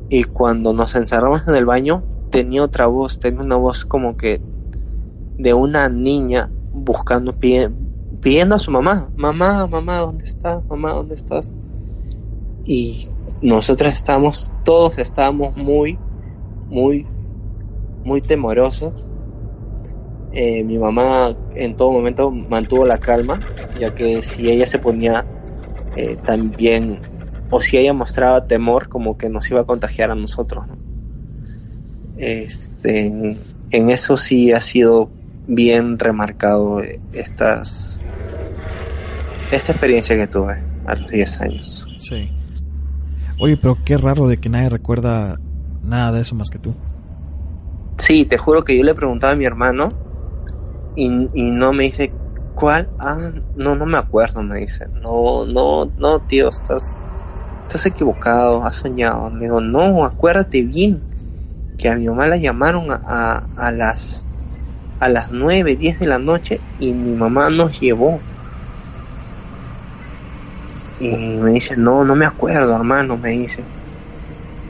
y 0.08 0.24
cuando 0.24 0.74
nos 0.74 0.94
encerramos 0.94 1.42
en 1.48 1.54
el 1.54 1.64
baño 1.64 2.04
tenía 2.30 2.64
otra 2.64 2.86
voz, 2.86 3.18
tenía 3.18 3.40
una 3.40 3.56
voz 3.56 3.84
como 3.84 4.16
que 4.16 4.42
de 5.38 5.54
una 5.54 5.88
niña 5.88 6.50
buscando 6.72 7.34
pidiendo 8.20 8.54
a 8.54 8.58
su 8.58 8.70
mamá, 8.70 9.10
mamá, 9.16 9.66
mamá, 9.66 9.98
¿dónde 9.98 10.24
estás? 10.24 10.62
Mamá, 10.68 10.92
¿dónde 10.92 11.14
estás? 11.14 11.54
Y 12.64 13.08
nosotros 13.40 13.92
estábamos, 13.92 14.50
todos 14.64 14.98
estábamos 14.98 15.56
muy, 15.56 15.98
muy, 16.68 17.06
muy 18.04 18.20
temorosos. 18.20 19.06
Eh, 20.32 20.64
mi 20.64 20.78
mamá 20.78 21.36
en 21.54 21.76
todo 21.76 21.92
momento 21.92 22.30
mantuvo 22.30 22.86
la 22.86 22.98
calma, 22.98 23.42
ya 23.74 23.90
que 23.90 24.22
si 24.22 24.48
ella 24.48 24.66
se 24.66 24.78
ponía 24.78 25.26
eh, 25.94 26.16
también, 26.24 27.00
o 27.50 27.60
si 27.60 27.76
ella 27.76 27.92
mostraba 27.92 28.46
temor, 28.46 28.88
como 28.88 29.18
que 29.18 29.28
nos 29.28 29.50
iba 29.50 29.60
a 29.60 29.64
contagiar 29.64 30.10
a 30.10 30.14
nosotros. 30.14 30.64
Este, 32.16 33.06
en 33.70 33.90
eso 33.90 34.16
sí 34.16 34.52
ha 34.52 34.60
sido 34.60 35.10
bien 35.46 35.98
remarcado 35.98 36.80
estas 37.12 38.00
esta 39.50 39.72
experiencia 39.72 40.16
que 40.16 40.26
tuve 40.26 40.62
a 40.86 40.94
los 40.94 41.10
10 41.10 41.40
años. 41.40 41.86
Sí. 41.98 42.30
Oye, 43.38 43.56
pero 43.56 43.78
qué 43.84 43.96
raro 43.96 44.26
de 44.28 44.38
que 44.38 44.48
nadie 44.48 44.68
recuerda 44.68 45.38
nada 45.82 46.12
de 46.12 46.20
eso 46.20 46.34
más 46.34 46.48
que 46.48 46.58
tú. 46.58 46.74
Sí, 48.02 48.24
te 48.26 48.36
juro 48.36 48.64
que 48.64 48.76
yo 48.76 48.82
le 48.82 48.96
preguntaba 48.96 49.32
a 49.32 49.36
mi 49.36 49.44
hermano 49.44 49.90
y, 50.92 51.08
no 51.08 51.72
me 51.72 51.84
dice 51.84 52.16
cuál. 52.52 52.90
Ah, 52.98 53.30
no, 53.54 53.76
no 53.76 53.86
me 53.86 53.96
acuerdo, 53.96 54.42
me 54.42 54.58
dice. 54.58 54.88
No, 54.92 55.46
no, 55.46 55.92
no, 55.96 56.18
tío, 56.18 56.48
estás, 56.48 56.96
estás 57.60 57.86
equivocado, 57.86 58.64
has 58.64 58.74
soñado. 58.74 59.30
Le 59.30 59.44
digo, 59.44 59.60
no, 59.60 60.04
acuérdate 60.04 60.62
bien 60.62 61.04
que 61.78 61.90
a 61.90 61.94
mi 61.94 62.08
mamá 62.08 62.26
la 62.26 62.38
llamaron 62.38 62.88
a, 62.90 63.48
a 63.54 63.70
las 63.70 64.28
a 64.98 65.08
las 65.08 65.30
9, 65.30 65.76
10 65.76 66.00
de 66.00 66.06
la 66.06 66.18
noche 66.18 66.64
y 66.78 66.94
mi 66.94 67.14
mamá 67.14 67.50
nos 67.50 67.78
llevó 67.78 68.20
y 70.98 71.08
me 71.38 71.52
dice, 71.52 71.76
no, 71.76 72.04
no 72.04 72.16
me 72.16 72.26
acuerdo, 72.26 72.74
hermano, 72.74 73.16
me 73.16 73.30
dice. 73.30 73.64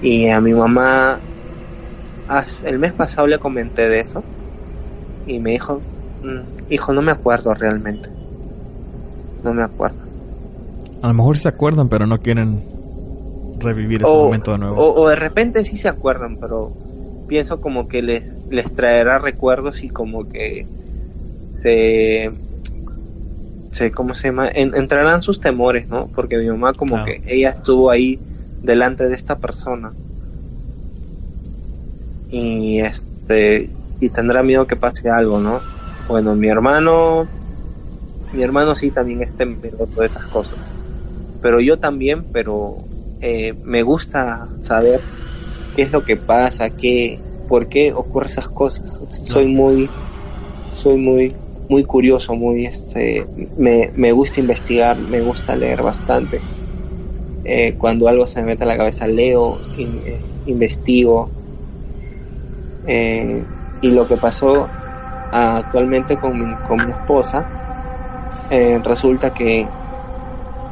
Y 0.03 0.29
a 0.29 0.39
mi 0.43 0.53
mamá, 0.53 1.23
el 2.65 2.79
mes 2.79 2.93
pasado 2.93 3.27
le 3.27 3.39
comenté 3.39 3.89
de 3.89 4.01
eso. 4.01 4.23
Y 5.27 5.39
me 5.39 5.53
dijo, 5.53 5.81
mm, 6.23 6.73
hijo, 6.73 6.93
no 6.93 7.03
me 7.03 7.13
acuerdo 7.13 7.55
realmente. 7.55 8.09
No 9.43 9.55
me 9.55 9.63
acuerdo. 9.63 9.99
A 11.03 11.09
lo 11.09 11.15
mejor 11.15 11.37
se 11.37 11.49
acuerdan, 11.49 11.89
pero 11.89 12.07
no 12.07 12.19
quieren 12.19 12.63
revivir 13.59 14.03
ese 14.03 14.13
momento 14.13 14.53
de 14.53 14.59
nuevo. 14.59 14.95
O, 14.95 15.09
de 15.09 15.17
repente 15.17 15.65
sí 15.65 15.77
se 15.77 15.89
acuerdan, 15.89 16.37
pero 16.37 16.71
pienso 17.29 17.61
como 17.61 17.89
que 17.89 18.03
les, 18.03 18.25
les 18.51 18.73
traerá 18.75 19.19
recuerdos 19.19 19.83
y 19.83 19.89
como 19.89 20.29
que 20.29 20.67
se 21.51 22.31
se, 23.73 23.91
¿cómo 23.91 24.15
se 24.15 24.29
llama? 24.29 24.51
entrarán 24.55 25.23
sus 25.23 25.41
temores, 25.41 25.89
¿no? 25.89 26.09
Porque 26.15 26.37
mi 26.37 26.49
mamá 26.49 26.75
como 26.75 27.05
que 27.05 27.23
ella 27.27 27.51
estuvo 27.51 27.91
ahí 27.91 28.21
delante 28.63 29.09
de 29.09 29.15
esta 29.15 29.39
persona. 29.39 29.93
Y 32.33 32.81
este 32.81 33.77
y 34.01 34.11
tendrá 34.11 34.43
miedo 34.43 34.67
que 34.67 34.77
pase 34.77 35.11
algo, 35.11 35.39
¿no? 35.39 35.67
Bueno, 36.09 36.35
mi 36.35 36.49
hermano 36.49 37.31
mi 38.33 38.43
hermano 38.43 38.75
sí 38.75 38.91
también 38.91 39.23
está 39.23 39.45
en 39.45 39.61
todas 39.61 40.11
esas 40.11 40.27
cosas. 40.29 40.59
Pero 41.41 41.61
yo 41.61 41.79
también, 41.79 42.27
pero 42.33 42.89
eh, 43.21 43.55
me 43.63 43.83
gusta 43.83 44.57
saber 44.61 45.05
qué 45.75 45.83
es 45.83 45.93
lo 45.93 46.05
que 46.05 46.17
pasa, 46.17 46.71
qué, 46.71 47.25
por 47.47 47.69
qué 47.69 47.93
ocurren 47.93 48.29
esas 48.31 48.49
cosas. 48.49 49.01
Soy 49.23 49.47
muy, 49.47 49.95
soy 50.73 50.97
muy 50.99 51.39
muy 51.69 51.85
curioso, 51.85 52.35
muy 52.35 52.67
este, 52.67 53.29
me, 53.57 53.91
me 53.95 54.13
gusta 54.13 54.41
investigar, 54.41 55.01
me 55.01 55.23
gusta 55.23 55.57
leer 55.57 55.83
bastante. 55.83 56.47
Eh, 57.45 57.77
cuando 57.77 58.09
algo 58.09 58.27
se 58.27 58.41
me 58.41 58.47
mete 58.49 58.65
a 58.65 58.67
la 58.69 58.77
cabeza 58.77 59.07
leo, 59.07 59.63
eh, 59.73 60.35
investigo. 60.45 61.33
Eh, 62.87 63.45
y 63.81 63.91
lo 63.91 64.07
que 64.07 64.17
pasó 64.17 64.69
actualmente 65.33 66.17
con 66.17 66.39
mi, 66.39 66.55
con 66.69 66.87
mi 66.87 66.93
esposa, 66.93 67.45
eh, 68.51 68.81
resulta 68.85 69.33
que 69.33 69.67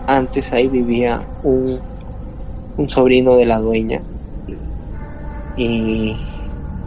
antes 0.07 0.53
ahí 0.53 0.69
vivía 0.69 1.23
un, 1.43 1.81
un 2.77 2.89
sobrino 2.89 3.37
de 3.37 3.47
la 3.47 3.59
dueña 3.59 4.01
y, 5.57 6.17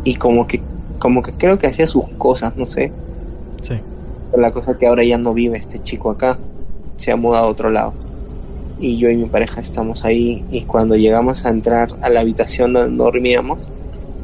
y 0.04 0.16
como 0.16 0.48
que 0.48 0.62
como 1.00 1.22
que 1.22 1.34
creo 1.34 1.60
que 1.60 1.68
hacía 1.68 1.86
sus 1.86 2.08
cosas, 2.18 2.56
no 2.56 2.66
sé. 2.66 2.90
Sí. 3.62 3.76
Pero 4.32 4.42
la 4.42 4.52
cosa 4.52 4.72
es 4.72 4.78
que 4.78 4.88
ahora 4.88 5.04
ya 5.04 5.18
no 5.18 5.34
vive 5.34 5.58
este 5.58 5.80
chico 5.80 6.10
acá, 6.10 6.40
se 6.96 7.12
ha 7.12 7.18
mudado 7.18 7.46
a 7.46 7.50
otro 7.50 7.70
lado. 7.70 7.94
Y 8.80 8.98
yo 8.98 9.10
y 9.10 9.18
mi 9.18 9.26
pareja 9.26 9.60
estamos 9.60 10.06
ahí 10.06 10.46
y 10.50 10.62
cuando 10.62 10.96
llegamos 10.96 11.46
a 11.46 11.50
entrar 11.50 11.90
a 12.02 12.10
la 12.10 12.22
habitación 12.22 12.72
donde 12.72 13.04
dormíamos, 13.04 13.68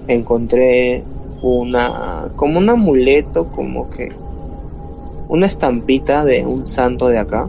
encontré 0.09 1.03
una 1.41 2.31
como 2.35 2.59
un 2.59 2.69
amuleto, 2.69 3.45
como 3.45 3.89
que 3.89 4.11
una 5.27 5.45
estampita 5.45 6.25
de 6.25 6.45
un 6.45 6.67
santo 6.67 7.07
de 7.07 7.19
acá, 7.19 7.47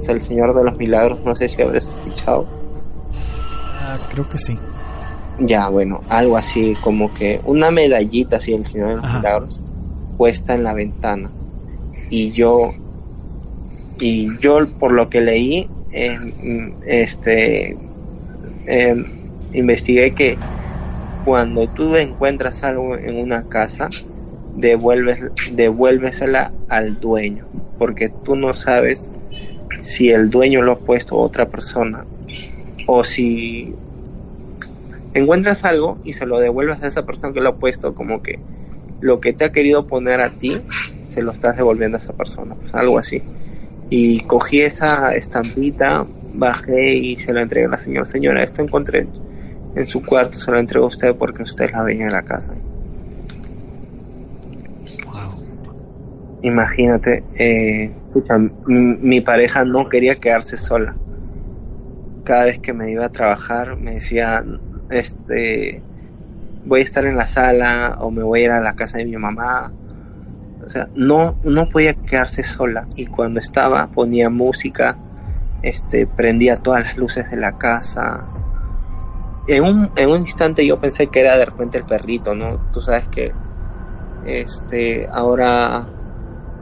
es 0.00 0.08
el 0.08 0.20
Señor 0.20 0.54
de 0.54 0.64
los 0.64 0.78
Milagros, 0.78 1.24
no 1.24 1.34
sé 1.34 1.48
si 1.48 1.62
habrás 1.62 1.86
escuchado. 1.86 2.46
Ah, 3.14 3.98
creo 4.10 4.28
que 4.28 4.38
sí. 4.38 4.58
Ya, 5.38 5.68
bueno, 5.68 6.02
algo 6.08 6.36
así, 6.36 6.74
como 6.82 7.12
que 7.14 7.40
una 7.44 7.70
medallita 7.70 8.36
así 8.36 8.52
del 8.52 8.66
Señor 8.66 8.88
de 8.90 8.96
los 8.96 9.04
Ajá. 9.04 9.18
Milagros 9.18 9.62
puesta 10.18 10.54
en 10.54 10.62
la 10.62 10.74
ventana. 10.74 11.32
Y 12.10 12.32
yo, 12.32 12.74
y 13.98 14.28
yo 14.40 14.68
por 14.78 14.92
lo 14.92 15.08
que 15.08 15.22
leí, 15.22 15.68
eh, 15.90 16.18
este, 16.86 17.78
eh, 18.66 19.04
investigué 19.54 20.12
que 20.14 20.38
cuando 21.24 21.68
tú 21.68 21.96
encuentras 21.96 22.64
algo 22.64 22.96
en 22.96 23.16
una 23.16 23.44
casa, 23.44 23.88
devuelves, 24.54 25.20
devuélvesela 25.52 26.52
al 26.68 27.00
dueño, 27.00 27.48
porque 27.78 28.08
tú 28.08 28.36
no 28.36 28.54
sabes 28.54 29.10
si 29.82 30.10
el 30.10 30.30
dueño 30.30 30.62
lo 30.62 30.72
ha 30.72 30.78
puesto 30.78 31.16
a 31.16 31.22
otra 31.22 31.48
persona 31.48 32.06
o 32.86 33.04
si 33.04 33.74
encuentras 35.14 35.64
algo 35.64 35.98
y 36.04 36.12
se 36.14 36.26
lo 36.26 36.38
devuelves 36.38 36.82
a 36.82 36.88
esa 36.88 37.04
persona 37.04 37.32
que 37.32 37.40
lo 37.40 37.50
ha 37.50 37.56
puesto, 37.56 37.94
como 37.94 38.22
que 38.22 38.40
lo 39.00 39.20
que 39.20 39.32
te 39.32 39.44
ha 39.44 39.52
querido 39.52 39.86
poner 39.86 40.20
a 40.20 40.30
ti, 40.30 40.62
se 41.08 41.22
lo 41.22 41.32
estás 41.32 41.56
devolviendo 41.56 41.96
a 41.96 42.00
esa 42.00 42.14
persona, 42.14 42.54
pues 42.54 42.74
algo 42.74 42.98
así. 42.98 43.22
Y 43.90 44.20
cogí 44.24 44.60
esa 44.60 45.14
estampita, 45.14 46.06
bajé 46.32 46.94
y 46.94 47.16
se 47.16 47.32
la 47.32 47.42
entregué 47.42 47.66
a 47.66 47.70
la 47.70 47.78
señora. 47.78 48.06
Señora, 48.06 48.42
esto 48.42 48.62
encontré 48.62 49.08
en 49.74 49.86
su 49.86 50.02
cuarto, 50.04 50.38
se 50.40 50.50
lo 50.50 50.58
entrego 50.58 50.86
a 50.86 50.88
usted 50.88 51.16
porque 51.16 51.42
usted 51.42 51.66
es 51.66 51.72
la 51.72 51.82
dueña 51.82 52.06
de 52.06 52.12
la 52.12 52.22
casa. 52.24 52.54
Wow. 55.06 55.38
Imagínate, 56.42 57.24
eh, 57.38 57.96
escucha, 58.06 58.34
m- 58.34 58.52
mi 58.66 59.20
pareja 59.22 59.64
no 59.64 59.88
quería 59.88 60.16
quedarse 60.20 60.58
sola. 60.58 60.98
Cada 62.24 62.44
vez 62.44 62.60
que 62.60 62.72
me 62.72 62.90
iba 62.90 63.04
a 63.06 63.08
trabajar 63.12 63.76
me 63.76 63.94
decía, 63.94 64.44
este, 64.88 65.84
voy 66.64 66.80
a 66.80 66.84
estar 66.84 67.04
en 67.06 67.16
la 67.16 67.26
sala 67.26 67.96
o 68.00 68.10
me 68.10 68.22
voy 68.24 68.42
a 68.42 68.44
ir 68.44 68.50
a 68.52 68.60
la 68.60 68.74
casa 68.74 68.98
de 68.98 69.06
mi 69.06 69.16
mamá. 69.16 69.74
O 70.60 70.68
sea, 70.68 70.90
no, 70.94 71.38
no 71.42 71.68
podía 71.68 71.94
quedarse 71.94 72.44
sola 72.44 72.88
y 72.96 73.06
cuando 73.06 73.40
estaba 73.40 73.88
ponía 73.88 74.30
música, 74.30 75.00
este, 75.62 76.06
prendía 76.06 76.58
todas 76.58 76.84
las 76.84 76.96
luces 76.98 77.30
de 77.30 77.36
la 77.38 77.52
casa. 77.58 78.32
En 79.46 79.62
un, 79.64 79.92
en 79.94 80.10
un 80.10 80.20
instante 80.20 80.66
yo 80.66 80.78
pensé 80.80 81.08
que 81.10 81.20
era 81.20 81.36
de 81.38 81.44
repente 81.44 81.78
el 81.78 81.84
perrito, 81.84 82.34
¿no? 82.34 82.60
Tú 82.72 82.80
sabes 82.80 83.08
que 83.08 83.36
este 84.22 85.08
ahora 85.12 85.92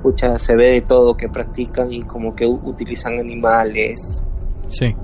pucha, 0.02 0.38
se 0.38 0.56
ve 0.56 0.68
de 0.68 0.82
todo 0.82 1.16
que 1.16 1.28
practican 1.30 1.92
y 1.92 2.04
como 2.04 2.34
que 2.34 2.46
utilizan 2.46 3.18
animales 3.18 4.24
Sí. 4.68 4.96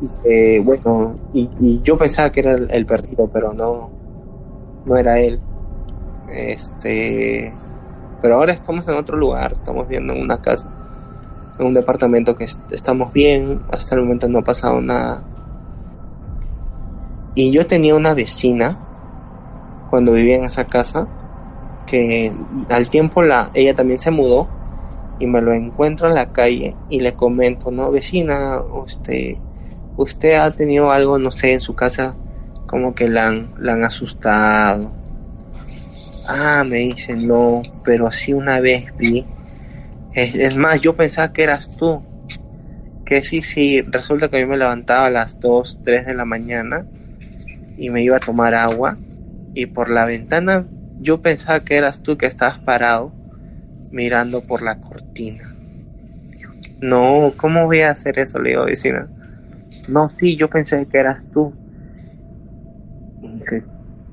y 0.00 0.10
que, 0.22 0.60
bueno 0.64 1.18
y, 1.32 1.50
y 1.58 1.82
yo 1.82 1.96
pensaba 1.96 2.32
que 2.32 2.40
era 2.40 2.52
el, 2.54 2.70
el 2.70 2.86
perrito 2.86 3.28
pero 3.32 3.52
no 3.52 3.92
no 4.84 4.96
era 4.98 5.20
él 5.20 5.42
este 6.26 7.58
pero 8.20 8.36
ahora 8.36 8.52
estamos 8.54 8.86
en 8.88 8.94
otro 8.96 9.16
lugar 9.18 9.52
estamos 9.54 9.88
viendo 9.88 10.14
en 10.14 10.22
una 10.22 10.38
casa 10.40 10.68
en 11.58 11.66
un 11.66 11.74
departamento 11.74 12.36
que 12.36 12.44
est- 12.44 12.72
estamos 12.72 13.12
bien 13.12 13.64
hasta 13.68 13.96
el 13.96 14.02
momento 14.02 14.28
no 14.28 14.40
ha 14.40 14.44
pasado 14.44 14.80
nada 14.82 15.29
y 17.34 17.52
yo 17.52 17.66
tenía 17.66 17.94
una 17.94 18.14
vecina 18.14 18.78
cuando 19.86 20.12
vivía 20.12 20.36
en 20.36 20.44
esa 20.44 20.66
casa 20.66 21.08
que 21.86 22.36
al 22.68 22.88
tiempo 22.90 23.22
la 23.22 23.50
ella 23.54 23.74
también 23.74 23.98
se 23.98 24.10
mudó 24.10 24.50
y 25.18 25.26
me 25.26 25.42
lo 25.42 25.52
encuentro 25.52 26.08
en 26.08 26.14
la 26.14 26.32
calle 26.32 26.76
y 26.88 27.00
le 27.00 27.14
comento, 27.14 27.70
no 27.70 27.90
vecina, 27.90 28.60
usted 28.60 29.38
usted 29.96 30.34
ha 30.34 30.50
tenido 30.50 30.90
algo, 30.90 31.18
no 31.18 31.30
sé, 31.30 31.52
en 31.52 31.60
su 31.60 31.74
casa 31.74 32.16
como 32.66 32.94
que 32.94 33.08
la 33.08 33.28
han, 33.28 33.52
la 33.58 33.74
han 33.74 33.84
asustado. 33.84 34.94
Ah, 36.26 36.64
me 36.64 36.78
dice, 36.78 37.14
no, 37.16 37.62
pero 37.82 38.10
sí 38.12 38.32
una 38.32 38.60
vez 38.60 38.86
vi. 38.96 39.26
Es, 40.12 40.34
es 40.34 40.56
más, 40.56 40.80
yo 40.80 40.96
pensaba 40.96 41.32
que 41.32 41.42
eras 41.42 41.68
tú. 41.76 42.04
Que 43.04 43.22
sí, 43.22 43.42
sí, 43.42 43.82
resulta 43.82 44.28
que 44.28 44.40
yo 44.40 44.46
me 44.46 44.56
levantaba 44.56 45.06
a 45.06 45.10
las 45.10 45.38
2, 45.40 45.80
3 45.82 46.06
de 46.06 46.14
la 46.14 46.24
mañana 46.24 46.86
y 47.80 47.90
me 47.90 48.02
iba 48.04 48.18
a 48.18 48.20
tomar 48.20 48.54
agua 48.54 49.00
y 49.54 49.66
por 49.66 49.90
la 49.90 50.06
ventana 50.06 50.68
yo 50.98 51.22
pensaba 51.22 51.60
que 51.60 51.76
eras 51.78 52.02
tú 52.02 52.18
que 52.18 52.26
estabas 52.26 52.60
parado 52.60 53.16
mirando 53.90 54.42
por 54.42 54.62
la 54.62 54.76
cortina. 54.80 55.56
No, 56.80 57.32
¿cómo 57.36 57.66
voy 57.66 57.82
a 57.82 57.90
hacer 57.90 58.18
eso? 58.18 58.40
Le 58.40 58.50
digo, 58.50 58.64
vecina. 58.64 59.08
No, 59.88 60.10
sí, 60.18 60.36
yo 60.36 60.50
pensé 60.50 60.86
que 60.86 60.98
eras 60.98 61.22
tú. 61.32 61.56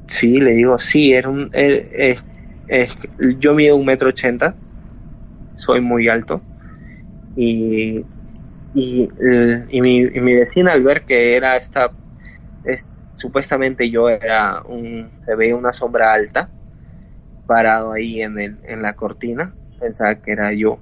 Sí, 0.07 0.39
le 0.39 0.51
digo, 0.51 0.79
sí, 0.79 1.13
era 1.13 1.29
un, 1.29 1.49
er- 1.53 2.23
yo 3.39 3.53
mido 3.53 3.75
un 3.75 3.85
metro 3.85 4.09
ochenta, 4.09 4.57
soy 5.53 5.81
muy 5.81 6.07
alto 6.09 6.43
y 7.35 8.05
y, 8.73 9.09
y 9.69 9.81
mi, 9.81 9.97
y 9.99 10.21
mi 10.21 10.35
vecina 10.35 10.73
al 10.73 10.83
ver 10.83 11.05
que 11.05 11.35
era 11.37 11.57
esta, 11.57 11.93
es- 12.63 12.87
supuestamente 13.17 13.89
yo 13.91 14.09
era 14.09 14.61
un, 14.65 15.11
se 15.21 15.35
veía 15.35 15.55
una 15.55 15.73
sombra 15.73 16.13
alta 16.13 16.51
parado 17.45 17.93
ahí 17.93 18.21
en 18.21 18.39
el, 18.39 18.59
en 18.63 18.81
la 18.83 18.95
cortina, 18.95 19.55
pensaba 19.79 20.15
que 20.21 20.31
era 20.33 20.53
yo 20.53 20.79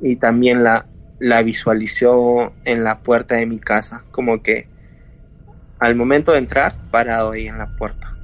y 0.00 0.16
también 0.16 0.62
la, 0.64 0.86
la 1.18 1.42
visualizó 1.42 2.54
en 2.64 2.84
la 2.84 3.00
puerta 3.00 3.36
de 3.36 3.46
mi 3.46 3.58
casa, 3.58 4.04
como 4.10 4.42
que 4.42 4.68
al 5.78 5.94
momento 5.94 6.32
de 6.32 6.38
entrar, 6.38 6.76
parado 6.90 7.30
ahí 7.32 7.46
en 7.48 7.56
la 7.56 7.70
puerta. 7.70 8.18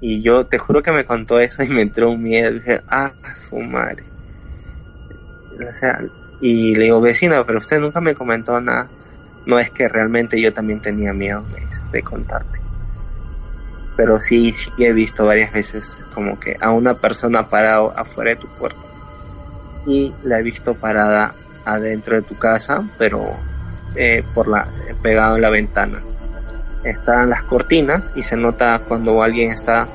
Y 0.00 0.20
yo 0.20 0.48
te 0.48 0.58
juro 0.58 0.82
que 0.82 0.90
me 0.90 1.04
contó 1.06 1.38
eso 1.38 1.62
y 1.62 1.68
me 1.68 1.82
entró 1.82 2.10
un 2.10 2.22
miedo. 2.24 2.50
dije, 2.50 2.82
ah, 2.88 3.14
su 3.36 3.56
madre. 3.60 4.04
Y 6.40 6.74
le 6.74 6.84
digo, 6.84 7.00
vecina, 7.00 7.44
pero 7.46 7.58
usted 7.58 7.78
nunca 7.80 8.00
me 8.00 8.14
comentó 8.14 8.60
nada. 8.60 8.90
No 9.46 9.58
es 9.58 9.70
que 9.70 9.88
realmente 9.88 10.40
yo 10.40 10.52
también 10.52 10.80
tenía 10.80 11.12
miedo 11.12 11.44
dice, 11.54 11.82
de 11.92 12.02
contarte. 12.02 12.60
Pero 13.96 14.20
sí, 14.20 14.52
sí 14.52 14.70
he 14.78 14.92
visto 14.92 15.26
varias 15.26 15.52
veces 15.52 16.00
como 16.14 16.38
que 16.38 16.56
a 16.60 16.70
una 16.70 16.94
persona 16.94 17.48
parado 17.48 17.92
afuera 17.96 18.30
de 18.30 18.36
tu 18.36 18.48
puerta. 18.48 18.86
Y 19.86 20.12
la 20.22 20.38
he 20.38 20.42
visto 20.42 20.74
parada 20.74 21.34
adentro 21.64 22.16
de 22.16 22.22
tu 22.22 22.36
casa, 22.36 22.82
pero 22.98 23.36
eh, 23.94 24.22
por 24.34 24.48
la 24.48 24.68
pegado 25.02 25.36
en 25.36 25.42
la 25.42 25.50
ventana. 25.50 26.02
Están 26.84 27.30
las 27.30 27.42
cortinas 27.44 28.12
y 28.14 28.22
se 28.22 28.36
nota 28.36 28.80
cuando 28.86 29.22
alguien 29.22 29.52
está 29.52 29.88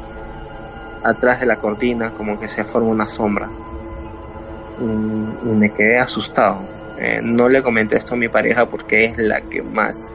atrás 1.04 1.40
de 1.40 1.46
la 1.46 1.56
cortina 1.56 2.12
como 2.12 2.40
que 2.40 2.48
se 2.48 2.64
forma 2.64 2.90
una 2.90 3.08
sombra. 3.08 3.50
Y 4.80 4.84
me 4.84 5.72
quedé 5.72 6.00
asustado. 6.00 6.75
Eh, 6.98 7.22
no 7.24 7.50
le 7.50 7.62
comenté 7.62 7.98
esto 7.98 8.14
a 8.14 8.18
mi 8.18 8.28
pareja 8.30 8.66
porque 8.68 9.06
es 9.06 9.18
la 9.18 9.42
que 9.42 9.62
más 9.62 10.12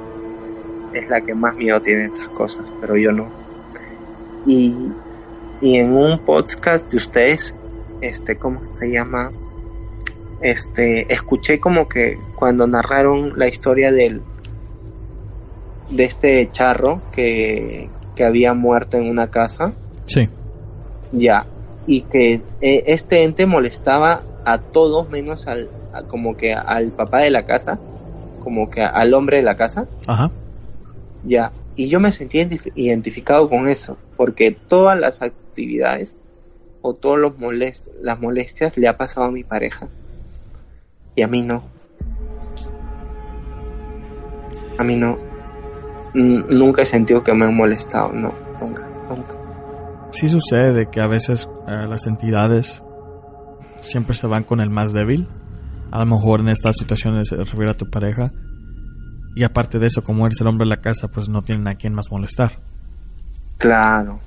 es 0.93 1.09
la 1.09 1.21
que 1.21 1.35
más 1.35 1.55
miedo 1.55 1.81
tiene 1.81 2.07
estas 2.07 2.29
cosas, 2.31 2.65
pero 2.81 2.97
yo 2.97 3.13
no. 3.13 3.29
Y, 4.45 4.75
y 5.61 5.77
en 5.77 5.93
un 5.93 6.19
podcast 6.25 6.91
de 6.91 6.97
ustedes, 6.97 7.55
este, 8.01 8.37
¿cómo 8.37 8.61
se 8.75 8.91
llama? 8.91 9.31
este 10.41 11.13
escuché 11.13 11.61
como 11.61 11.87
que 11.89 12.19
cuando 12.35 12.67
narraron 12.67 13.39
la 13.39 13.47
historia 13.47 13.93
del 13.93 14.23
de 15.91 16.05
este 16.05 16.49
charro 16.51 17.03
que, 17.13 17.91
que 18.15 18.25
había 18.25 18.55
muerto 18.55 18.97
en 18.97 19.09
una 19.09 19.31
casa 19.31 19.75
Sí. 20.07 20.29
ya 21.13 21.47
y 21.87 22.03
que 22.03 22.41
eh, 22.61 22.85
este 22.87 23.23
ente 23.23 23.45
molestaba 23.47 24.23
a 24.45 24.59
todos 24.59 25.09
menos 25.11 25.47
al 25.47 25.69
a- 25.93 26.03
como 26.05 26.37
que 26.37 26.55
al 26.55 26.89
papá 26.93 27.19
de 27.19 27.31
la 27.31 27.45
casa 27.45 27.79
como 28.43 28.71
que 28.71 28.83
al 28.83 29.13
hombre 29.15 29.39
de 29.39 29.43
la 29.43 29.57
casa 29.57 29.87
Ajá. 30.07 30.31
ya 31.25 31.53
y 31.77 31.89
yo 31.89 32.01
me 32.01 32.11
sentí 32.13 32.39
identif- 32.39 32.73
identificado 32.75 33.49
con 33.49 33.69
eso 33.69 33.97
porque 34.17 34.51
todas 34.53 34.99
las 34.99 35.21
ac- 35.21 35.33
actividades 35.51 36.19
o 36.83 36.95
todos 36.95 37.19
los 37.19 37.39
molest 37.39 37.87
las 38.01 38.19
molestias 38.21 38.79
le 38.79 38.89
ha 38.89 38.97
pasado 38.97 39.27
a 39.27 39.31
mi 39.31 39.45
pareja 39.45 39.89
y 41.15 41.23
a 41.23 41.29
mí 41.29 41.43
no. 41.43 41.63
A 44.79 44.85
mí 44.85 44.97
no. 44.97 45.19
N- 46.15 46.45
nunca 46.49 46.83
he 46.83 46.87
sentido 46.87 47.23
que 47.23 47.35
me 47.35 47.45
han 47.45 47.55
molestado, 47.55 48.13
no, 48.13 48.33
nunca, 48.61 48.89
nunca. 49.09 49.35
Sí 50.13 50.29
sucede 50.29 50.73
de 50.73 50.87
que 50.87 51.01
a 51.01 51.07
veces 51.07 51.49
eh, 51.69 51.87
las 51.89 52.07
entidades 52.07 52.83
siempre 53.81 54.15
se 54.15 54.27
van 54.27 54.45
con 54.45 54.61
el 54.61 54.71
más 54.71 54.93
débil. 54.93 55.27
A 55.91 55.99
lo 56.01 56.07
mejor 56.07 56.41
en 56.41 56.49
estas 56.49 56.77
situaciones 56.77 57.29
se 57.29 57.37
refiere 57.37 57.71
a 57.71 57.75
tu 57.77 57.89
pareja. 57.91 58.31
Y 59.35 59.43
aparte 59.45 59.79
de 59.79 59.87
eso, 59.87 60.03
como 60.03 60.27
eres 60.27 60.41
el 60.41 60.47
hombre 60.47 60.65
de 60.65 60.71
la 60.71 60.81
casa, 60.81 61.09
pues 61.09 61.29
no 61.29 61.43
tienen 61.43 61.67
a 61.69 61.75
quien 61.75 61.95
más 61.95 62.07
molestar. 62.11 62.61
Claro. 63.59 64.21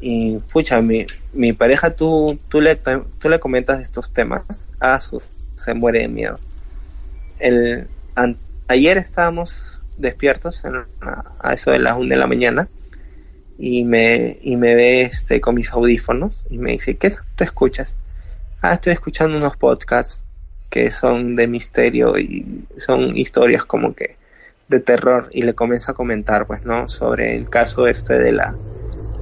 Y 0.00 0.36
pucha, 0.52 0.80
mi, 0.80 1.06
mi 1.32 1.52
pareja, 1.52 1.90
tú, 1.94 2.38
tú, 2.48 2.60
le, 2.60 2.76
tú 2.76 3.28
le 3.28 3.40
comentas 3.40 3.80
estos 3.80 4.12
temas, 4.12 4.68
ah, 4.80 5.00
sus, 5.00 5.32
se 5.56 5.74
muere 5.74 6.00
de 6.00 6.08
miedo. 6.08 6.38
El, 7.40 7.88
an- 8.14 8.36
ayer 8.68 8.96
estábamos 8.98 9.82
despiertos 9.96 10.64
en 10.64 10.74
a 11.40 11.52
eso 11.52 11.72
de 11.72 11.80
las 11.80 11.96
1 11.96 12.08
de 12.10 12.16
la 12.16 12.26
mañana 12.28 12.68
y 13.58 13.84
me, 13.84 14.38
y 14.42 14.56
me 14.56 14.74
ve 14.74 15.02
este, 15.02 15.40
con 15.40 15.56
mis 15.56 15.72
audífonos 15.72 16.46
y 16.48 16.58
me 16.58 16.72
dice, 16.72 16.96
¿qué 16.96 17.12
te 17.36 17.44
escuchas? 17.44 17.96
Ah, 18.62 18.74
estoy 18.74 18.92
escuchando 18.92 19.36
unos 19.36 19.56
podcasts 19.56 20.24
que 20.70 20.90
son 20.90 21.34
de 21.36 21.48
misterio 21.48 22.18
y 22.18 22.64
son 22.76 23.16
historias 23.16 23.64
como 23.64 23.94
que 23.94 24.16
de 24.68 24.80
terror 24.80 25.28
y 25.32 25.42
le 25.42 25.54
comienza 25.54 25.92
a 25.92 25.94
comentar 25.94 26.46
pues 26.46 26.64
no 26.64 26.88
sobre 26.88 27.36
el 27.36 27.48
caso 27.48 27.86
este 27.86 28.14
de 28.18 28.32
la 28.32 28.58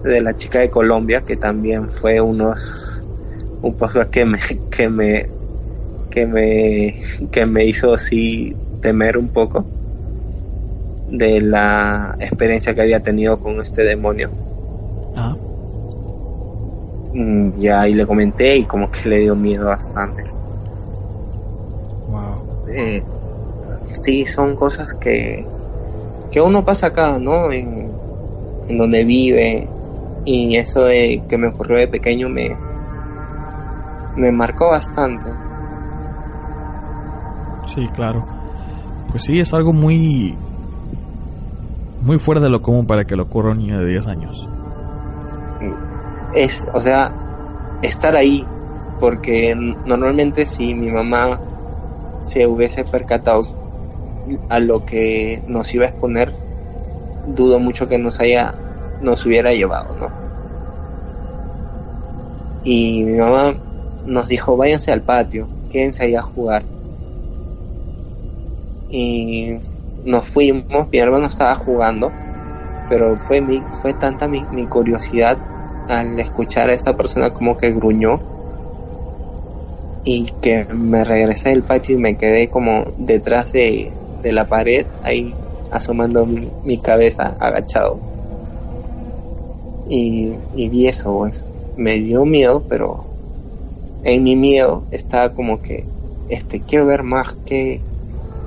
de 0.03 0.21
la 0.21 0.37
chica 0.37 0.61
de 0.61 0.71
Colombia 0.71 1.23
que 1.23 1.37
también 1.37 1.89
fue 1.91 2.21
unos 2.21 3.05
un 3.61 3.75
podcast 3.77 4.11
que 4.11 4.25
me 4.25 4.41
que 4.71 4.89
me 4.89 5.31
que 6.11 6.27
me 6.27 7.01
que 7.31 7.47
me 7.47 7.65
hizo 7.65 7.95
así 7.95 8.57
temer 8.81 9.17
un 9.19 9.29
poco 9.29 9.67
de 11.09 11.41
la 11.41 12.17
experiencia 12.19 12.75
que 12.75 12.83
había 12.83 13.01
tenido 13.01 13.39
con 13.39 13.61
este 13.61 13.83
demonio 13.85 14.31
Ah, 15.15 15.35
Mm, 17.15 17.59
ya 17.59 17.89
y 17.89 17.95
le 17.95 18.07
comenté 18.07 18.57
y 18.57 18.65
como 18.65 18.91
que 18.91 19.09
le 19.09 19.21
dio 19.21 19.35
miedo 19.35 19.67
bastante 19.67 20.25
wow. 22.11 22.69
eh, 22.69 23.03
sí 23.83 24.27
son 24.27 24.55
cosas 24.57 24.93
que 24.95 25.47
que 26.31 26.41
uno 26.43 26.63
pasa 26.65 26.89
acá 26.89 27.19
no 27.19 27.51
en, 27.53 27.91
en 28.69 28.77
donde 28.79 29.05
vive 29.05 29.67
y 30.27 30.57
eso 30.57 30.81
de 30.85 31.23
que 31.29 31.39
me 31.39 31.47
ocurrió 31.47 31.79
de 31.79 31.89
pequeño 31.89 32.29
me 32.29 32.55
me 34.17 34.31
marcó 34.33 34.69
bastante 34.69 35.31
Sí, 37.75 37.87
claro. 37.89 38.25
Pues 39.11 39.25
sí, 39.25 39.41
es 39.41 39.53
algo 39.53 39.73
muy. 39.73 40.35
Muy 42.07 42.21
fuera 42.21 42.41
de 42.41 42.49
lo 42.49 42.63
común 42.63 42.87
para 42.87 43.05
que 43.05 43.17
le 43.17 43.23
ocurra 43.23 43.51
un 43.51 43.59
niño 43.59 43.81
de 43.81 43.87
10 43.87 44.07
años. 44.07 44.49
es 46.37 46.65
o 46.73 46.81
sea 46.81 47.13
estar 47.83 48.17
ahí 48.17 48.47
porque 49.01 49.57
normalmente 49.57 50.47
si 50.47 50.73
mi 50.73 50.89
mamá 50.93 51.41
se 52.21 52.47
hubiese 52.47 52.85
percatado 52.85 53.41
a 54.49 54.61
lo 54.61 54.87
que 54.87 55.43
nos 55.49 55.75
iba 55.75 55.87
a 55.87 55.89
exponer 55.89 56.33
dudo 57.27 57.59
mucho 57.59 57.89
que 57.89 57.99
nos 57.99 58.21
haya 58.21 58.55
nos 59.03 59.27
hubiera 59.27 59.53
llevado 59.53 59.97
no 59.97 60.09
y 62.63 63.03
mi 63.03 63.19
mamá 63.19 63.57
nos 64.05 64.29
dijo 64.29 64.57
váyanse 64.57 64.93
al 64.93 65.03
patio 65.03 65.49
quédense 65.73 66.05
ahí 66.05 66.15
a 66.15 66.23
jugar 66.23 66.63
y 68.91 69.57
nos 70.07 70.29
fuimos 70.29 70.89
mi 70.93 70.99
hermano 71.01 71.27
estaba 71.27 71.57
jugando 71.57 72.17
pero 72.89 73.17
fue 73.19 73.41
mi 73.43 73.67
fue 73.81 73.95
tanta 73.95 74.29
mi, 74.29 74.49
mi 74.51 74.69
curiosidad 74.69 75.43
al 75.87 76.19
escuchar 76.21 76.71
a 76.71 76.75
esta 76.75 76.97
persona 76.97 77.33
como 77.33 77.57
que 77.57 77.73
gruñó 77.73 78.23
y 80.05 80.33
que 80.41 80.67
me 80.73 81.05
regresé 81.05 81.51
del 81.51 81.65
patio 81.65 81.97
y 81.97 82.01
me 82.01 82.17
quedé 82.17 82.49
como 82.51 82.87
detrás 82.97 83.53
de, 83.53 83.99
de 84.23 84.33
la 84.33 84.49
pared 84.49 84.89
ahí 85.03 85.39
asomando 85.71 86.27
mi, 86.27 86.55
cabeza 86.81 87.37
agachado. 87.41 88.05
Y, 89.85 90.41
y 90.53 90.69
vi 90.69 90.89
eso 90.89 91.13
pues 91.19 91.49
me 91.75 91.99
dio 92.01 92.25
miedo 92.27 92.67
pero 92.69 93.07
en 94.03 94.25
mi 94.25 94.37
miedo 94.37 94.89
estaba 94.91 95.35
como 95.35 95.61
que 95.63 95.91
este 96.29 96.65
quiero 96.65 96.87
ver 96.87 97.03
más 97.05 97.37
que 97.45 97.85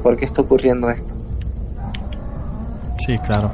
por 0.01 0.17
qué 0.17 0.25
está 0.25 0.41
ocurriendo 0.43 0.89
esto 0.91 1.18
Sí, 3.05 3.17
claro. 3.19 3.51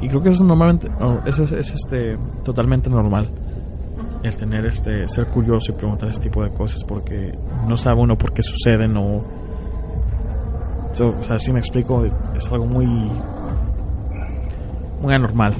Y 0.00 0.08
creo 0.08 0.22
que 0.22 0.28
eso 0.30 0.44
normalmente 0.44 0.88
no, 1.00 1.22
es, 1.26 1.38
es, 1.38 1.74
este 1.74 2.16
totalmente 2.44 2.88
normal 2.88 3.30
el 4.22 4.36
tener 4.36 4.64
este 4.66 5.06
ser 5.08 5.26
curioso 5.26 5.72
y 5.72 5.74
preguntar 5.74 6.08
ese 6.08 6.20
tipo 6.20 6.42
de 6.42 6.50
cosas 6.50 6.82
porque 6.84 7.36
no 7.66 7.76
sabe 7.76 8.00
uno 8.00 8.18
por 8.18 8.32
qué 8.32 8.42
suceden 8.42 8.96
o 8.96 9.22
o 11.00 11.24
sea, 11.24 11.38
si 11.38 11.52
me 11.52 11.60
explico, 11.60 12.04
es 12.34 12.50
algo 12.50 12.66
muy 12.66 12.86
muy 15.00 15.14
anormal. 15.14 15.54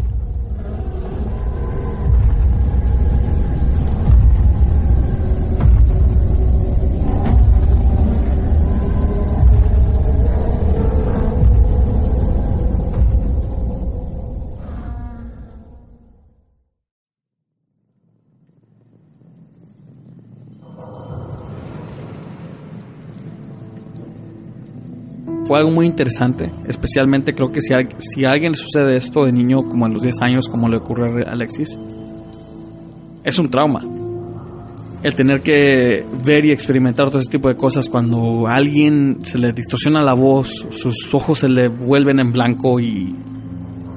Fue 25.49 25.57
algo 25.57 25.71
muy 25.71 25.87
interesante, 25.87 26.53
especialmente 26.67 27.35
creo 27.35 27.51
que 27.51 27.63
si 27.63 27.73
si 28.01 28.27
alguien 28.27 28.53
le 28.53 28.59
sucede 28.59 28.99
esto 28.99 29.25
de 29.25 29.33
niño 29.33 29.67
como 29.67 29.87
a 29.87 29.89
los 29.89 30.03
10 30.03 30.21
años, 30.21 30.47
como 30.47 30.69
le 30.69 30.77
ocurre 30.77 31.27
a 31.27 31.33
Alexis, 31.33 31.79
es 33.25 33.39
un 33.39 33.49
trauma. 33.49 33.81
El 35.03 35.15
tener 35.15 35.41
que 35.41 36.05
ver 36.23 36.45
y 36.45 36.51
experimentar 36.51 37.09
todo 37.09 37.21
ese 37.21 37.31
tipo 37.31 37.49
de 37.49 37.57
cosas 37.57 37.89
cuando 37.89 38.47
a 38.47 38.57
alguien 38.57 39.21
se 39.23 39.39
le 39.39 39.55
distorsiona 39.55 40.03
la 40.03 40.13
voz, 40.13 40.67
sus 40.69 41.15
ojos 41.15 41.39
se 41.39 41.49
le 41.49 41.69
vuelven 41.69 42.21
en 42.21 42.31
blanco 42.31 42.79
y... 42.79 43.17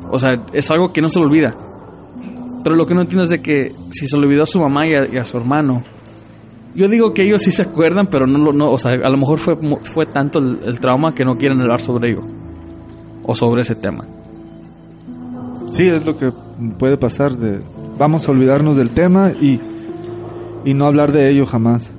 O 0.09 0.19
sea, 0.21 0.41
es 0.53 0.71
algo 0.71 0.93
que 0.93 1.01
no 1.01 1.09
se 1.09 1.19
le 1.19 1.25
olvida. 1.25 1.53
Pero 2.63 2.77
lo 2.77 2.85
que 2.85 2.93
no 2.93 3.01
entiendo 3.01 3.23
es 3.23 3.29
de 3.29 3.41
que 3.41 3.73
si 3.91 4.07
se 4.07 4.17
le 4.17 4.25
olvidó 4.25 4.43
a 4.43 4.45
su 4.47 4.57
mamá 4.57 4.87
y 4.87 4.93
a 4.93 5.25
su 5.25 5.35
hermano, 5.35 5.83
yo 6.75 6.87
digo 6.87 7.13
que 7.13 7.23
ellos 7.23 7.41
sí 7.41 7.51
se 7.51 7.63
acuerdan, 7.63 8.07
pero 8.07 8.27
no 8.27 8.37
lo, 8.37 8.53
no, 8.53 8.71
o 8.71 8.77
sea, 8.77 8.91
a 8.91 9.09
lo 9.09 9.17
mejor 9.17 9.39
fue, 9.39 9.57
fue 9.93 10.05
tanto 10.05 10.39
el, 10.39 10.59
el 10.65 10.79
trauma 10.79 11.13
que 11.13 11.25
no 11.25 11.37
quieren 11.37 11.61
hablar 11.61 11.81
sobre 11.81 12.11
ello. 12.11 12.21
O 13.23 13.35
sobre 13.35 13.61
ese 13.61 13.75
tema. 13.75 14.05
Sí, 15.71 15.87
es 15.87 16.05
lo 16.05 16.17
que 16.17 16.31
puede 16.77 16.97
pasar. 16.97 17.33
De, 17.33 17.59
vamos 17.97 18.27
a 18.27 18.31
olvidarnos 18.31 18.77
del 18.77 18.89
tema 18.91 19.31
y, 19.31 19.59
y 20.65 20.73
no 20.73 20.85
hablar 20.85 21.11
de 21.11 21.29
ello 21.29 21.45
jamás. 21.45 21.91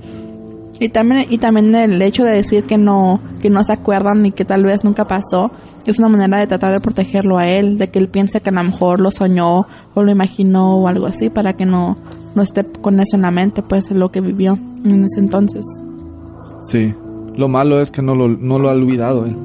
Y 0.79 0.89
también, 0.89 1.27
y 1.31 1.39
también 1.39 1.75
el 1.75 2.03
hecho 2.03 2.25
de 2.25 2.33
decir 2.33 2.65
que 2.65 2.77
no, 2.77 3.21
que 3.41 3.51
no 3.51 3.63
se 3.63 3.73
acuerdan 3.73 4.27
y 4.27 4.33
que 4.33 4.45
tal 4.45 4.65
vez 4.65 4.85
nunca 4.85 5.05
pasó, 5.05 5.53
es 5.91 5.99
una 5.99 6.09
manera 6.09 6.39
de 6.39 6.47
tratar 6.47 6.73
de 6.75 6.81
protegerlo 6.81 7.39
a 7.39 7.49
él, 7.49 7.79
de 7.79 7.89
que 7.91 7.99
él 7.99 8.09
piense 8.09 8.41
que 8.41 8.51
a 8.51 8.53
lo 8.53 8.63
mejor 8.63 9.01
lo 9.01 9.11
soñó 9.11 9.67
o 9.95 10.03
lo 10.03 10.11
imaginó 10.11 10.77
o 10.79 10.89
algo 10.89 11.07
así, 11.07 11.29
para 11.31 11.55
que 11.55 11.67
no, 11.67 11.97
no 12.35 12.43
esté 12.43 12.65
con 12.65 13.01
eso 13.01 13.17
en 13.17 13.23
la 13.23 13.31
mente, 13.31 13.63
pues 13.63 13.91
lo 13.91 14.11
que 14.11 14.21
vivió 14.21 14.59
en 14.85 15.05
ese 15.05 15.21
entonces. 15.21 15.65
Sí. 16.69 16.95
Lo 17.37 17.49
malo 17.49 17.81
es 17.81 17.91
que 17.91 18.03
no 18.03 18.15
lo, 18.15 18.29
no 18.29 18.59
lo 18.59 18.69
ha 18.69 18.73
olvidado 18.73 19.25
él. 19.25 19.37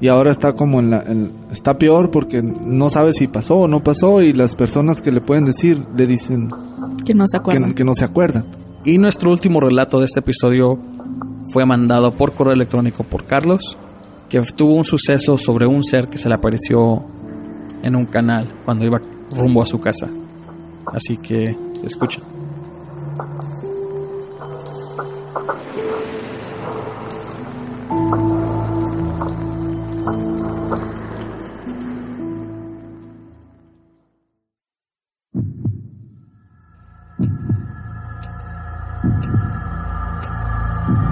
Y 0.00 0.08
ahora 0.08 0.30
está 0.30 0.52
como 0.54 0.78
en 0.80 0.90
la... 0.90 1.02
en- 1.02 1.32
está 1.50 1.78
peor 1.78 2.10
porque 2.10 2.42
no 2.42 2.90
sabe 2.90 3.12
si 3.14 3.26
pasó 3.28 3.56
o 3.60 3.68
no 3.68 3.80
pasó 3.82 4.20
y 4.20 4.34
las 4.34 4.54
personas 4.54 5.00
que 5.00 5.10
le 5.10 5.22
pueden 5.22 5.46
decir 5.46 5.82
le 5.96 6.06
dicen 6.06 6.48
Que 7.06 7.14
no 7.14 7.26
se 7.26 7.38
acuerdan. 7.38 7.70
que, 7.70 7.76
que 7.76 7.84
no 7.84 7.94
se 7.94 8.04
acuerdan. 8.04 8.44
Y 8.84 8.98
nuestro 8.98 9.30
último 9.30 9.58
relato 9.60 9.98
de 9.98 10.04
este 10.04 10.20
episodio 10.20 10.78
fue 11.48 11.64
mandado 11.64 12.12
por 12.12 12.32
correo 12.32 12.52
electrónico 12.52 13.04
por 13.04 13.24
Carlos, 13.24 13.78
que 14.28 14.40
tuvo 14.42 14.74
un 14.74 14.84
suceso 14.84 15.38
sobre 15.38 15.66
un 15.66 15.84
ser 15.84 16.08
que 16.08 16.18
se 16.18 16.28
le 16.28 16.34
apareció 16.34 17.04
en 17.82 17.96
un 17.96 18.06
canal 18.06 18.48
cuando 18.64 18.84
iba 18.84 19.00
rumbo 19.34 19.62
a 19.62 19.66
su 19.66 19.80
casa. 19.80 20.08
Así 20.92 21.16
que 21.16 21.56
escuchen. 21.84 22.22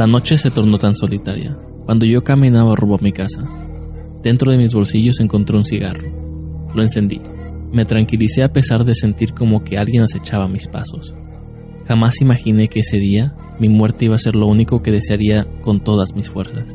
La 0.00 0.06
noche 0.06 0.38
se 0.38 0.50
tornó 0.50 0.78
tan 0.78 0.94
solitaria, 0.94 1.58
cuando 1.84 2.06
yo 2.06 2.24
caminaba 2.24 2.74
rumbo 2.74 2.94
a 2.94 3.02
mi 3.02 3.12
casa. 3.12 3.46
Dentro 4.22 4.50
de 4.50 4.56
mis 4.56 4.72
bolsillos 4.72 5.20
encontré 5.20 5.58
un 5.58 5.66
cigarro. 5.66 6.08
Lo 6.74 6.80
encendí. 6.80 7.20
Me 7.70 7.84
tranquilicé 7.84 8.42
a 8.42 8.50
pesar 8.50 8.86
de 8.86 8.94
sentir 8.94 9.34
como 9.34 9.62
que 9.62 9.76
alguien 9.76 10.02
acechaba 10.02 10.48
mis 10.48 10.68
pasos. 10.68 11.14
Jamás 11.86 12.22
imaginé 12.22 12.68
que 12.68 12.80
ese 12.80 12.96
día 12.96 13.34
mi 13.58 13.68
muerte 13.68 14.06
iba 14.06 14.14
a 14.14 14.18
ser 14.18 14.36
lo 14.36 14.46
único 14.46 14.80
que 14.80 14.90
desearía 14.90 15.44
con 15.60 15.84
todas 15.84 16.14
mis 16.16 16.30
fuerzas. 16.30 16.66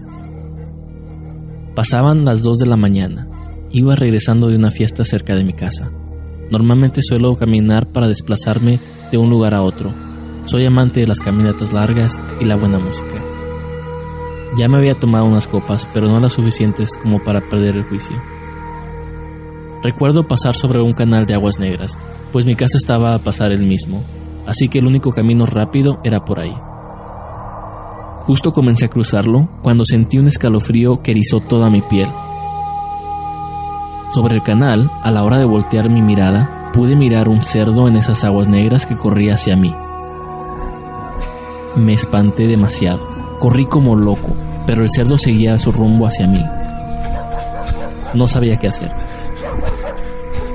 Pasaban 1.73 2.25
las 2.25 2.43
2 2.43 2.59
de 2.59 2.67
la 2.67 2.77
mañana. 2.77 3.27
Iba 3.71 3.95
regresando 3.95 4.49
de 4.49 4.57
una 4.57 4.69
fiesta 4.69 5.03
cerca 5.03 5.35
de 5.35 5.43
mi 5.43 5.53
casa. 5.53 5.91
Normalmente 6.51 7.01
suelo 7.01 7.35
caminar 7.37 7.91
para 7.91 8.07
desplazarme 8.07 8.79
de 9.11 9.17
un 9.17 9.31
lugar 9.31 9.55
a 9.55 9.63
otro, 9.63 9.91
soy 10.45 10.65
amante 10.65 11.01
de 11.01 11.07
las 11.07 11.19
caminatas 11.19 11.73
largas 11.73 12.17
y 12.39 12.45
la 12.45 12.55
buena 12.55 12.79
música. 12.79 13.23
Ya 14.57 14.67
me 14.67 14.77
había 14.77 14.95
tomado 14.95 15.25
unas 15.25 15.47
copas, 15.47 15.87
pero 15.93 16.07
no 16.07 16.19
las 16.19 16.33
suficientes 16.33 16.91
como 17.01 17.23
para 17.23 17.41
perder 17.49 17.75
el 17.75 17.83
juicio. 17.85 18.15
Recuerdo 19.83 20.27
pasar 20.27 20.55
sobre 20.55 20.81
un 20.81 20.93
canal 20.93 21.25
de 21.25 21.33
aguas 21.33 21.59
negras, 21.59 21.97
pues 22.31 22.45
mi 22.45 22.55
casa 22.55 22.77
estaba 22.77 23.15
a 23.15 23.19
pasar 23.19 23.51
el 23.51 23.67
mismo, 23.67 24.03
así 24.47 24.69
que 24.69 24.79
el 24.79 24.87
único 24.87 25.11
camino 25.11 25.45
rápido 25.45 25.99
era 26.03 26.23
por 26.23 26.39
ahí. 26.39 26.55
Justo 28.21 28.53
comencé 28.53 28.85
a 28.85 28.89
cruzarlo 28.89 29.49
cuando 29.61 29.83
sentí 29.85 30.17
un 30.17 30.27
escalofrío 30.27 31.01
que 31.01 31.11
erizó 31.11 31.41
toda 31.41 31.69
mi 31.69 31.81
piel. 31.81 32.09
Sobre 34.11 34.37
el 34.37 34.43
canal, 34.43 34.89
a 35.03 35.11
la 35.11 35.23
hora 35.23 35.37
de 35.37 35.45
voltear 35.45 35.89
mi 35.89 36.01
mirada, 36.01 36.71
pude 36.73 36.95
mirar 36.95 37.29
un 37.29 37.43
cerdo 37.43 37.87
en 37.87 37.97
esas 37.97 38.23
aguas 38.23 38.47
negras 38.47 38.85
que 38.85 38.95
corría 38.95 39.33
hacia 39.33 39.55
mí. 39.55 39.73
Me 41.75 41.93
espanté 41.93 42.47
demasiado. 42.47 43.05
Corrí 43.39 43.65
como 43.65 43.97
loco, 43.97 44.33
pero 44.65 44.83
el 44.83 44.89
cerdo 44.89 45.17
seguía 45.17 45.57
su 45.57 45.73
rumbo 45.73 46.07
hacia 46.07 46.25
mí. 46.25 46.41
No 48.13 48.27
sabía 48.27 48.55
qué 48.55 48.69
hacer. 48.69 48.93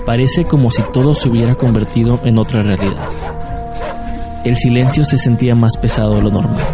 Parece 0.07 0.45
como 0.45 0.71
si 0.71 0.83
todo 0.95 1.15
se 1.15 1.29
hubiera 1.29 1.55
convertido 1.55 2.19
en 2.25 2.39
otra 2.39 2.63
realidad. 2.63 3.07
El 4.45 4.57
silencio 4.57 5.05
se 5.05 5.19
sentía 5.19 5.55
más 5.55 5.77
pesado 5.77 6.17
de 6.17 6.23
lo 6.23 6.31
normal. 6.31 6.65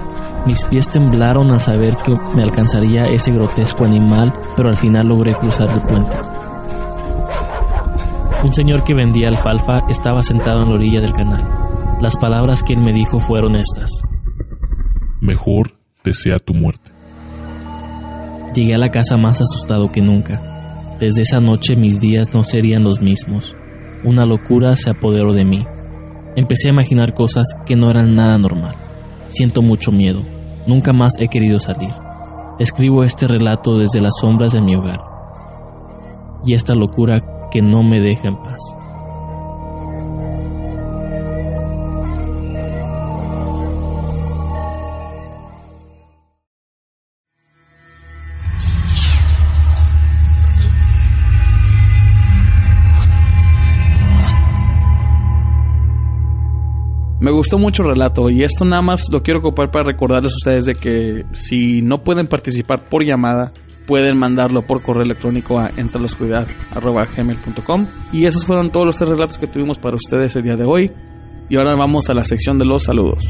Mis 0.47 0.63
pies 0.65 0.89
temblaron 0.89 1.51
al 1.51 1.59
saber 1.59 1.97
que 1.97 2.17
me 2.37 2.45
alcanzaría 2.45 3.07
ese 3.07 3.33
grotesco 3.33 3.85
animal, 3.85 4.33
pero 4.57 4.69
al 4.69 4.77
final 4.77 5.09
logré 5.09 5.35
cruzar 5.35 5.69
el 5.71 5.81
puente. 5.81 6.17
Un 8.45 8.53
señor 8.53 8.85
que 8.85 8.95
vendía 8.95 9.27
alfalfa 9.27 9.81
estaba 9.89 10.23
sentado 10.23 10.63
en 10.63 10.69
la 10.69 10.75
orilla 10.77 11.01
del 11.01 11.15
canal. 11.15 11.43
Las 12.01 12.17
palabras 12.17 12.63
que 12.63 12.75
él 12.75 12.81
me 12.81 12.93
dijo 12.93 13.19
fueron 13.19 13.57
estas 13.57 13.91
mejor 15.27 15.73
desea 16.05 16.39
tu 16.39 16.55
muerte. 16.55 16.93
Llegué 18.55 18.75
a 18.75 18.79
la 18.79 18.91
casa 18.91 19.17
más 19.17 19.41
asustado 19.41 19.91
que 19.91 20.01
nunca. 20.01 20.97
Desde 21.01 21.23
esa 21.23 21.41
noche 21.41 21.77
mis 21.77 22.01
días 22.01 22.33
no 22.33 22.45
serían 22.45 22.85
los 22.85 23.03
mismos. 23.03 23.55
Una 24.05 24.25
locura 24.25 24.77
se 24.77 24.89
apoderó 24.89 25.35
de 25.35 25.45
mí. 25.45 25.67
Empecé 26.37 26.69
a 26.69 26.73
imaginar 26.73 27.13
cosas 27.13 27.47
que 27.67 27.77
no 27.77 27.91
eran 27.91 28.15
nada 28.15 28.39
normal. 28.39 28.75
Siento 29.29 29.61
mucho 29.61 29.91
miedo. 29.91 30.23
Nunca 30.67 30.93
más 30.93 31.15
he 31.19 31.29
querido 31.29 31.59
salir. 31.59 31.93
Escribo 32.59 33.03
este 33.03 33.27
relato 33.27 33.77
desde 33.79 34.01
las 34.01 34.15
sombras 34.21 34.53
de 34.53 34.63
mi 34.63 34.77
hogar. 34.77 35.01
Y 36.47 36.55
esta 36.55 36.75
locura 36.75 37.49
que 37.51 37.61
no 37.61 37.83
me 37.83 38.01
deja 38.01 38.29
en 38.29 38.37
paz. 38.37 38.61
Me 57.27 57.33
gustó 57.33 57.59
mucho 57.59 57.83
el 57.83 57.89
relato 57.89 58.31
y 58.31 58.45
esto 58.45 58.65
nada 58.65 58.83
más 58.83 59.07
lo 59.11 59.25
quiero 59.25 59.41
ocupar 59.41 59.73
para 59.73 59.87
recordarles 59.87 60.33
a 60.33 60.37
ustedes 60.37 60.65
de 60.65 60.77
que 60.77 61.27
si 61.33 61.83
no 61.83 62.05
pueden 62.05 62.29
participar 62.29 62.89
por 62.89 63.03
llamada, 63.03 63.53
pueden 63.89 64.17
mandarlo 64.17 64.63
por 64.63 64.81
correo 64.81 65.03
electrónico 65.03 65.59
a 65.59 65.73
entraloscuridad.gmail.com 65.77 67.87
y 68.13 68.27
esos 68.27 68.47
fueron 68.47 68.71
todos 68.71 68.87
los 68.87 68.97
tres 68.97 69.11
relatos 69.11 69.39
que 69.39 69.49
tuvimos 69.49 69.77
para 69.77 69.97
ustedes 69.97 70.37
el 70.37 70.45
día 70.45 70.55
de 70.55 70.63
hoy. 70.63 70.93
Y 71.49 71.57
ahora 71.57 71.75
vamos 71.75 72.09
a 72.09 72.15
la 72.15 72.23
sección 72.23 72.61
de 72.61 72.65
los 72.65 72.85
saludos. 72.85 73.25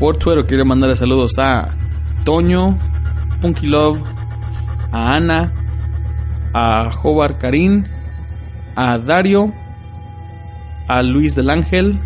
Por 0.00 0.16
Twitter 0.16 0.44
quiero 0.44 0.64
mandarle 0.64 0.96
saludos 0.96 1.38
a 1.38 1.76
Toño, 2.24 2.76
Punky 3.40 3.68
Love, 3.68 4.00
a 4.90 5.14
Ana, 5.14 5.52
a 6.52 6.90
Jobar 6.90 7.38
Karim, 7.38 7.84
a 8.74 8.98
Dario, 8.98 9.52
a 10.88 11.04
Luis 11.04 11.36
del 11.36 11.50
Ángel, 11.50 12.00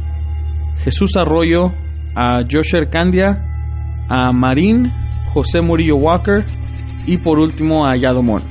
Jesús 0.87 1.17
Arroyo, 1.17 1.73
a 2.15 2.45
Josher 2.49 2.89
Candia, 2.89 3.45
a 4.09 4.31
Marín, 4.31 4.93
José 5.35 5.61
Murillo 5.61 5.97
Walker 5.97 6.45
y 7.07 7.17
por 7.17 7.41
último 7.41 7.85
a 7.85 7.97
Yadomón. 7.97 8.45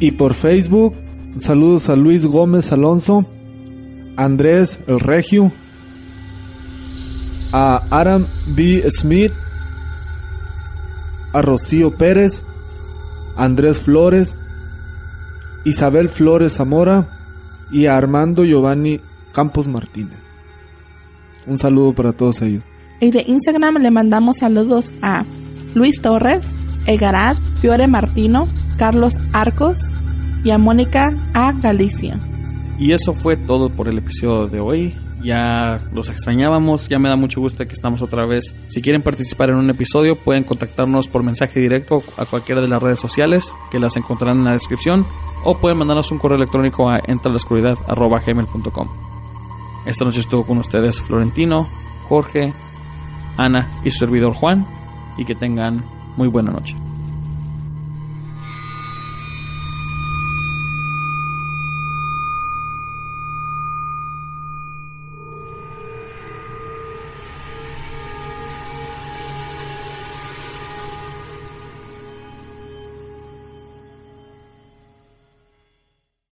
Y 0.00 0.10
por 0.10 0.34
Facebook, 0.34 0.96
saludos 1.36 1.90
a 1.90 1.94
Luis 1.94 2.26
Gómez 2.26 2.72
Alonso, 2.72 3.24
Andrés 4.16 4.80
El 4.88 4.98
Regio, 4.98 5.52
a 7.52 7.84
Aram 7.88 8.26
B. 8.56 8.82
Smith, 8.90 9.32
a 11.32 11.40
Rocío 11.40 11.96
Pérez, 11.96 12.42
Andrés 13.36 13.78
Flores, 13.78 14.36
Isabel 15.64 16.08
Flores 16.08 16.54
Zamora 16.54 17.06
y 17.70 17.86
a 17.86 17.96
Armando 17.96 18.44
Giovanni 18.44 19.00
Campos 19.32 19.68
Martínez. 19.68 20.25
Un 21.46 21.58
saludo 21.58 21.92
para 21.92 22.12
todos 22.12 22.42
ellos. 22.42 22.64
Y 23.00 23.10
de 23.10 23.24
Instagram 23.26 23.76
le 23.76 23.90
mandamos 23.90 24.38
saludos 24.38 24.90
a 25.02 25.24
Luis 25.74 26.00
Torres, 26.00 26.44
Egarat, 26.86 27.36
Fiore 27.60 27.86
Martino, 27.86 28.48
Carlos 28.78 29.14
Arcos 29.32 29.78
y 30.44 30.50
a 30.50 30.58
Mónica 30.58 31.12
A. 31.34 31.52
Galicia. 31.52 32.18
Y 32.78 32.92
eso 32.92 33.14
fue 33.14 33.36
todo 33.36 33.70
por 33.70 33.88
el 33.88 33.98
episodio 33.98 34.48
de 34.48 34.60
hoy. 34.60 34.94
Ya 35.22 35.82
los 35.92 36.08
extrañábamos, 36.08 36.88
ya 36.88 36.98
me 36.98 37.08
da 37.08 37.16
mucho 37.16 37.40
gusto 37.40 37.66
que 37.66 37.74
estamos 37.74 38.00
otra 38.00 38.26
vez. 38.26 38.54
Si 38.68 38.80
quieren 38.80 39.02
participar 39.02 39.50
en 39.50 39.56
un 39.56 39.70
episodio, 39.70 40.14
pueden 40.14 40.44
contactarnos 40.44 41.08
por 41.08 41.22
mensaje 41.22 41.58
directo 41.58 42.02
a 42.16 42.26
cualquiera 42.26 42.60
de 42.60 42.68
las 42.68 42.82
redes 42.82 43.00
sociales 43.00 43.52
que 43.70 43.80
las 43.80 43.96
encontrarán 43.96 44.38
en 44.38 44.44
la 44.44 44.52
descripción 44.52 45.04
o 45.42 45.58
pueden 45.58 45.78
mandarnos 45.78 46.12
un 46.12 46.18
correo 46.18 46.36
electrónico 46.36 46.88
a 46.88 47.00
entralascuridad.gmail.com. 47.06 49.15
Esta 49.86 50.04
noche 50.04 50.20
estuvo 50.20 50.44
con 50.44 50.58
ustedes 50.58 51.00
Florentino, 51.00 51.68
Jorge, 52.08 52.52
Ana 53.36 53.68
y 53.84 53.90
su 53.90 53.98
servidor 53.98 54.34
Juan 54.34 54.66
y 55.16 55.24
que 55.24 55.34
tengan 55.36 55.84
muy 56.16 56.28
buena 56.28 56.50
noche. 56.50 56.76